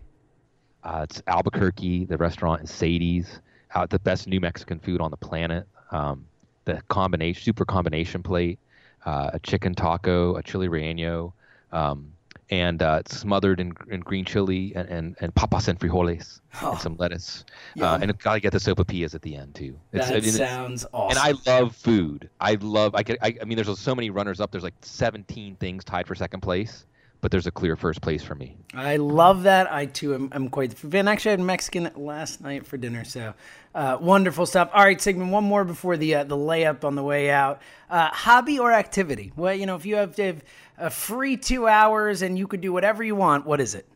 Uh, 0.83 1.07
it's 1.09 1.23
Albuquerque. 1.29 2.07
The 2.07 2.17
restaurant 2.17 2.63
is 2.63 2.73
Sadie's. 2.73 3.41
Out 3.75 3.91
the 3.91 3.99
best 3.99 4.27
New 4.27 4.41
Mexican 4.41 4.79
food 4.79 5.01
on 5.01 5.11
the 5.11 5.17
planet. 5.17 5.67
Um, 5.91 6.27
the 6.65 6.83
combination, 6.89 7.43
super 7.43 7.65
combination 7.65 8.23
plate, 8.23 8.59
uh, 9.07 9.31
a 9.33 9.39
chicken 9.39 9.75
taco, 9.75 10.37
a 10.37 10.43
chili 10.43 10.69
relleno, 10.69 11.33
um, 11.73 12.13
and 12.51 12.83
uh, 12.83 12.99
it's 13.01 13.17
smothered 13.17 13.61
in, 13.61 13.73
in 13.91 14.01
green 14.01 14.25
chili 14.25 14.73
and, 14.75 14.89
and, 14.89 15.17
and 15.21 15.35
papas 15.35 15.69
and 15.69 15.79
frijoles 15.79 16.41
oh. 16.63 16.73
and 16.73 16.81
some 16.81 16.97
lettuce. 16.97 17.45
Uh, 17.81 17.99
and 18.01 18.11
I 18.11 18.15
gotta 18.15 18.41
get 18.41 18.53
the 18.53 18.59
sopapillas 18.59 19.15
at 19.15 19.23
the 19.23 19.37
end 19.37 19.55
too. 19.55 19.79
It's, 19.93 20.09
that 20.09 20.17
I 20.17 20.21
mean, 20.21 20.33
sounds 20.33 20.87
awesome. 20.93 21.19
And 21.19 21.37
I 21.47 21.51
love 21.51 21.77
food. 21.77 22.29
I 22.41 22.55
love. 22.61 22.95
I, 22.95 23.03
get, 23.03 23.19
I, 23.23 23.35
I 23.41 23.45
mean, 23.45 23.57
there's 23.57 23.79
so 23.79 23.95
many 23.95 24.11
runners 24.11 24.41
up. 24.41 24.51
There's 24.51 24.65
like 24.65 24.75
17 24.83 25.57
things 25.57 25.85
tied 25.85 26.07
for 26.07 26.15
second 26.15 26.41
place 26.41 26.87
but 27.21 27.31
there's 27.31 27.47
a 27.47 27.51
clear 27.51 27.77
first 27.77 28.01
place 28.01 28.23
for 28.23 28.35
me. 28.35 28.57
I 28.75 28.97
love 28.97 29.43
that. 29.45 29.71
I 29.73 29.87
too 29.87 30.15
am, 30.15 30.29
am 30.33 30.49
quite 30.49 30.71
the 30.71 30.77
fan. 30.77 31.09
Actually, 31.09 31.31
I 31.31 31.33
had 31.33 31.41
Mexican 31.41 31.91
last 31.97 32.41
night 32.41 32.67
for 32.67 32.77
dinner, 32.77 33.05
so 33.05 33.35
uh, 33.75 33.99
wonderful 34.01 34.47
stuff. 34.47 34.71
All 34.73 34.85
right, 34.85 35.01
Sigmund, 35.01 35.33
one 35.33 35.45
more 35.45 35.65
before 35.65 35.97
the 35.97 36.17
uh, 36.17 36.25
the 36.25 36.37
layup 36.37 36.85
on 36.85 36.95
the 36.95 37.03
way 37.03 37.31
out. 37.31 37.61
Uh, 37.91 38.09
hobby 38.09 38.59
or 38.59 38.73
activity? 38.73 39.33
Well, 39.37 39.55
you 39.55 39.67
know, 39.67 39.75
if 39.75 39.85
you 39.85 39.97
have, 39.97 40.17
have 40.17 40.45
a 40.77 40.91
free 40.91 41.37
two 41.37 41.67
hours 41.67 42.23
and 42.23 42.39
you 42.39 42.47
could 42.47 42.61
do 42.61 42.73
whatever 42.73 43.03
you 43.03 43.17
want, 43.17 43.47
what 43.47 43.61
is 43.61 43.75
it? 43.75 43.87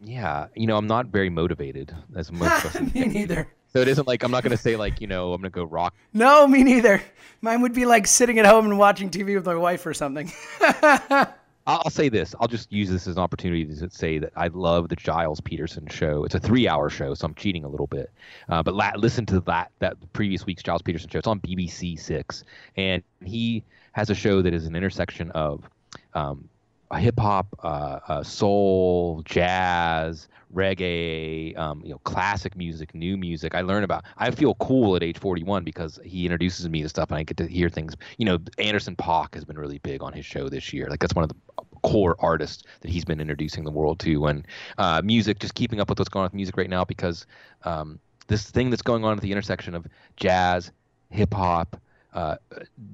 Yeah, 0.00 0.48
you 0.54 0.66
know, 0.66 0.76
I'm 0.76 0.86
not 0.86 1.06
very 1.06 1.30
motivated 1.30 1.94
as 2.14 2.30
much. 2.30 2.80
me 2.94 3.06
neither. 3.06 3.48
So 3.72 3.80
it 3.80 3.88
isn't 3.88 4.06
like 4.06 4.22
I'm 4.22 4.30
not 4.30 4.42
going 4.42 4.56
to 4.56 4.62
say 4.62 4.76
like 4.76 5.00
you 5.00 5.06
know 5.06 5.32
I'm 5.32 5.40
going 5.40 5.50
to 5.50 5.54
go 5.54 5.64
rock. 5.64 5.94
No, 6.12 6.46
me 6.46 6.62
neither. 6.62 7.02
Mine 7.40 7.60
would 7.62 7.74
be 7.74 7.86
like 7.86 8.06
sitting 8.06 8.38
at 8.38 8.46
home 8.46 8.66
and 8.66 8.78
watching 8.78 9.10
TV 9.10 9.34
with 9.34 9.46
my 9.46 9.54
wife 9.54 9.84
or 9.84 9.94
something. 9.94 10.32
I'll 11.66 11.90
say 11.90 12.08
this. 12.08 12.32
I'll 12.38 12.46
just 12.46 12.72
use 12.72 12.88
this 12.88 13.08
as 13.08 13.16
an 13.16 13.22
opportunity 13.22 13.64
to 13.64 13.90
say 13.90 14.18
that 14.18 14.32
I 14.36 14.48
love 14.48 14.88
the 14.88 14.96
Gilles 14.96 15.40
Peterson 15.40 15.88
show. 15.88 16.24
It's 16.24 16.36
a 16.36 16.38
three-hour 16.38 16.90
show, 16.90 17.12
so 17.14 17.26
I'm 17.26 17.34
cheating 17.34 17.64
a 17.64 17.68
little 17.68 17.88
bit. 17.88 18.10
Uh, 18.48 18.62
but 18.62 18.74
la- 18.74 18.92
listen 18.96 19.26
to 19.26 19.40
that 19.40 19.72
that 19.80 19.96
previous 20.12 20.46
week's 20.46 20.62
Gilles 20.62 20.82
Peterson 20.82 21.10
show. 21.10 21.18
It's 21.18 21.26
on 21.26 21.40
BBC 21.40 21.98
Six, 21.98 22.44
and 22.76 23.02
he 23.24 23.64
has 23.92 24.10
a 24.10 24.14
show 24.14 24.42
that 24.42 24.54
is 24.54 24.66
an 24.66 24.76
intersection 24.76 25.32
of 25.32 25.68
um, 26.14 26.48
hip 26.94 27.18
hop, 27.18 27.46
uh, 27.62 28.00
uh, 28.08 28.22
soul, 28.22 29.22
jazz, 29.24 30.28
reggae, 30.54 31.56
um, 31.58 31.82
you 31.84 31.90
know, 31.90 31.98
classic 32.04 32.56
music, 32.56 32.94
new 32.94 33.16
music. 33.16 33.54
I 33.54 33.60
learn 33.60 33.84
about. 33.84 34.04
I 34.16 34.30
feel 34.30 34.54
cool 34.56 34.96
at 34.96 35.02
age 35.02 35.18
41 35.18 35.64
because 35.64 35.98
he 36.04 36.24
introduces 36.24 36.68
me 36.68 36.82
to 36.82 36.88
stuff, 36.88 37.10
and 37.10 37.18
I 37.18 37.24
get 37.24 37.36
to 37.38 37.46
hear 37.46 37.68
things. 37.68 37.94
You 38.18 38.26
know, 38.26 38.38
Anderson 38.58 38.96
.Paak 38.96 39.34
has 39.34 39.44
been 39.44 39.58
really 39.58 39.78
big 39.78 40.02
on 40.02 40.12
his 40.12 40.24
show 40.24 40.48
this 40.48 40.72
year. 40.72 40.88
Like 40.88 41.00
that's 41.00 41.14
one 41.14 41.24
of 41.24 41.30
the 41.30 41.36
core 41.82 42.16
artists 42.18 42.62
that 42.80 42.90
he's 42.90 43.04
been 43.04 43.20
introducing 43.20 43.64
the 43.64 43.70
world 43.70 43.98
to, 44.00 44.26
and 44.26 44.46
uh, 44.78 45.02
music. 45.04 45.40
Just 45.40 45.54
keeping 45.54 45.80
up 45.80 45.88
with 45.88 45.98
what's 45.98 46.08
going 46.08 46.22
on 46.22 46.26
with 46.26 46.34
music 46.34 46.56
right 46.56 46.70
now 46.70 46.84
because 46.84 47.26
um, 47.64 47.98
this 48.28 48.50
thing 48.50 48.70
that's 48.70 48.82
going 48.82 49.04
on 49.04 49.16
at 49.16 49.22
the 49.22 49.32
intersection 49.32 49.74
of 49.74 49.86
jazz, 50.16 50.70
hip 51.10 51.34
hop, 51.34 51.80
uh, 52.14 52.36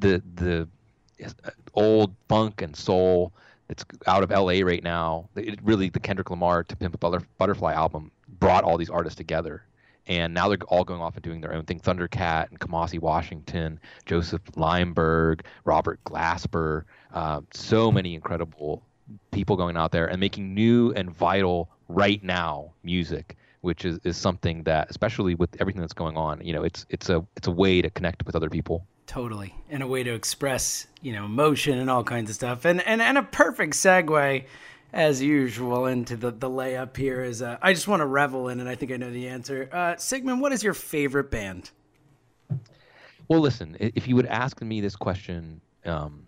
the 0.01 0.23
the 0.35 0.69
uh, 1.25 1.51
old 1.75 2.15
funk 2.29 2.63
and 2.63 2.75
soul 2.75 3.33
it's 3.69 3.85
out 4.07 4.23
of 4.23 4.31
LA 4.31 4.65
right 4.65 4.83
now. 4.83 5.29
It 5.37 5.59
really 5.63 5.89
the 5.89 6.01
Kendrick 6.01 6.31
Lamar 6.31 6.65
to 6.65 6.77
Pimp 6.77 6.95
a 6.95 6.99
Butter, 6.99 7.23
Butterfly 7.39 7.73
album 7.73 8.11
brought 8.39 8.65
all 8.65 8.77
these 8.77 8.91
artists 8.91 9.17
together, 9.17 9.65
and 10.07 10.35
now 10.35 10.49
they're 10.49 10.59
all 10.69 10.85
going 10.85 11.01
off 11.01 11.15
and 11.15 11.23
doing 11.23 11.41
their 11.41 11.55
own 11.55 11.65
thing. 11.65 11.81
Thundercat 11.81 12.51
and 12.51 12.61
Kamasi 12.61 13.01
Washington, 13.01 13.81
Joseph 14.07 14.43
Lineberg, 14.57 15.43
Robert 15.65 16.03
Glasper, 16.05 16.85
uh, 17.13 17.41
so 17.53 17.91
many 17.91 18.15
incredible 18.15 18.83
people 19.31 19.57
going 19.57 19.77
out 19.77 19.93
there 19.93 20.07
and 20.07 20.21
making 20.21 20.55
new 20.55 20.93
and 20.93 21.11
vital 21.11 21.69
right 21.89 22.23
now 22.23 22.73
music 22.83 23.37
which 23.61 23.85
is, 23.85 23.99
is 24.05 24.17
something 24.17 24.63
that 24.65 24.89
especially 24.91 25.35
with 25.35 25.51
everything 25.61 25.81
that's 25.81 25.93
going 25.93 26.17
on 26.17 26.45
you 26.45 26.53
know 26.53 26.63
it's 26.63 26.87
it's 26.89 27.09
a 27.11 27.25
it's 27.37 27.47
a 27.47 27.51
way 27.51 27.83
to 27.83 27.91
connect 27.91 28.25
with 28.27 28.35
other 28.35 28.49
people 28.49 28.87
Totally. 29.13 29.55
And 29.69 29.83
a 29.83 29.87
way 29.87 30.03
to 30.05 30.15
express, 30.15 30.87
you 31.03 31.13
know, 31.13 31.27
emotion 31.27 31.79
and 31.79 31.91
all 31.91 32.03
kinds 32.03 32.31
of 32.31 32.35
stuff. 32.35 32.65
And 32.65 32.81
and, 32.81 33.03
and 33.03 33.19
a 33.19 33.23
perfect 33.23 33.75
segue, 33.75 34.47
as 34.91 35.21
usual, 35.21 35.85
into 35.85 36.17
the, 36.17 36.31
the 36.31 36.49
layup 36.49 36.97
here 36.97 37.23
is 37.23 37.43
uh, 37.43 37.59
I 37.61 37.75
just 37.75 37.87
want 37.87 38.01
to 38.01 38.07
revel 38.07 38.49
in 38.49 38.59
it. 38.59 38.67
I 38.67 38.75
think 38.75 38.91
I 38.91 38.97
know 38.97 39.11
the 39.11 39.29
answer. 39.29 39.69
Uh, 39.71 39.97
Sigmund, 39.99 40.41
what 40.41 40.53
is 40.53 40.63
your 40.63 40.73
favorite 40.73 41.31
band? 41.31 41.73
Well, 43.29 43.41
listen, 43.41 43.77
if 43.79 44.09
you 44.09 44.17
would 44.17 44.25
ask 44.25 44.63
me 44.63 44.81
this 44.81 44.97
question 44.97 45.61
um, 45.85 46.25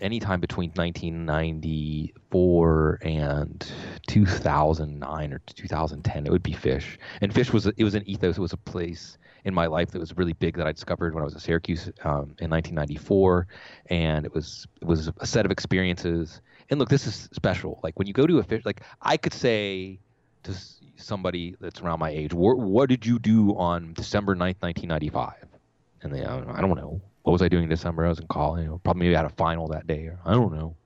anytime 0.00 0.40
between 0.40 0.70
1994 0.70 2.98
and 3.02 3.70
2009 4.06 5.32
or 5.32 5.38
2010, 5.38 6.26
it 6.26 6.30
would 6.30 6.42
be 6.42 6.52
fish 6.52 6.98
And 7.20 7.34
fish 7.34 7.52
was 7.52 7.66
it 7.66 7.84
was 7.84 7.94
an 7.94 8.08
ethos. 8.08 8.38
It 8.38 8.40
was 8.40 8.52
a 8.52 8.58
place 8.58 9.18
in 9.44 9.54
my 9.54 9.66
life 9.66 9.92
that 9.92 10.00
was 10.00 10.16
really 10.16 10.32
big 10.32 10.56
that 10.56 10.66
I 10.66 10.72
discovered 10.72 11.14
when 11.14 11.22
I 11.22 11.24
was 11.24 11.36
at 11.36 11.42
Syracuse 11.42 11.86
um, 12.04 12.34
in 12.40 12.50
1994, 12.50 13.46
and 13.90 14.26
it 14.26 14.34
was 14.34 14.66
it 14.80 14.88
was 14.88 15.08
a 15.20 15.26
set 15.26 15.44
of 15.44 15.52
experiences. 15.52 16.40
And 16.68 16.80
look, 16.80 16.88
this 16.88 17.06
is 17.06 17.28
special. 17.32 17.78
Like 17.82 17.96
when 17.98 18.08
you 18.08 18.12
go 18.12 18.26
to 18.26 18.38
a 18.38 18.42
fish 18.42 18.64
like 18.64 18.82
I 19.02 19.16
could 19.16 19.32
say 19.32 20.00
to 20.42 20.52
somebody 20.96 21.56
that's 21.60 21.80
around 21.80 22.00
my 22.00 22.10
age, 22.10 22.32
what, 22.32 22.58
what 22.58 22.88
did 22.88 23.04
you 23.04 23.18
do 23.18 23.56
on 23.56 23.92
December 23.92 24.34
9th, 24.34 24.60
1995? 24.60 25.34
And 26.02 26.14
they, 26.14 26.24
I 26.24 26.60
don't 26.60 26.76
know. 26.76 27.00
What 27.26 27.32
was 27.32 27.42
I 27.42 27.48
doing 27.48 27.64
in 27.64 27.68
December? 27.68 28.06
I 28.06 28.08
was 28.08 28.20
in 28.20 28.28
college. 28.28 28.62
You 28.62 28.70
know, 28.70 28.80
probably 28.84 29.00
maybe 29.00 29.16
I 29.16 29.22
had 29.22 29.26
a 29.26 29.34
final 29.34 29.66
that 29.68 29.88
day, 29.88 30.04
or 30.06 30.20
I 30.24 30.32
don't 30.32 30.54
know. 30.54 30.76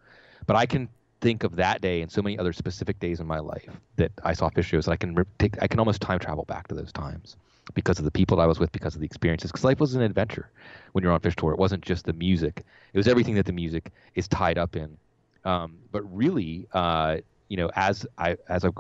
But 0.46 0.57
I 0.57 0.64
can 0.64 0.88
think 1.20 1.44
of 1.44 1.57
that 1.57 1.83
day 1.83 2.00
and 2.00 2.11
so 2.11 2.22
many 2.22 2.38
other 2.38 2.55
specific 2.55 2.98
days 2.98 3.20
in 3.20 3.26
my 3.26 3.40
life 3.40 3.68
that 3.96 4.11
I 4.24 4.33
saw 4.33 4.48
fish 4.48 4.64
shows 4.64 4.87
that 4.87 4.92
I 4.92 4.96
can 4.96 5.14
take. 5.38 5.62
I 5.62 5.66
can 5.66 5.79
almost 5.79 6.00
time 6.00 6.18
travel 6.18 6.46
back 6.46 6.66
to 6.68 6.74
those 6.74 6.92
times 6.92 7.37
because 7.74 7.98
of 7.98 8.07
the 8.07 8.11
people 8.11 8.40
I 8.40 8.46
was 8.46 8.59
with, 8.59 8.72
because 8.72 8.94
of 8.94 9.03
the 9.03 9.05
experiences. 9.05 9.53
Because 9.53 9.64
life 9.64 9.81
was 9.81 9.94
an 9.94 10.00
adventure 10.00 10.48
when 10.92 11.05
you're 11.05 11.12
on 11.12 11.20
fish 11.20 11.37
tour. 11.37 11.53
It 11.53 11.59
wasn't 11.59 11.85
just 11.85 12.07
the 12.07 12.14
music; 12.14 12.64
it 12.94 12.96
was 12.96 13.07
everything 13.07 13.35
that 13.35 13.44
the 13.44 13.53
music 13.53 13.92
is 14.14 14.26
tied 14.26 14.57
up 14.57 14.76
in. 14.76 14.96
Um, 15.44 15.76
but 15.92 16.11
really, 16.11 16.66
uh, 16.72 17.18
you 17.50 17.59
know, 17.59 17.70
as 17.76 18.07
I 18.16 18.38
as 18.48 18.64
I've 18.64 18.76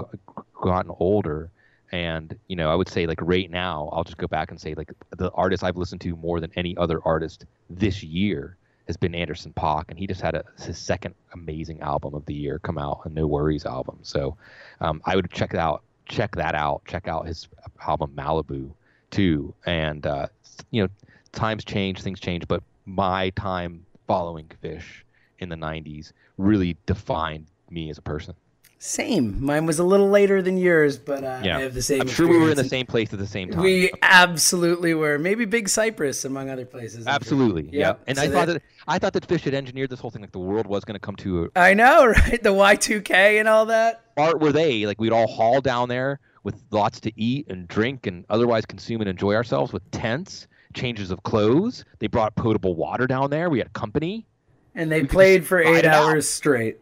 gotten 0.62 0.92
older, 0.98 1.50
and 1.92 2.38
you 2.48 2.56
know, 2.56 2.70
I 2.70 2.74
would 2.74 2.88
say 2.88 3.06
like 3.06 3.20
right 3.20 3.50
now, 3.50 3.88
I'll 3.92 4.04
just 4.04 4.18
go 4.18 4.26
back 4.26 4.50
and 4.50 4.60
say 4.60 4.74
like 4.74 4.92
the 5.16 5.30
artist 5.32 5.64
I've 5.64 5.76
listened 5.76 6.00
to 6.02 6.16
more 6.16 6.40
than 6.40 6.50
any 6.56 6.76
other 6.76 7.00
artist 7.04 7.46
this 7.68 8.02
year 8.02 8.56
has 8.86 8.96
been 8.96 9.14
Anderson 9.14 9.52
.Paak, 9.56 9.84
and 9.88 9.98
he 9.98 10.06
just 10.06 10.20
had 10.20 10.34
a, 10.34 10.44
his 10.60 10.76
second 10.78 11.14
amazing 11.32 11.80
album 11.80 12.14
of 12.14 12.26
the 12.26 12.34
year 12.34 12.58
come 12.58 12.78
out, 12.78 13.02
a 13.04 13.08
No 13.08 13.26
Worries 13.26 13.64
album. 13.64 13.98
So 14.02 14.36
um, 14.80 15.00
I 15.04 15.16
would 15.16 15.30
check 15.30 15.54
out 15.54 15.82
check 16.06 16.34
that 16.36 16.54
out. 16.54 16.82
Check 16.86 17.08
out 17.08 17.26
his 17.26 17.48
album 17.86 18.12
Malibu 18.16 18.72
too. 19.10 19.54
And 19.66 20.06
uh, 20.06 20.26
you 20.70 20.82
know, 20.82 20.88
times 21.32 21.64
change, 21.64 22.02
things 22.02 22.20
change, 22.20 22.46
but 22.48 22.62
my 22.86 23.30
time 23.30 23.84
following 24.06 24.50
fish 24.60 25.04
in 25.38 25.48
the 25.48 25.56
'90s 25.56 26.12
really 26.36 26.76
defined 26.86 27.46
me 27.70 27.90
as 27.90 27.98
a 27.98 28.02
person. 28.02 28.34
Same. 28.82 29.44
Mine 29.44 29.66
was 29.66 29.78
a 29.78 29.84
little 29.84 30.08
later 30.08 30.40
than 30.40 30.56
yours, 30.56 30.96
but 30.96 31.22
uh, 31.22 31.42
yeah. 31.44 31.58
I 31.58 31.60
have 31.60 31.74
the 31.74 31.82
same. 31.82 32.00
I'm 32.00 32.08
sure 32.08 32.26
we 32.26 32.38
were 32.38 32.48
in 32.48 32.56
the 32.56 32.64
same 32.64 32.86
place 32.86 33.12
at 33.12 33.18
the 33.18 33.26
same 33.26 33.50
time. 33.50 33.60
We 33.60 33.92
absolutely 34.00 34.94
were. 34.94 35.18
Maybe 35.18 35.44
Big 35.44 35.68
Cypress, 35.68 36.24
among 36.24 36.48
other 36.48 36.64
places. 36.64 37.06
I'm 37.06 37.12
absolutely. 37.12 37.64
Sure. 37.64 37.78
Yeah. 37.78 37.94
And 38.06 38.16
so 38.16 38.24
I 38.24 38.28
thought 38.28 38.46
that 38.46 38.62
I 38.88 38.98
thought 38.98 39.12
that 39.12 39.28
Phish 39.28 39.42
had 39.42 39.52
engineered 39.52 39.90
this 39.90 40.00
whole 40.00 40.10
thing 40.10 40.22
like 40.22 40.32
the 40.32 40.38
world 40.38 40.66
was 40.66 40.86
going 40.86 40.94
to 40.94 40.98
come 40.98 41.14
to. 41.16 41.50
A, 41.54 41.60
I 41.60 41.74
know, 41.74 42.06
right? 42.06 42.42
The 42.42 42.54
Y2K 42.54 43.38
and 43.38 43.46
all 43.48 43.66
that. 43.66 44.02
Art 44.16 44.40
were 44.40 44.50
they 44.50 44.86
like 44.86 44.98
we'd 44.98 45.12
all 45.12 45.26
haul 45.26 45.60
down 45.60 45.90
there 45.90 46.18
with 46.42 46.54
lots 46.70 47.00
to 47.00 47.12
eat 47.20 47.48
and 47.50 47.68
drink 47.68 48.06
and 48.06 48.24
otherwise 48.30 48.64
consume 48.64 49.02
and 49.02 49.10
enjoy 49.10 49.34
ourselves 49.34 49.74
with 49.74 49.88
tents, 49.90 50.48
changes 50.72 51.10
of 51.10 51.22
clothes. 51.22 51.84
They 51.98 52.06
brought 52.06 52.34
potable 52.34 52.74
water 52.74 53.06
down 53.06 53.28
there. 53.28 53.50
We 53.50 53.58
had 53.58 53.74
company. 53.74 54.26
And 54.74 54.90
they 54.90 55.02
we 55.02 55.08
played 55.08 55.46
for 55.46 55.60
eight 55.60 55.84
hours 55.84 56.26
straight. 56.26 56.78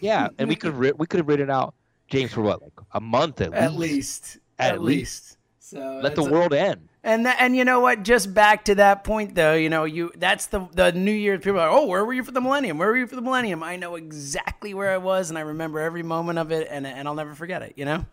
Yeah, 0.00 0.28
and 0.38 0.48
we 0.48 0.56
could 0.56 0.76
we 0.98 1.06
could 1.06 1.18
have 1.18 1.28
written 1.28 1.50
out 1.50 1.74
James 2.08 2.32
for 2.32 2.42
what 2.42 2.62
like 2.62 2.72
a 2.92 3.00
month 3.00 3.40
at, 3.40 3.52
at 3.52 3.72
least. 3.72 3.78
least. 3.78 4.38
At, 4.58 4.74
at 4.74 4.82
least. 4.82 5.22
least. 5.22 5.38
So 5.60 6.00
let 6.02 6.14
the 6.14 6.24
world 6.24 6.54
a, 6.54 6.60
end. 6.60 6.88
And 7.04 7.26
that, 7.26 7.36
and 7.40 7.54
you 7.54 7.64
know 7.64 7.80
what? 7.80 8.02
Just 8.02 8.32
back 8.32 8.64
to 8.64 8.74
that 8.76 9.04
point 9.04 9.34
though, 9.34 9.54
you 9.54 9.68
know, 9.68 9.84
you 9.84 10.10
that's 10.16 10.46
the 10.46 10.66
the 10.72 10.92
New 10.92 11.12
Year's 11.12 11.40
people 11.40 11.60
are, 11.60 11.68
oh, 11.68 11.86
where 11.86 12.04
were 12.04 12.12
you 12.12 12.24
for 12.24 12.32
the 12.32 12.40
millennium? 12.40 12.78
Where 12.78 12.88
were 12.88 12.96
you 12.96 13.06
for 13.06 13.16
the 13.16 13.22
millennium? 13.22 13.62
I 13.62 13.76
know 13.76 13.94
exactly 13.96 14.74
where 14.74 14.90
I 14.90 14.96
was, 14.96 15.28
and 15.30 15.38
I 15.38 15.42
remember 15.42 15.80
every 15.80 16.02
moment 16.02 16.38
of 16.38 16.50
it, 16.52 16.68
and 16.70 16.86
and 16.86 17.06
I'll 17.06 17.14
never 17.14 17.34
forget 17.34 17.62
it. 17.62 17.74
You 17.76 17.84
know. 17.84 18.06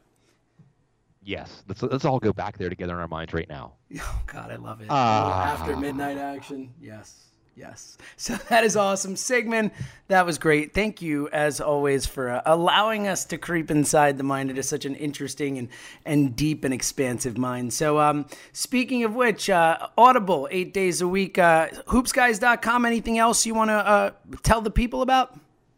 Yes, 1.23 1.63
let's 1.67 1.81
let's 1.81 2.05
all 2.05 2.19
go 2.19 2.31
back 2.31 2.57
there 2.57 2.69
together 2.69 2.93
in 2.93 2.99
our 2.99 3.07
minds 3.07 3.33
right 3.33 3.49
now. 3.49 3.73
Oh 3.97 4.21
God, 4.25 4.51
I 4.51 4.57
love 4.57 4.81
it. 4.81 4.89
Uh, 4.89 4.93
After 4.93 5.75
midnight 5.77 6.17
action, 6.17 6.73
yes. 6.79 7.29
Yes. 7.55 7.97
So 8.17 8.35
that 8.49 8.63
is 8.63 8.77
awesome. 8.77 9.17
Sigmund, 9.17 9.71
that 10.07 10.25
was 10.25 10.37
great. 10.37 10.73
Thank 10.73 11.01
you, 11.01 11.27
as 11.29 11.59
always, 11.59 12.05
for 12.05 12.29
uh, 12.29 12.41
allowing 12.45 13.09
us 13.09 13.25
to 13.25 13.37
creep 13.37 13.69
inside 13.69 14.17
the 14.17 14.23
mind. 14.23 14.49
It 14.49 14.57
is 14.57 14.69
such 14.69 14.85
an 14.85 14.95
interesting 14.95 15.57
and, 15.57 15.67
and 16.05 16.33
deep 16.33 16.63
and 16.63 16.73
expansive 16.73 17.37
mind. 17.37 17.73
So, 17.73 17.99
um, 17.99 18.25
speaking 18.53 19.03
of 19.03 19.15
which, 19.15 19.49
uh, 19.49 19.89
Audible, 19.97 20.47
eight 20.49 20.73
days 20.73 21.01
a 21.01 21.07
week, 21.09 21.37
uh, 21.37 21.67
hoopsguys.com. 21.87 22.85
Anything 22.85 23.17
else 23.17 23.45
you 23.45 23.53
want 23.53 23.69
to 23.69 23.73
uh, 23.73 24.11
tell 24.43 24.61
the 24.61 24.71
people 24.71 25.01
about? 25.01 25.37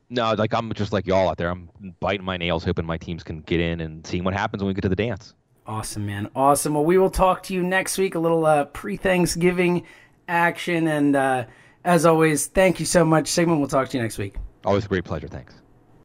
No, 0.10 0.34
like 0.36 0.54
I'm 0.54 0.72
just 0.74 0.94
like 0.94 1.08
y'all 1.08 1.28
out 1.28 1.38
there. 1.38 1.50
I'm 1.50 1.70
biting 2.00 2.26
my 2.26 2.38
nails, 2.38 2.64
hoping 2.64 2.86
my 2.86 2.98
teams 2.98 3.24
can 3.24 3.42
get 3.42 3.60
in 3.60 3.82
and 3.82 4.06
seeing 4.06 4.24
what 4.24 4.36
happens 4.36 4.62
when 4.62 4.68
we 4.68 4.74
get 4.76 4.82
to 4.82 4.90
the 4.90 4.96
dance. 4.96 5.34
Awesome, 5.66 6.06
man. 6.06 6.30
Awesome. 6.36 6.76
Well, 6.76 6.86
we 6.86 7.00
will 7.00 7.10
talk 7.10 7.44
to 7.44 7.54
you 7.54 7.64
next 7.64 7.98
week. 7.98 8.14
A 8.14 8.20
little 8.20 8.46
uh, 8.46 8.66
pre 8.66 8.96
Thanksgiving 8.96 9.84
action 10.28 10.88
and, 10.88 11.16
uh, 11.16 11.46
as 11.88 12.06
always, 12.06 12.48
thank 12.48 12.82
you 12.82 12.86
so 12.86 13.06
much, 13.06 13.30
Sigmund. 13.30 13.62
We'll 13.62 13.70
talk 13.70 13.88
to 13.90 13.98
you 13.98 14.04
next 14.04 14.18
week. 14.18 14.36
Always 14.66 14.86
a 14.86 14.90
great 14.90 15.06
pleasure. 15.06 15.30
Thanks. 15.30 15.56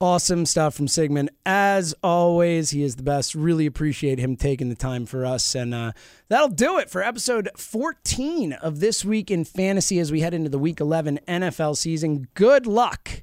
Awesome 0.01 0.47
stuff 0.47 0.75
from 0.77 0.87
Sigmund. 0.87 1.31
As 1.45 1.93
always, 2.05 2.71
he 2.71 2.85
is 2.85 2.95
the 2.95 3.03
best. 3.03 3.35
Really 3.35 3.67
appreciate 3.67 4.21
him 4.21 4.37
taking 4.37 4.69
the 4.69 4.77
time 4.77 5.07
for 5.07 5.27
us. 5.27 5.57
And 5.57 5.75
uh, 5.75 5.93
that'll 6.29 6.49
do 6.49 6.79
it 6.79 6.89
for 6.89 7.03
episode 7.03 7.49
14 7.57 8.53
of 8.53 8.79
This 8.79 9.05
Week 9.05 9.29
in 9.29 9.45
Fantasy 9.45 9.99
as 9.99 10.13
we 10.13 10.21
head 10.21 10.35
into 10.35 10.49
the 10.49 10.59
Week 10.59 10.79
11 10.81 11.19
NFL 11.27 11.77
season. 11.77 12.29
Good 12.35 12.65
luck 12.65 13.23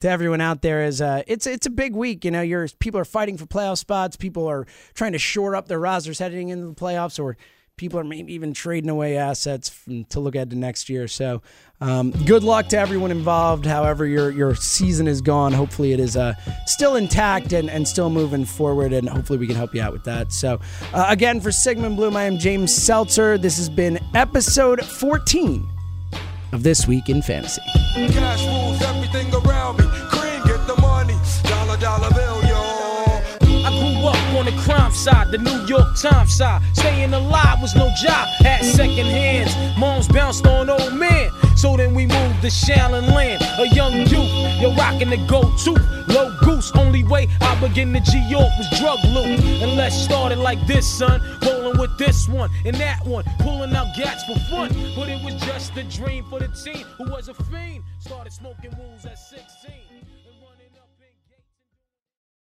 to 0.00 0.08
everyone 0.08 0.40
out 0.40 0.62
there 0.62 0.84
as 0.84 1.00
uh, 1.00 1.22
it's 1.26 1.46
it's 1.46 1.66
a 1.66 1.70
big 1.70 1.96
week. 1.96 2.24
You 2.24 2.30
know, 2.30 2.42
your 2.42 2.68
people 2.78 3.00
are 3.00 3.04
fighting 3.04 3.36
for 3.36 3.46
playoff 3.46 3.78
spots. 3.78 4.16
People 4.16 4.46
are 4.46 4.64
trying 4.94 5.12
to 5.12 5.18
shore 5.18 5.56
up 5.56 5.66
their 5.66 5.80
rosters 5.80 6.20
heading 6.20 6.50
into 6.50 6.66
the 6.66 6.74
playoffs, 6.74 7.22
or 7.22 7.36
people 7.76 8.00
are 8.00 8.04
maybe 8.04 8.32
even 8.32 8.54
trading 8.54 8.88
away 8.88 9.18
assets 9.18 9.68
from, 9.68 10.04
to 10.06 10.18
look 10.18 10.34
at 10.34 10.48
the 10.48 10.56
next 10.56 10.88
year. 10.88 11.06
So, 11.06 11.42
um, 11.80 12.10
good 12.24 12.42
luck 12.42 12.68
to 12.68 12.78
everyone 12.78 13.10
involved. 13.10 13.66
However, 13.66 14.06
your 14.06 14.30
your 14.30 14.54
season 14.54 15.06
is 15.06 15.20
gone. 15.20 15.52
Hopefully, 15.52 15.92
it 15.92 16.00
is 16.00 16.16
uh, 16.16 16.34
still 16.64 16.96
intact 16.96 17.52
and, 17.52 17.68
and 17.68 17.86
still 17.86 18.08
moving 18.08 18.46
forward, 18.46 18.92
and 18.92 19.08
hopefully, 19.08 19.38
we 19.38 19.46
can 19.46 19.56
help 19.56 19.74
you 19.74 19.82
out 19.82 19.92
with 19.92 20.04
that. 20.04 20.32
So, 20.32 20.58
uh, 20.94 21.06
again, 21.08 21.40
for 21.40 21.52
Sigmund 21.52 21.96
Bloom, 21.96 22.16
I 22.16 22.24
am 22.24 22.38
James 22.38 22.74
Seltzer. 22.74 23.36
This 23.36 23.58
has 23.58 23.68
been 23.68 23.98
episode 24.14 24.82
14 24.82 25.68
of 26.52 26.62
This 26.62 26.86
Week 26.88 27.10
in 27.10 27.20
Fantasy. 27.20 27.60
Crime 34.58 34.92
side, 34.92 35.30
the 35.30 35.38
New 35.38 35.66
York 35.66 35.96
Times 35.96 36.36
side. 36.36 36.62
Staying 36.74 37.12
alive 37.14 37.60
was 37.60 37.74
no 37.74 37.90
job, 38.02 38.28
had 38.40 38.64
second 38.64 39.06
hands. 39.06 39.54
Moms 39.78 40.08
bounced 40.08 40.46
on 40.46 40.70
old 40.70 40.94
men, 40.94 41.30
so 41.56 41.76
then 41.76 41.94
we 41.94 42.06
moved 42.06 42.40
to 42.42 42.48
Shaolin 42.48 43.12
land, 43.12 43.42
a 43.58 43.68
young 43.74 43.92
youth. 44.06 44.60
You're 44.60 44.74
rocking 44.74 45.10
the 45.10 45.18
go-to, 45.26 45.72
low 46.12 46.36
goose. 46.42 46.72
Only 46.74 47.04
way 47.04 47.28
I 47.40 47.60
begin 47.60 47.92
to 47.92 48.00
G 48.00 48.18
York 48.28 48.50
was 48.58 48.68
drug 48.78 48.98
loot. 49.04 49.40
And 49.62 49.76
let's 49.76 49.96
start 49.96 50.32
it 50.32 50.38
like 50.38 50.64
this, 50.66 50.86
son. 50.86 51.20
Rolling 51.44 51.78
with 51.78 51.96
this 51.98 52.28
one 52.28 52.50
and 52.64 52.76
that 52.76 53.04
one, 53.06 53.24
pulling 53.38 53.74
out 53.74 53.94
gats 53.96 54.24
for 54.24 54.38
fun. 54.50 54.68
But 54.96 55.08
it 55.08 55.22
was 55.24 55.34
just 55.42 55.76
a 55.76 55.84
dream 55.84 56.24
for 56.30 56.38
the 56.38 56.48
team 56.48 56.84
who 56.96 57.10
was 57.10 57.28
a 57.28 57.34
fiend. 57.34 57.84
Started 57.98 58.32
smoking 58.32 58.70
rules 58.78 59.04
at 59.04 59.18
16. 59.18 59.85